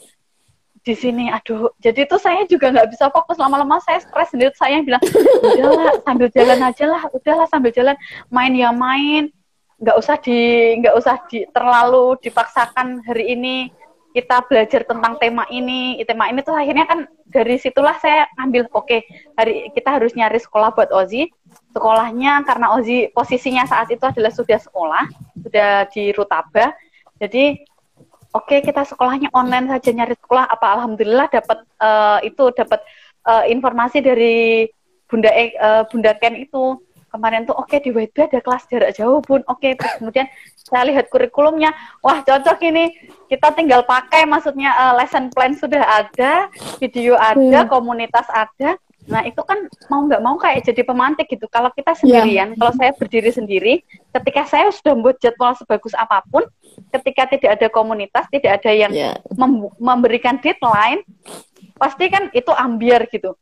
[0.86, 1.34] di sini.
[1.34, 3.42] Aduh jadi tuh saya juga nggak bisa fokus.
[3.42, 5.02] Lama-lama saya stres sendiri saya yang bilang
[5.42, 7.96] udahlah sambil jalan aja lah udahlah sambil jalan.
[8.30, 9.34] Main ya main.
[9.80, 10.38] Nggak usah di
[10.84, 13.72] nggak usah di terlalu dipaksakan hari ini
[14.10, 18.90] kita belajar tentang tema ini tema ini tuh akhirnya kan dari situlah saya ambil oke
[18.90, 19.06] okay,
[19.38, 21.30] hari kita harus nyari sekolah buat Ozi.
[21.74, 25.06] Sekolahnya karena Ozi posisinya saat itu adalah sudah sekolah
[25.46, 26.74] sudah di Rutaba.
[27.22, 27.62] Jadi
[28.34, 32.82] oke okay, kita sekolahnya online saja nyari sekolah apa alhamdulillah dapat uh, itu dapat
[33.30, 34.66] uh, informasi dari
[35.10, 36.78] Bunda uh, Bunda Ken itu
[37.10, 39.76] kemarin tuh oke okay, di WB ada kelas jarak jauh bun oke okay.
[39.76, 41.74] kemudian saya lihat kurikulumnya
[42.06, 42.94] wah cocok ini
[43.28, 46.48] kita tinggal pakai maksudnya uh, lesson plan sudah ada
[46.78, 47.70] video ada hmm.
[47.70, 48.78] komunitas ada
[49.10, 51.50] Nah itu kan mau nggak mau kayak jadi pemantik gitu.
[51.50, 52.58] Kalau kita sendirian, yeah.
[52.62, 53.74] kalau saya berdiri sendiri,
[54.14, 56.46] ketika saya sudah membuat jadwal sebagus apa pun,
[56.94, 59.18] ketika tidak ada komunitas, tidak ada yang yeah.
[59.34, 61.02] mem memberikan deadline,
[61.82, 63.34] pasti kan itu ambiar gitu.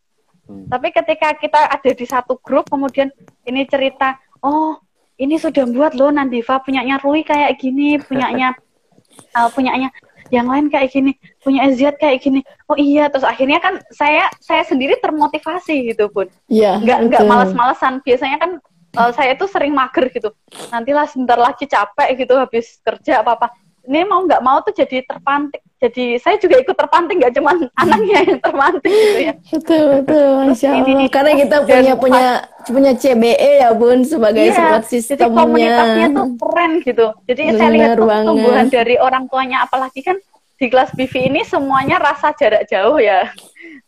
[0.48, 0.66] Hmm.
[0.72, 3.12] Tapi ketika kita ada di satu grup, kemudian
[3.44, 4.80] ini cerita, oh
[5.20, 8.56] ini sudah buat loh Nandiva punyanya Rui kayak gini, punyanya
[9.38, 9.92] uh, punyanya
[10.28, 12.44] yang lain kayak gini punya Eziat kayak gini.
[12.68, 18.04] Oh iya terus akhirnya kan saya saya sendiri termotivasi gitu pun iya nggak nggak malas-malesan
[18.04, 18.52] biasanya kan
[19.00, 20.36] uh, saya tuh sering mager gitu.
[20.72, 23.48] Nantilah sebentar lagi capek gitu habis kerja apa apa
[23.88, 25.64] ini mau nggak mau tuh jadi terpantik.
[25.78, 29.34] Jadi saya juga ikut terpanting nggak cuma anaknya yang terpanting gitu ya.
[29.56, 30.90] Betul betul masya Allah.
[30.92, 32.28] Ini, karena kita punya punya
[32.68, 35.24] punya CBE ya bun sebagai iya, support sistemnya.
[35.24, 37.08] jadi komunitasnya tuh keren gitu.
[37.32, 40.18] Jadi Benar saya lihat pertumbuhan dari orang tuanya apalagi kan
[40.58, 43.30] di kelas BV ini semuanya rasa jarak jauh ya.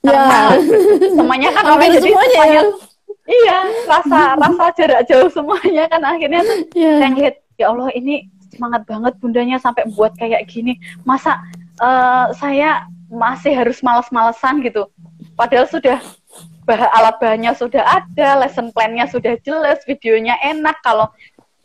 [0.06, 0.56] Ya.
[1.12, 2.64] Semuanya kan orang jadi semuanya, semuanya ya.
[3.30, 3.58] iya
[3.90, 6.98] rasa rasa jarak jauh semuanya kan akhirnya tuh yeah.
[7.02, 8.30] saya lihat ya Allah ini
[8.60, 10.76] semangat banget bundanya sampai buat kayak gini
[11.08, 11.40] masa
[11.80, 14.86] uh, saya masih harus males-malesan gitu.
[15.34, 15.98] Padahal sudah
[16.64, 20.78] bah alat bahannya sudah ada, lesson plan-nya sudah jelas, videonya enak.
[20.86, 21.10] Kalau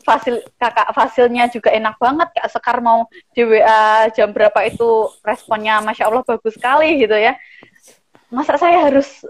[0.01, 2.27] fasil kakak fasilnya juga enak banget.
[2.33, 3.05] Kak Sekar mau
[3.37, 7.37] di WA jam berapa itu responnya, masya Allah bagus sekali gitu ya.
[8.33, 9.21] Masa saya harus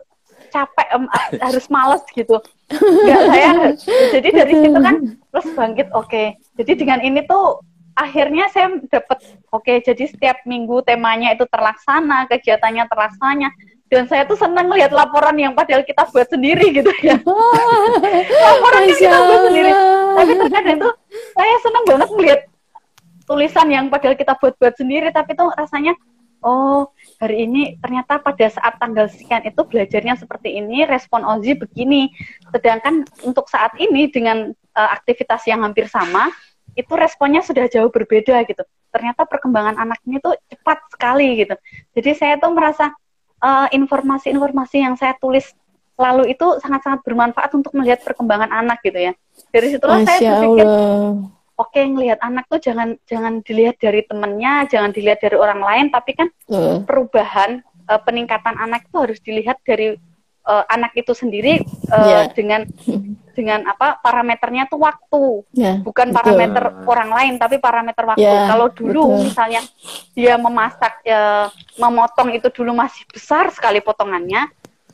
[0.55, 1.05] capek, um,
[1.51, 2.39] harus males gitu.
[2.71, 3.51] Enggak saya.
[4.15, 5.87] Jadi dari situ kan terus bangkit.
[5.91, 6.07] Oke.
[6.07, 6.27] Okay.
[6.55, 7.59] Jadi dengan ini tuh
[7.95, 9.23] akhirnya saya dapat
[9.55, 13.49] oke okay, jadi setiap minggu temanya itu terlaksana kegiatannya terlaksana
[13.87, 17.15] dan saya tuh senang melihat laporan yang padahal kita buat sendiri gitu ya
[18.51, 19.71] laporan yang kita buat sendiri
[20.11, 20.89] tapi terkadang itu
[21.39, 22.41] saya senang banget melihat
[23.25, 25.95] tulisan yang padahal kita buat-buat sendiri tapi tuh rasanya
[26.43, 32.11] oh hari ini ternyata pada saat tanggal sekian itu belajarnya seperti ini respon Ozi begini
[32.51, 36.30] sedangkan untuk saat ini dengan uh, aktivitas yang hampir sama
[36.76, 38.63] itu responnya sudah jauh berbeda gitu.
[38.91, 41.55] Ternyata perkembangan anak ini tuh cepat sekali gitu.
[41.95, 42.91] Jadi saya tuh merasa
[43.39, 45.55] eh, informasi-informasi uh, yang saya tulis
[45.95, 49.16] lalu itu sangat-sangat bermanfaat untuk melihat perkembangan anak gitu ya.
[49.55, 50.68] Dari situlah Masya saya berpikir,
[51.55, 55.85] oke okay, ngelihat anak tuh jangan jangan dilihat dari temennya, jangan dilihat dari orang lain,
[55.91, 56.83] tapi kan uh.
[56.83, 59.95] perubahan uh, peningkatan anak itu harus dilihat dari
[60.45, 62.25] uh, anak itu sendiri uh, yeah.
[62.31, 62.69] dengan
[63.35, 66.17] dengan apa parameternya tuh waktu yeah, bukan betul.
[66.23, 69.23] parameter orang lain tapi parameter waktu yeah, kalau dulu betul.
[69.27, 69.61] misalnya
[70.15, 74.47] dia memasak ya, memotong itu dulu masih besar sekali potongannya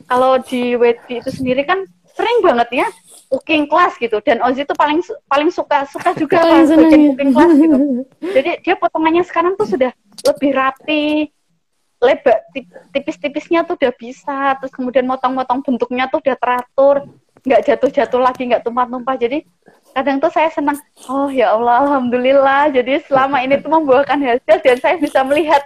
[0.10, 1.86] kalau di WD itu sendiri kan
[2.18, 2.88] sering banget ya
[3.32, 4.20] cooking class gitu.
[4.20, 5.00] Dan Ozi itu paling
[5.32, 7.78] paling suka suka juga pas bikin cooking class gitu.
[8.36, 9.96] Jadi dia potongannya sekarang tuh sudah
[10.28, 11.32] lebih rapi
[12.02, 12.50] lebar
[12.92, 17.06] tipis-tipisnya tuh udah bisa terus kemudian motong-motong bentuknya tuh udah teratur
[17.46, 19.16] nggak jatuh-jatuh lagi nggak tumpah-tumpah.
[19.16, 19.48] Jadi
[19.96, 20.78] kadang tuh saya senang
[21.08, 22.76] oh ya Allah alhamdulillah.
[22.76, 25.64] Jadi selama ini tuh membuahkan hasil dan saya bisa melihat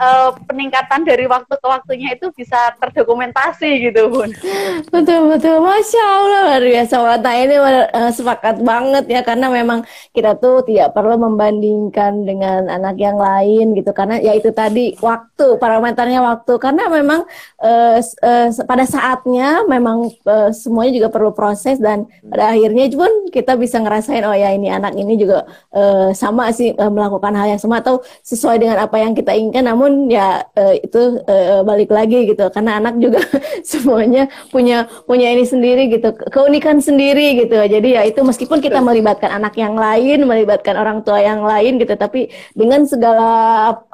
[0.00, 4.30] uh, peningkatan dari waktu ke waktunya itu bisa terdokumentasi gitu bun.
[4.92, 6.94] Betul betul, masya Allah luar biasa.
[6.96, 9.84] Wata ini uh, sepakat banget ya karena memang
[10.16, 13.90] kita tuh tidak perlu membandingkan dengan anak yang lain gitu.
[13.92, 16.52] Karena ya itu tadi waktu parameternya waktu.
[16.56, 17.28] Karena memang
[17.60, 23.58] uh, uh, pada saatnya memang uh, semuanya juga perlu proses dan pada akhirnya pun kita
[23.60, 25.44] bisa ngerasain oh ya ini anak ini juga
[25.74, 29.68] uh, sama sih uh, melakukan hal yang sama atau sesuai dengan apa yang kita inginkan.
[29.68, 32.50] Namun namun ya uh, itu uh, balik lagi gitu.
[32.50, 33.22] Karena anak juga
[33.70, 36.10] semuanya punya punya ini sendiri gitu.
[36.34, 37.54] Keunikan sendiri gitu.
[37.54, 41.94] Jadi ya itu meskipun kita melibatkan anak yang lain melibatkan orang tua yang lain gitu.
[41.94, 43.30] Tapi dengan segala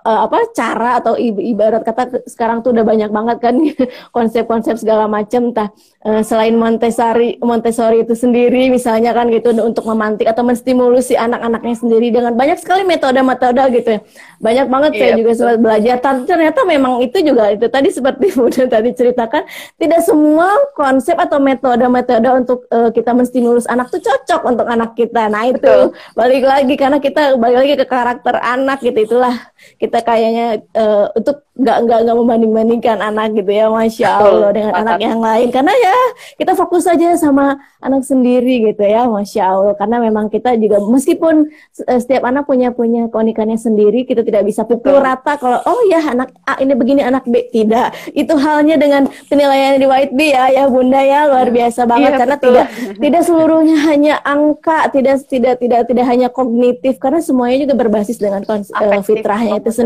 [0.07, 3.55] uh, apa cara atau ibarat kata sekarang tuh udah banyak banget kan
[4.17, 5.69] konsep-konsep segala macam entah
[6.07, 11.75] uh, selain Montessori Montessori itu sendiri misalnya kan gitu untuk memantik atau menstimulus si anak-anaknya
[11.77, 14.01] sendiri dengan banyak sekali metode-metode gitu ya.
[14.43, 15.97] Banyak banget iya, saya juga sempat belajar.
[16.03, 19.43] Ternyata memang itu juga itu tadi seperti Bunda tadi ceritakan
[19.77, 25.29] tidak semua konsep atau metode-metode untuk uh, kita menstimulus anak tuh cocok untuk anak kita.
[25.29, 25.93] Nah itu betul.
[26.17, 29.35] balik lagi karena kita balik lagi ke karakter anak gitu itulah
[29.77, 34.57] kita kayaknya uh, untuk nggak nggak nggak membanding bandingkan anak gitu ya masya allah Betul,
[34.57, 35.49] dengan anak yang lain.
[35.53, 35.97] Karena ya
[36.41, 39.77] kita fokus saja sama anak sendiri gitu ya masya allah.
[39.77, 41.53] Karena memang kita juga meskipun
[41.85, 45.05] uh, setiap anak punya punya keunikannya sendiri kita tidak bisa pukul Betul.
[45.05, 47.45] rata kalau oh ya anak A ini begini anak B.
[47.53, 48.17] Tidak.
[48.17, 52.17] Itu halnya dengan penilaian di White B ya ya bunda ya luar biasa banget.
[52.17, 52.49] Iya, karena betul.
[52.49, 52.67] tidak
[52.97, 56.97] tidak seluruhnya hanya angka tidak tidak tidak tidak hanya kognitif.
[56.97, 59.82] Karena semuanya juga berbasis dengan uh, fitrahnya itu sendiri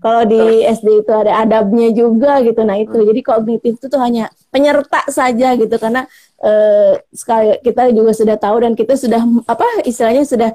[0.00, 2.60] kalau di SD itu ada adabnya juga gitu.
[2.62, 2.96] Nah itu.
[2.96, 3.08] Hmm.
[3.08, 5.74] jadi kognitif itu tuh hanya penyerta saja gitu.
[5.76, 6.06] Karena
[6.40, 10.50] uh, sekali kita juga sudah tahu dan kita sudah apa istilahnya sudah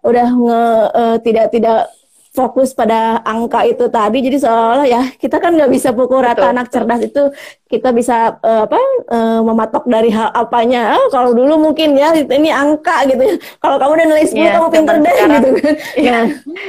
[0.00, 0.60] udah nge
[0.96, 1.78] uh, tidak tidak
[2.30, 4.22] fokus pada angka itu tadi.
[4.22, 7.22] Jadi seolah-olah ya kita kan nggak bisa pukul rata betul, anak cerdas itu.
[7.70, 8.80] Kita bisa uh, apa
[9.10, 10.98] uh, mematok dari hal apanya.
[10.98, 13.34] Oh, kalau dulu mungkin ya ini angka gitu ya.
[13.58, 15.74] Kalau kamu udah nulis yeah, kamu pinter deh sekarang, gitu kan.
[15.94, 16.24] Ya nah,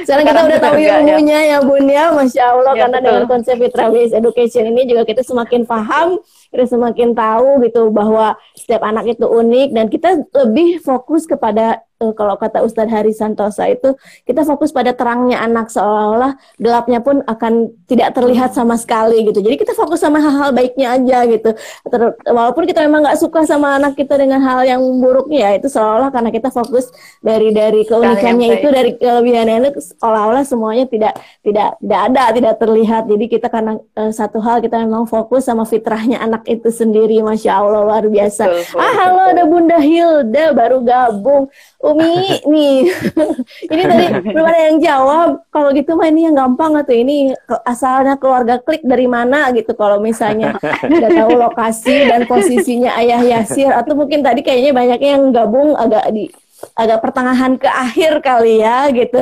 [0.06, 1.58] sekarang kita udah tahu ilmunya ya.
[1.58, 2.04] ya bun ya.
[2.14, 3.06] Masya allah ya, karena betul.
[3.10, 6.22] dengan konsep based education ini juga kita semakin paham
[6.52, 12.12] kita semakin tahu gitu bahwa setiap anak itu unik dan kita lebih fokus kepada uh,
[12.12, 13.94] kalau kata Ustadz Hari Santosa itu
[14.26, 19.38] kita fokus pada terangnya anak seolah-olah gelapnya pun akan tidak terlihat sama sekali gitu.
[19.38, 21.56] Jadi kita fokus sama hal-hal baiknya aja gitu.
[21.88, 25.70] Ter walaupun kita memang nggak suka sama anak kita dengan hal yang buruknya ya itu
[25.70, 26.90] seolah-olah karena kita fokus
[27.22, 33.02] dari dari keunikannya itu dari kelebihannya itu seolah-olah semuanya tidak tidak tidak ada tidak terlihat.
[33.06, 37.20] Jadi kita karena uh, satu hal kita memang fokus sama fitrahnya anak anak itu sendiri
[37.20, 41.46] Masya Allah luar biasa betul, ah halo ada Bunda Hilda baru gabung
[41.82, 42.78] Umi nih.
[43.74, 45.28] Ini tadi belum ada yang jawab.
[45.50, 47.34] Kalau gitu mah ini yang gampang atau ini
[47.66, 49.74] asalnya keluarga klik dari mana gitu.
[49.74, 55.34] Kalau misalnya nggak tahu lokasi dan posisinya ayah Yasir atau mungkin tadi kayaknya banyak yang
[55.34, 56.30] gabung agak di
[56.78, 59.18] agak pertengahan ke akhir kali ya gitu.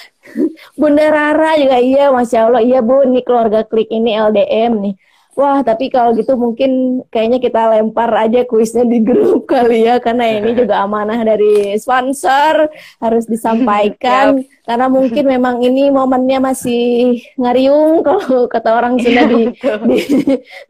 [0.80, 2.64] Bunda Rara juga iya Masya Allah.
[2.64, 4.94] Iya Bu ini keluarga klik ini LDM nih
[5.34, 10.38] Wah, tapi kalau gitu mungkin kayaknya kita lempar aja kuisnya di grup kali ya, karena
[10.38, 12.70] ini juga amanah dari sponsor
[13.02, 14.42] harus disampaikan.
[14.42, 14.62] yep.
[14.64, 19.98] Karena mungkin memang ini momennya masih ngariung kalau kata orang Sunda di, iya, di,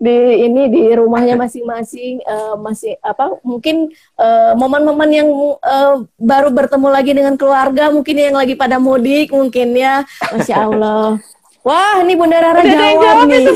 [0.03, 0.17] di
[0.51, 3.39] ini di rumahnya masing-masing uh, masih apa?
[3.47, 5.29] Mungkin eh, momen-momen yang
[5.63, 11.23] uh, baru bertemu lagi dengan keluarga, mungkin yang lagi pada mudik, mungkin ya, masya Allah.
[11.65, 13.47] Wah, ini Bunda Rara Udah jawab, jawab nih.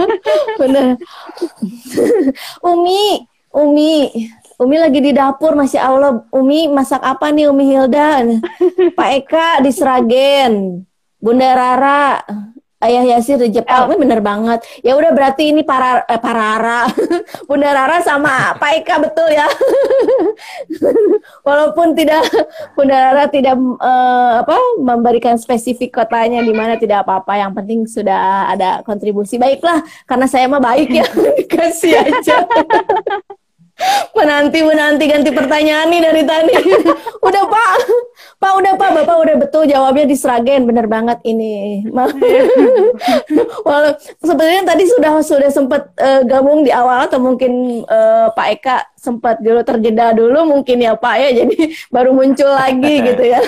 [0.62, 0.82] Bunda.
[2.62, 3.02] Umi,
[3.50, 3.94] Umi,
[4.62, 6.22] Umi lagi di dapur, masya Allah.
[6.30, 8.22] Umi masak apa nih Umi Hilda?
[8.94, 10.86] Pak Eka di Sragen.
[11.18, 12.22] Bunda Rara,
[12.78, 13.98] Ayah Yasir di Jepang, oh.
[13.98, 14.62] bener banget.
[14.86, 16.86] Ya udah berarti ini para eh, Rara,
[17.50, 19.50] Bunda Rara sama Pak Eka betul ya.
[21.46, 22.22] Walaupun tidak
[22.78, 27.34] Bunda Rara tidak uh, apa memberikan spesifik kotanya di mana tidak apa-apa.
[27.42, 29.42] Yang penting sudah ada kontribusi.
[29.42, 31.06] Baiklah, karena saya mah baik ya,
[31.52, 32.46] kasih aja.
[34.10, 36.54] Menanti menanti ganti pertanyaan nih dari tadi.
[37.26, 37.72] Udah pak.
[38.38, 38.90] Pak udah pak.
[38.94, 41.82] Bapak udah betul jawabnya di Sragen bener banget ini.
[43.66, 43.92] Walau
[44.22, 49.42] sebenarnya tadi sudah sudah sempat uh, gabung di awal atau mungkin uh, Pak Eka sempat
[49.42, 51.30] dulu terjeda dulu mungkin ya Pak ya.
[51.42, 53.42] Jadi baru muncul lagi gitu ya.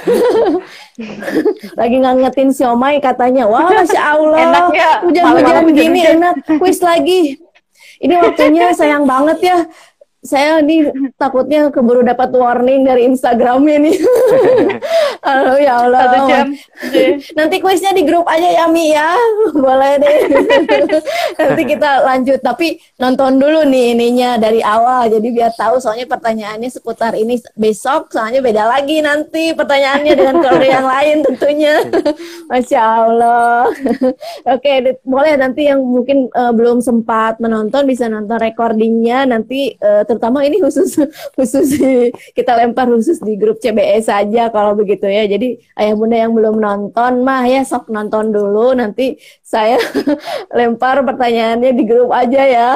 [1.78, 3.46] Lagi ngangetin siomay katanya.
[3.46, 4.70] Wah masya Allah.
[5.06, 6.34] Hujan-hujan gini enak.
[6.58, 7.38] Kuis lagi.
[8.00, 9.58] Ini waktunya sayang banget ya
[10.20, 13.96] saya nih takutnya keburu dapat warning dari Instagramnya nih.
[15.32, 16.00] Aduh ya Allah.
[16.04, 16.46] Satu jam.
[17.32, 19.16] Nanti kuisnya di grup aja ya Mi ya.
[19.64, 20.18] Boleh deh.
[21.40, 22.36] Nanti kita lanjut.
[22.44, 25.08] Tapi nonton dulu nih ininya dari awal.
[25.08, 28.12] Jadi biar tahu soalnya pertanyaannya seputar ini besok.
[28.12, 31.80] Soalnya beda lagi nanti pertanyaannya dengan kalau yang lain tentunya.
[32.52, 33.72] Masya Allah.
[34.52, 40.42] Oke, boleh nanti yang mungkin uh, belum sempat menonton bisa nonton recordingnya nanti uh, terutama
[40.42, 40.98] ini khusus
[41.38, 41.78] khusus
[42.34, 45.30] kita lempar khusus di grup CBE saja kalau begitu ya.
[45.30, 49.14] Jadi ayah bunda yang belum nonton mah ya sok nonton dulu nanti
[49.46, 49.78] saya
[50.58, 52.68] lempar pertanyaannya di grup aja ya.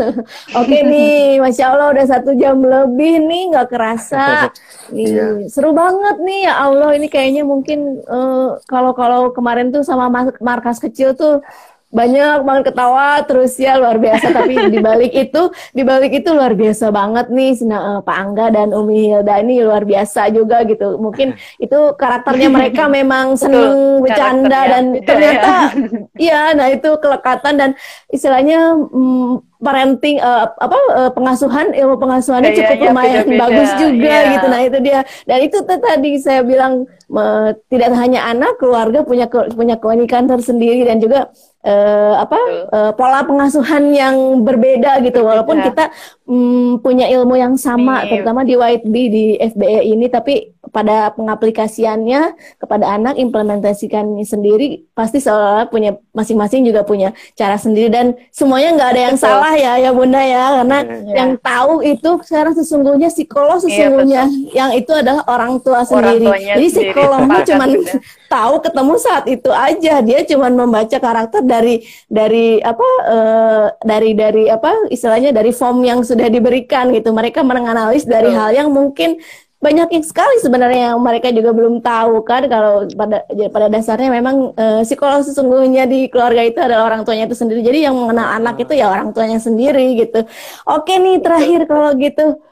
[0.60, 4.50] Oke nih, masya Allah udah satu jam lebih nih nggak kerasa.
[4.90, 5.26] Nih, iya.
[5.46, 10.10] seru banget nih ya Allah ini kayaknya mungkin uh, kalau kalau kemarin tuh sama
[10.42, 11.44] markas kecil tuh
[11.92, 14.32] banyak banget ketawa terus ya luar biasa.
[14.32, 18.46] Tapi di balik itu di balik itu luar biasa banget nih Sina, uh, Pak Angga
[18.48, 20.96] dan Umi Hilda ini luar biasa juga gitu.
[20.96, 25.52] Mungkin itu karakternya mereka memang seneng bercanda dan ternyata
[26.18, 27.70] iya nah itu kelekatan dan
[28.08, 33.42] istilahnya mm, parenting uh, apa uh, pengasuhan ilmu pengasuhannya ya, cukup ya, lumayan beda -beda.
[33.46, 34.30] bagus juga ya.
[34.34, 36.84] gitu nah itu dia dan itu tadi saya bilang
[37.14, 41.30] uh, tidak hanya anak keluarga punya punya keunikan tersendiri dan juga
[41.62, 45.94] uh, apa uh, pola pengasuhan yang berbeda gitu walaupun kita
[46.26, 48.18] um, punya ilmu yang sama Nih.
[48.18, 52.20] terutama di White Bee di FBE ini tapi pada pengaplikasiannya
[52.56, 58.90] kepada anak implementasikannya sendiri pasti seolah punya masing-masing juga punya cara sendiri dan semuanya nggak
[58.94, 59.26] ada yang Betul.
[59.28, 60.62] salah ya ya bunda ya.
[60.62, 61.16] Karena yeah.
[61.22, 66.28] yang tahu itu sekarang sesungguhnya psikolog sesungguhnya yeah, yang itu adalah orang tua sendiri.
[66.40, 67.64] jadi psikolog cuma
[68.34, 69.94] tahu ketemu saat itu aja.
[70.00, 76.00] Dia cuma membaca karakter dari dari apa uh, dari dari apa istilahnya dari form yang
[76.02, 77.12] sudah diberikan gitu.
[77.12, 79.20] Mereka menganalisis dari hal yang mungkin
[79.62, 84.10] banyak yang sekali sebenarnya yang mereka juga belum tahu kan kalau pada ya, pada dasarnya
[84.10, 87.62] memang uh, psikolog sesungguhnya di keluarga itu adalah orang tuanya itu sendiri.
[87.62, 90.26] Jadi yang mengenal anak itu ya orang tuanya sendiri gitu.
[90.66, 92.42] Oke nih terakhir kalau gitu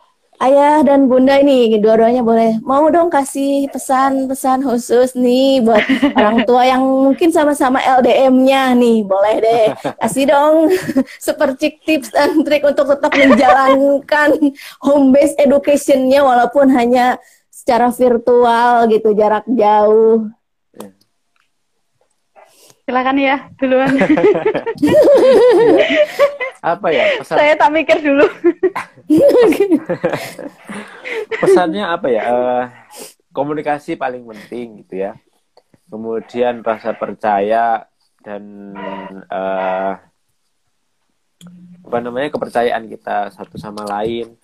[0.41, 2.57] ayah dan bunda ini dua-duanya boleh.
[2.65, 5.85] Mau dong kasih pesan-pesan khusus nih buat
[6.19, 9.05] orang tua yang mungkin sama-sama LDM-nya nih.
[9.05, 9.67] Boleh deh.
[10.01, 10.73] Kasih dong
[11.25, 14.31] super tips dan trik untuk tetap menjalankan
[14.85, 17.21] home based education-nya walaupun hanya
[17.53, 20.25] secara virtual gitu jarak jauh.
[22.89, 23.93] Silakan ya duluan.
[26.61, 27.37] Apa ya pesan...
[27.41, 28.27] saya tak mikir dulu
[31.43, 32.23] pesannya apa ya?
[32.31, 32.65] Uh,
[33.35, 35.19] komunikasi paling penting gitu ya.
[35.91, 37.87] Kemudian rasa percaya
[38.23, 38.75] dan
[39.27, 39.99] uh,
[41.81, 44.39] apa namanya kepercayaan kita satu sama lain.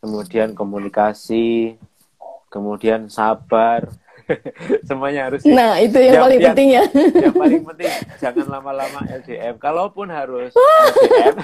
[0.00, 1.76] Kemudian komunikasi
[2.50, 3.86] kemudian sabar
[4.88, 6.84] semuanya harus nah itu yang, yang paling penting ya.
[7.18, 7.90] yang paling penting
[8.22, 11.36] jangan lama-lama LDM kalaupun harus LDM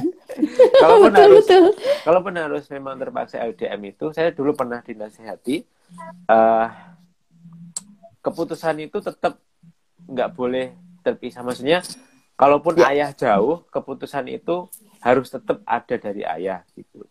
[0.82, 1.64] kalaupun betul, harus betul.
[2.04, 5.64] kalaupun harus memang terpaksa LDM itu saya dulu pernah dinasihati
[6.28, 6.68] uh,
[8.26, 9.38] keputusan itu tetap
[10.06, 10.74] nggak boleh
[11.06, 11.46] terpisah.
[11.46, 11.86] Maksudnya
[12.34, 12.90] kalaupun ya.
[12.90, 14.66] ayah jauh keputusan itu
[14.98, 17.06] harus tetap ada dari ayah gitu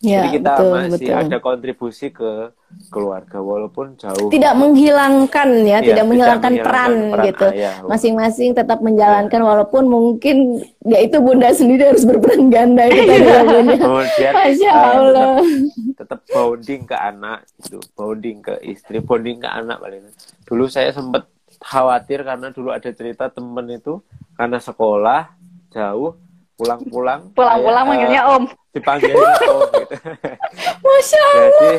[0.00, 1.20] Ya, Jadi kita betul, masih betul.
[1.20, 2.56] ada kontribusi ke
[2.88, 4.32] keluarga walaupun jauh.
[4.32, 7.46] Tidak menghilangkan ya, ya tidak menghilangkan, peran, peran gitu.
[7.84, 9.44] Masing-masing tetap menjalankan ya.
[9.44, 13.76] walaupun mungkin ya itu bunda sendiri harus berperan ganda itu tadi ya bunda.
[13.76, 15.34] Kemudian Masya eh, Allah.
[15.36, 20.00] Tetap, tetap bonding ke anak itu, bonding ke istri, bonding ke anak paling.
[20.48, 21.28] Dulu saya sempat
[21.60, 24.00] khawatir karena dulu ada cerita temen itu
[24.32, 25.28] karena sekolah
[25.76, 26.16] jauh
[26.56, 29.26] pulang-pulang pulang-pulang manggilnya uh, om dipanggil om
[29.82, 29.96] gitu.
[30.82, 31.48] Masya allah.
[31.50, 31.70] jadi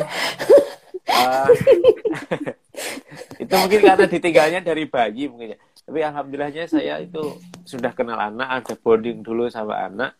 [1.08, 1.48] uh,
[3.42, 5.58] itu mungkin karena ditinggalnya dari bayi mungkin ya.
[5.82, 10.14] Tapi alhamdulillahnya saya itu sudah kenal anak ada bonding dulu sama anak.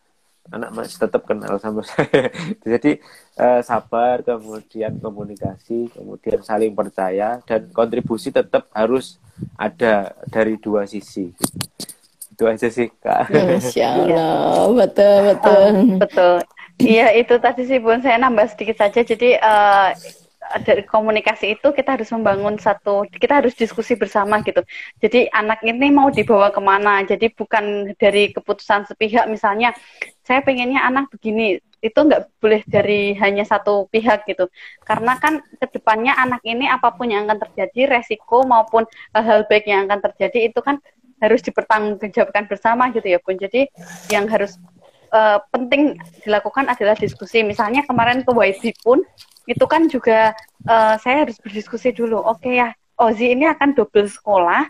[0.51, 2.27] Anak masih tetap kenal sama saya.
[2.59, 2.99] Jadi
[3.39, 9.21] uh, sabar kemudian komunikasi kemudian saling percaya dan kontribusi tetap harus
[9.55, 11.31] ada dari dua sisi.
[12.33, 13.31] Itu aja sih kak.
[13.31, 14.67] Masya Allah.
[14.83, 15.63] Betul betul.
[16.01, 16.37] Betul
[16.83, 18.03] iya itu tadi sih bun.
[18.03, 19.01] Saya nambah sedikit saja.
[19.01, 19.89] Jadi uh,
[20.67, 24.61] dari komunikasi itu kita harus membangun satu kita harus diskusi bersama gitu.
[24.99, 27.01] Jadi anak ini mau dibawa ke mana?
[27.07, 29.25] Jadi bukan dari keputusan sepihak.
[29.31, 29.71] Misalnya
[30.21, 31.59] saya pengennya anak begini.
[31.83, 34.47] Itu nggak boleh dari hanya satu pihak gitu.
[34.87, 39.67] Karena kan ke depannya anak ini apa pun yang akan terjadi resiko maupun hal-hal baik
[39.67, 40.79] yang akan terjadi itu kan
[41.19, 43.35] harus dipertanggungjawabkan bersama gitu ya Bun.
[43.35, 43.67] Jadi
[44.11, 44.55] yang harus
[45.13, 45.95] uh, penting
[46.25, 47.45] dilakukan adalah diskusi.
[47.45, 48.99] Misalnya kemarin ke YB pun
[49.45, 50.33] itu kan juga
[50.67, 52.19] uh, saya harus berdiskusi dulu.
[52.19, 54.65] Oke okay ya, Ozi ini akan double sekolah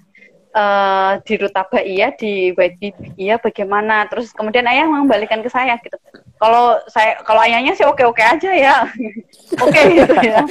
[0.53, 2.81] uh, di Rutaba iya, di YB
[3.15, 4.05] iya bagaimana.
[4.11, 5.95] Terus kemudian ayah mengembalikan ke saya gitu.
[6.37, 8.75] Kalau saya kalau ayahnya sih oke-oke aja ya.
[9.63, 10.43] oke okay, gitu ya.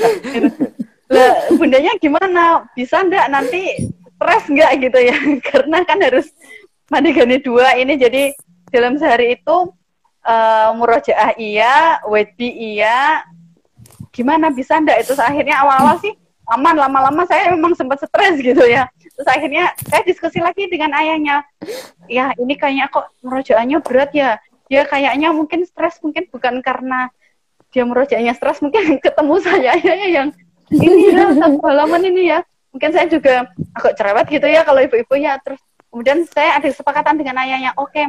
[1.52, 2.64] Bundanya gimana?
[2.73, 3.93] Bisa enggak nanti
[4.23, 5.19] stres nggak gitu ya
[5.51, 6.31] karena kan harus
[6.86, 8.31] mandigani dua ini jadi
[8.70, 9.56] dalam sehari itu
[10.27, 13.23] uh, murojaah iya, wedbi iya.
[14.12, 16.12] Gimana bisa ndak itu akhirnya awal-awal sih
[16.53, 18.90] aman lama-lama saya memang sempat stres gitu ya.
[18.99, 21.47] Terus akhirnya saya diskusi lagi dengan ayahnya.
[22.11, 24.36] Ya, ini kayaknya kok murojaahnya berat ya.
[24.69, 27.12] Dia kayaknya mungkin stres mungkin bukan karena
[27.73, 30.28] dia murojaahnya stres, mungkin ketemu saya ya yang
[30.73, 32.40] ini ya satu ini ya.
[32.73, 35.61] Mungkin saya juga agak cerewet gitu ya kalau ibu-ibu ya terus
[35.93, 38.09] kemudian saya ada kesepakatan dengan ayahnya oke okay,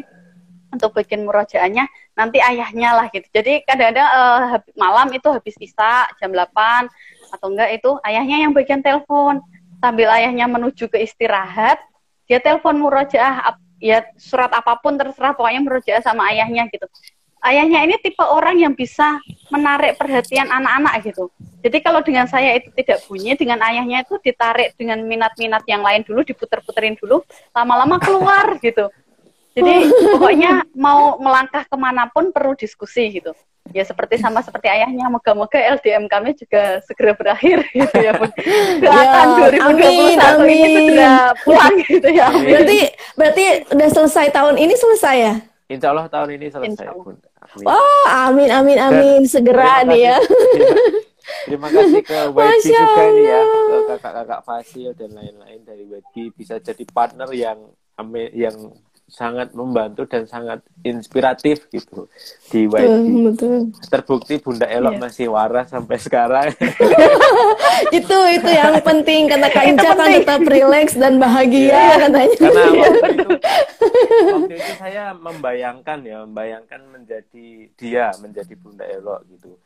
[0.72, 1.84] untuk bikin murojaahnya
[2.14, 6.90] nanti ayahnya lah gitu jadi kadang-kadang uh, malam itu habis isa jam 8
[7.34, 9.42] atau enggak itu ayahnya yang bagian telepon
[9.82, 11.82] sambil ayahnya menuju ke istirahat
[12.30, 16.86] dia telepon murojaah ya surat apa pun terserah pokoknya murojaah sama ayahnya gitu
[17.44, 19.20] ayahnya ini tipe orang yang bisa
[19.52, 21.28] menarik perhatian anak-anak gitu.
[21.64, 26.02] Jadi kalau dengan saya itu tidak bunyi, dengan ayahnya itu ditarik dengan minat-minat yang lain
[26.08, 27.22] dulu, diputer-puterin dulu,
[27.52, 28.88] lama-lama keluar gitu.
[29.54, 29.74] Jadi
[30.18, 33.34] pokoknya mau melangkah ke mana pun perlu diskusi gitu.
[33.72, 38.28] Ya seperti sama seperti ayahnya, moga-moga LDM kami juga segera berakhir gitu ya pun.
[38.84, 40.52] Doakan ya, 2021 amin, amin.
[40.52, 41.14] ini segera
[41.48, 42.28] pulang gitu ya.
[42.34, 42.80] Berarti
[43.16, 45.34] berarti udah selesai tahun ini selesai ya?
[45.72, 47.16] Insya Allah tahun ini selesai pun.
[47.40, 47.66] Amin.
[47.66, 49.20] Oh, amin, amin, amin.
[49.24, 50.18] Dan Segera nih ya.
[51.48, 56.60] Terima kasih ke YB juga nih ya, ke kakak-kakak Fasil dan lain-lain dari YB bisa
[56.60, 57.60] jadi partner yang
[58.36, 58.58] yang
[59.14, 62.10] sangat membantu dan sangat inspiratif gitu
[62.50, 62.74] di YB.
[62.74, 63.58] Betul, betul.
[63.86, 65.04] Terbukti Bunda Elok yeah.
[65.06, 66.50] masih waras sampai sekarang.
[68.02, 71.96] itu itu yang penting karena Kanca kan tetap rileks dan bahagia yeah.
[72.02, 72.38] katanya.
[72.42, 73.28] Karena waktu itu,
[74.34, 79.62] waktu itu saya membayangkan ya, membayangkan menjadi dia menjadi Bunda Elok gitu.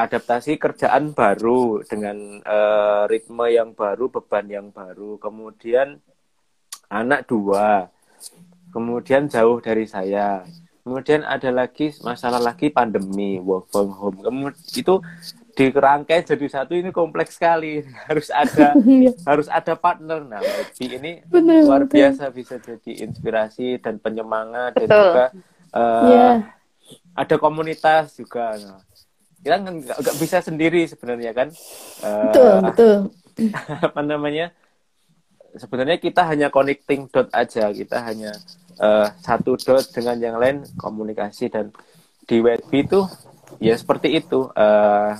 [0.00, 6.00] Adaptasi kerjaan baru dengan uh, ritme yang baru, beban yang baru, kemudian
[6.88, 7.88] anak dua,
[8.76, 10.44] kemudian jauh dari saya.
[10.84, 14.20] Kemudian ada lagi masalah lagi pandemi work from home.
[14.20, 15.00] Kemudian itu
[15.56, 17.80] dikerangkai jadi satu ini kompleks sekali.
[18.06, 19.10] Harus ada iya.
[19.24, 20.22] harus ada partner.
[20.22, 21.96] Nah Megi ini bener, luar betul.
[22.04, 24.86] biasa bisa jadi inspirasi dan penyemangat betul.
[24.86, 25.24] dan juga
[25.72, 26.34] uh, eh, yeah.
[27.16, 28.54] ada komunitas juga.
[28.60, 28.78] Nah,
[29.40, 31.48] kita nggak bisa sendiri sebenarnya kan?
[32.04, 32.96] Uh, betul betul.
[33.80, 34.52] apa namanya?
[35.56, 37.72] Sebenarnya kita hanya connecting dot aja.
[37.72, 38.36] Kita hanya
[38.80, 41.72] uh, satu dot dengan yang lain komunikasi dan
[42.26, 43.06] di web itu
[43.62, 44.50] ya seperti itu.
[44.52, 45.14] Uh,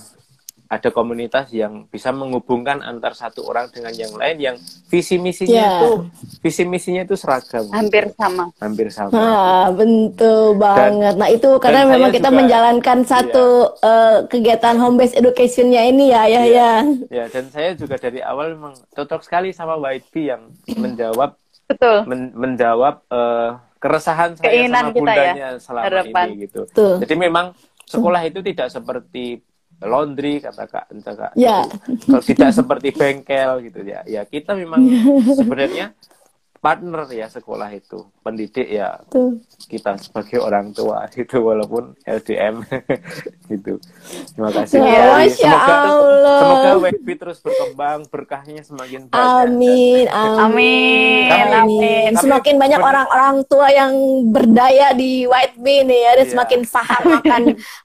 [0.67, 4.57] ada komunitas yang bisa menghubungkan antar satu orang dengan yang lain yang
[4.91, 5.79] visi misinya yeah.
[5.79, 5.91] itu
[6.43, 7.71] visi misinya itu seragam.
[7.71, 8.51] Hampir sama.
[8.59, 9.15] Hampir sama.
[9.15, 11.15] Ah bentul banget.
[11.15, 13.87] Dan, nah itu karena memang kita juga, menjalankan satu yeah.
[13.87, 16.71] uh, kegiatan home based educationnya ini ya ya ya
[17.15, 21.97] ya dan saya juga dari awal memang cocok sekali sama YB yang menjawab Betul.
[22.07, 26.27] Men menjawab uh, keresahan saya Keinginan sama ya, bundanya ya, selama harapan.
[26.33, 26.61] ini gitu.
[26.67, 26.95] Betul.
[27.03, 27.47] Jadi memang
[27.87, 29.25] sekolah itu tidak seperti
[29.83, 31.33] laundry kata kak, kata kak.
[31.37, 31.67] Ya.
[32.07, 34.01] Kalau tidak seperti bengkel gitu ya.
[34.09, 34.81] Ya kita memang
[35.39, 35.93] sebenarnya
[36.67, 39.39] partner ya sekolah itu pendidik ya Tuh.
[39.71, 42.67] kita sebagai orang tua itu walaupun LDM
[43.55, 43.79] gitu
[44.35, 45.31] terima kasih ya, ya.
[45.31, 46.41] semoga Allah.
[46.43, 52.11] semoga WB terus berkembang berkahnya semakin banyak amin amin amin, kami, amin.
[52.11, 53.95] Kami, semakin banyak orang-orang tua yang
[54.35, 56.33] berdaya di White Bean ya dan iya.
[56.35, 57.43] semakin paham akan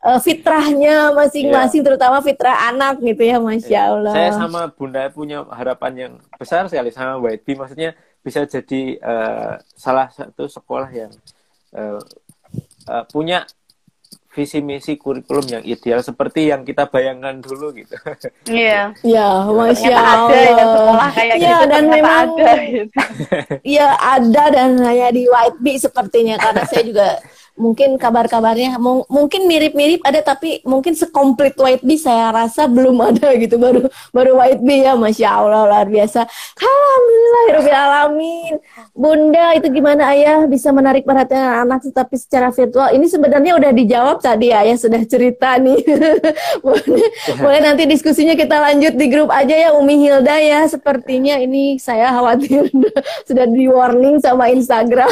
[0.09, 1.87] uh, fitrahnya masing-masing yeah.
[1.93, 3.81] terutama fitrah anak gitu ya masya iya.
[3.93, 9.01] Allah saya sama bunda punya harapan yang besar sekali sama White Bean maksudnya bisa jadi
[9.01, 11.11] uh, salah satu sekolah yang
[11.73, 11.97] uh,
[12.89, 13.45] uh, punya
[14.31, 17.99] visi misi kurikulum yang ideal seperti yang kita bayangkan dulu gitu.
[18.47, 18.95] Iya.
[19.03, 20.31] Iya, masya Allah.
[20.31, 21.63] Ada ya sekolah kayak ya, gitu.
[21.67, 22.51] dan memang ada.
[22.63, 22.99] Gitu.
[23.75, 27.07] Iya ada dan hanya di White Bee sepertinya karena saya juga
[27.61, 33.61] mungkin kabar-kabarnya mungkin mirip-mirip ada tapi mungkin sekomplit White Bee saya rasa belum ada gitu.
[33.61, 36.25] Baru baru White Bee ya Masya Allah luar biasa.
[36.57, 38.53] Alhamdulillah alamin
[38.97, 40.49] Bunda itu gimana ayah?
[40.49, 42.89] Bisa menarik perhatian anak tetapi secara virtual?
[42.91, 45.79] Ini sebenarnya udah dijawab tadi ayah sudah cerita nih.
[46.65, 47.09] Boleh,
[47.41, 50.61] boleh nanti diskusinya kita lanjut di grup aja ya Umi Hilda ya.
[50.69, 52.69] Sepertinya ini saya khawatir
[53.27, 55.11] sudah di warning sama Instagram.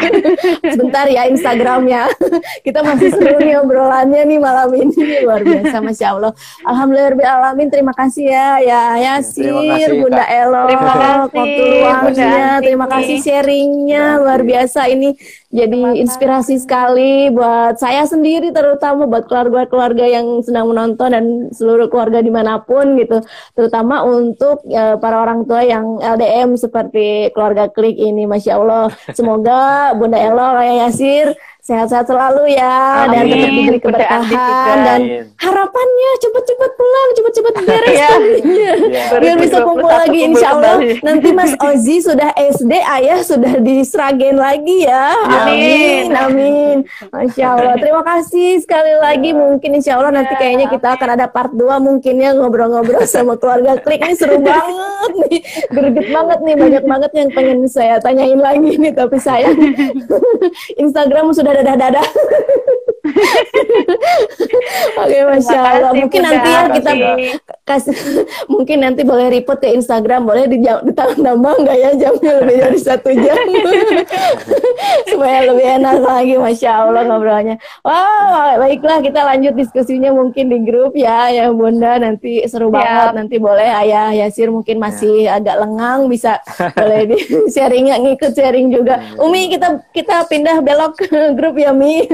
[0.72, 2.02] Sebentar ya Instagram Instagramnya.
[2.66, 5.24] Kita masih seru nih obrolannya nih malam ini.
[5.28, 6.32] Luar biasa Masya Allah.
[6.64, 7.68] Alhamdulillah alamin.
[7.68, 10.92] Terima kasih ya ya Yasir, kasih, Bunda Elo, terima
[11.28, 14.04] kasih terima kasih sharingnya.
[14.20, 15.14] Luar biasa ini
[15.50, 22.22] jadi inspirasi sekali buat saya sendiri terutama buat keluarga-keluarga yang sedang menonton dan seluruh keluarga
[22.22, 23.18] di mana pun gitu.
[23.58, 28.94] Terutama untuk ya, para orang tua yang LDM seperti keluarga klik ini Masya Allah.
[29.10, 31.34] Semoga Bunda Elo Raya Yasir
[31.70, 33.14] sehat-sehat selalu ya Amin.
[33.14, 34.76] dan tetap diberi keberkahan.
[34.82, 35.00] dan
[35.38, 38.10] harapannya cepet-cepet pulang, cepet-cepet beres Iya.
[38.10, 38.72] studinya.
[38.82, 39.04] Iya.
[39.20, 40.74] biar bisa 2021 kumpul lagi kumpul insya Allah.
[40.76, 41.06] kembali.
[41.06, 45.14] nanti Mas Ozi sudah SD ayah sudah di Sragen lagi ya.
[45.22, 46.10] Amin.
[46.10, 46.76] amin
[47.08, 47.74] Masya Allah.
[47.78, 49.30] Terima kasih sekali lagi.
[49.30, 53.34] Mungkin insya Allah nanti Ya, kayaknya kita akan ada part 2 mungkin ya ngobrol-ngobrol sama
[53.34, 53.98] keluarga klik.
[53.98, 55.38] Ini seru banget nih.
[55.68, 59.50] Greget banget nih banyak banget yang pengen saya tanyain lagi nih tapi saya
[60.82, 62.06] Instagram sudah dadah-dadah
[65.00, 65.90] Oke, masya Allah.
[65.90, 66.34] kasih, Mungkin Bunda.
[66.36, 67.30] nanti ya kita kasih,
[67.64, 67.96] kasih,
[68.52, 73.10] mungkin nanti boleh report ke Instagram, boleh di ditambah nggak ya jamnya lebih dari satu
[73.14, 73.38] jam,
[75.10, 77.56] supaya lebih enak lagi, masya Allah ngobrolnya.
[77.80, 81.96] Wah, baiklah kita lanjut diskusinya mungkin di grup ya, ya Bunda.
[82.00, 82.76] Nanti seru Siap.
[82.76, 83.08] banget.
[83.16, 86.40] Nanti boleh Ayah Yasir mungkin masih agak lengang, bisa
[86.78, 87.16] boleh di
[87.48, 89.00] sharing ngikut sharing juga.
[89.20, 92.04] Umi kita kita pindah belok ke grup ya Mi.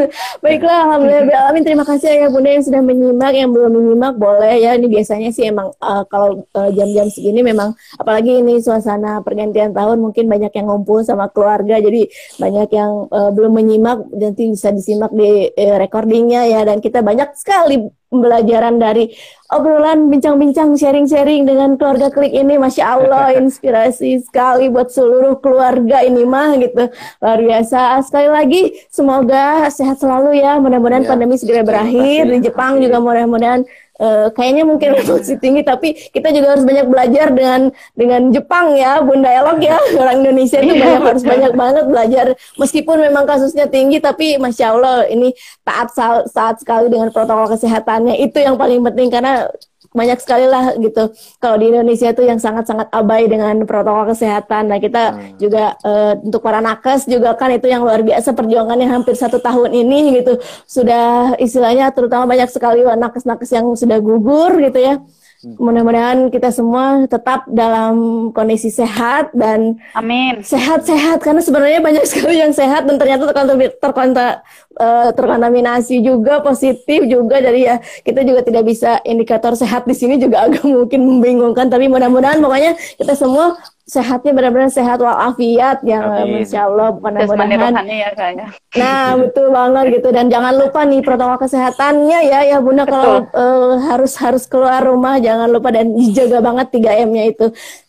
[0.44, 1.57] Baiklah, alhamdulillah.
[1.65, 4.77] Terima kasih ya Bunda yang sudah menyimak, yang belum menyimak boleh ya.
[4.77, 9.98] Ini biasanya sih emang uh, kalau uh, jam-jam segini memang apalagi ini suasana pergantian tahun
[10.03, 11.81] mungkin banyak yang ngumpul sama keluarga.
[11.81, 17.01] Jadi banyak yang uh, belum menyimak nanti bisa disimak di uh, recordingnya ya dan kita
[17.01, 19.10] banyak sekali pembelajaran dari
[19.48, 22.56] obrolan bincang-bincang sharing-sharing dengan keluarga klik ini.
[22.56, 26.90] Masya Allah inspirasi sekali buat seluruh keluarga ini mah gitu.
[27.18, 28.02] Luar biasa.
[28.02, 30.58] Sekali lagi semoga sehat selalu ya.
[30.58, 31.10] Mudah-mudahan Ya.
[31.10, 32.26] pandemi segera berakhir.
[32.26, 32.88] Di Jepang Amin.
[32.88, 33.62] juga mudah-mudahan
[33.97, 37.60] eh, kayaknya mungkin masih tinggi tapi kita juga harus banyak belajar dengan
[37.93, 39.77] dengan Jepang ya Bunda Elok ya.
[40.01, 41.32] Orang Indonesia itu Iya, banyak harus betul.
[41.32, 42.27] banyak banget belajar.
[42.60, 45.32] Meskipun memang kasusnya tinggi tapi masya Allah ini
[45.62, 49.09] taat sal- saat sekali dengan protokol kesehatannya itu yang paling penting.
[49.09, 49.48] Karena
[49.97, 51.09] banyak sekali lah gitu.
[51.40, 54.68] Kalau di Indonesia itu yang sangat-sangat abai dengan protokol kesehatan.
[54.68, 55.40] Nah kita Hmm.
[55.40, 59.73] juga eh, untuk para nakes juga kan itu yang luar biasa perjuangannya hampir satu tahun
[59.73, 60.36] ini gitu.
[60.68, 65.01] Sudah istilahnya terutama banyak sekali nakes-nakes yang sudah gugur gitu ya.
[65.47, 70.43] Mudah-mudahan kita semua tetap dalam kondisi sehat dan Amin.
[70.43, 71.23] sehat-sehat.
[71.23, 74.43] Karena sebenarnya banyak sekali yang sehat dan ternyata terkontam- terkonta-
[74.77, 77.40] eh, terkontaminasi juga positif juga.
[77.40, 81.66] Dari ya kita juga tidak bisa indikator sehat di sini juga agak mungkin membingungkan.
[81.69, 86.43] Tapi mudah-mudahan pokoknya kita semua sehatnya benar-benar sehat walafiat yang Amin.
[86.43, 86.90] insya Allah.
[86.98, 88.47] Mudah-mudahan ya kayaknya.
[88.74, 90.09] Nah, betul banget gitu.
[90.11, 92.82] Dan jangan lupa nih protokol kesehatannya ya ya Bunda.
[92.82, 95.70] Kalau eh, harus harus keluar rumah jangan lupa.
[95.70, 97.47] Dan dijaga banget 3M-nya itu.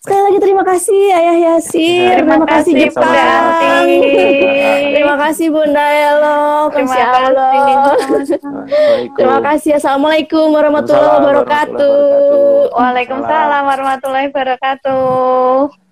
[0.08, 3.86] Sekali lagi terima kasih Ayah Yasir, terima, Terima kasih kasih, Jepang.
[4.96, 7.98] Terima kasih Bunda Elok, Terima kasih.
[8.38, 9.18] Assalamualaikum.
[9.18, 9.72] Terima kasih.
[10.54, 11.98] Warahmatullahi wabarakatuh.
[12.78, 15.87] Waalaikumsalam warahmatullahi wabarakatuh.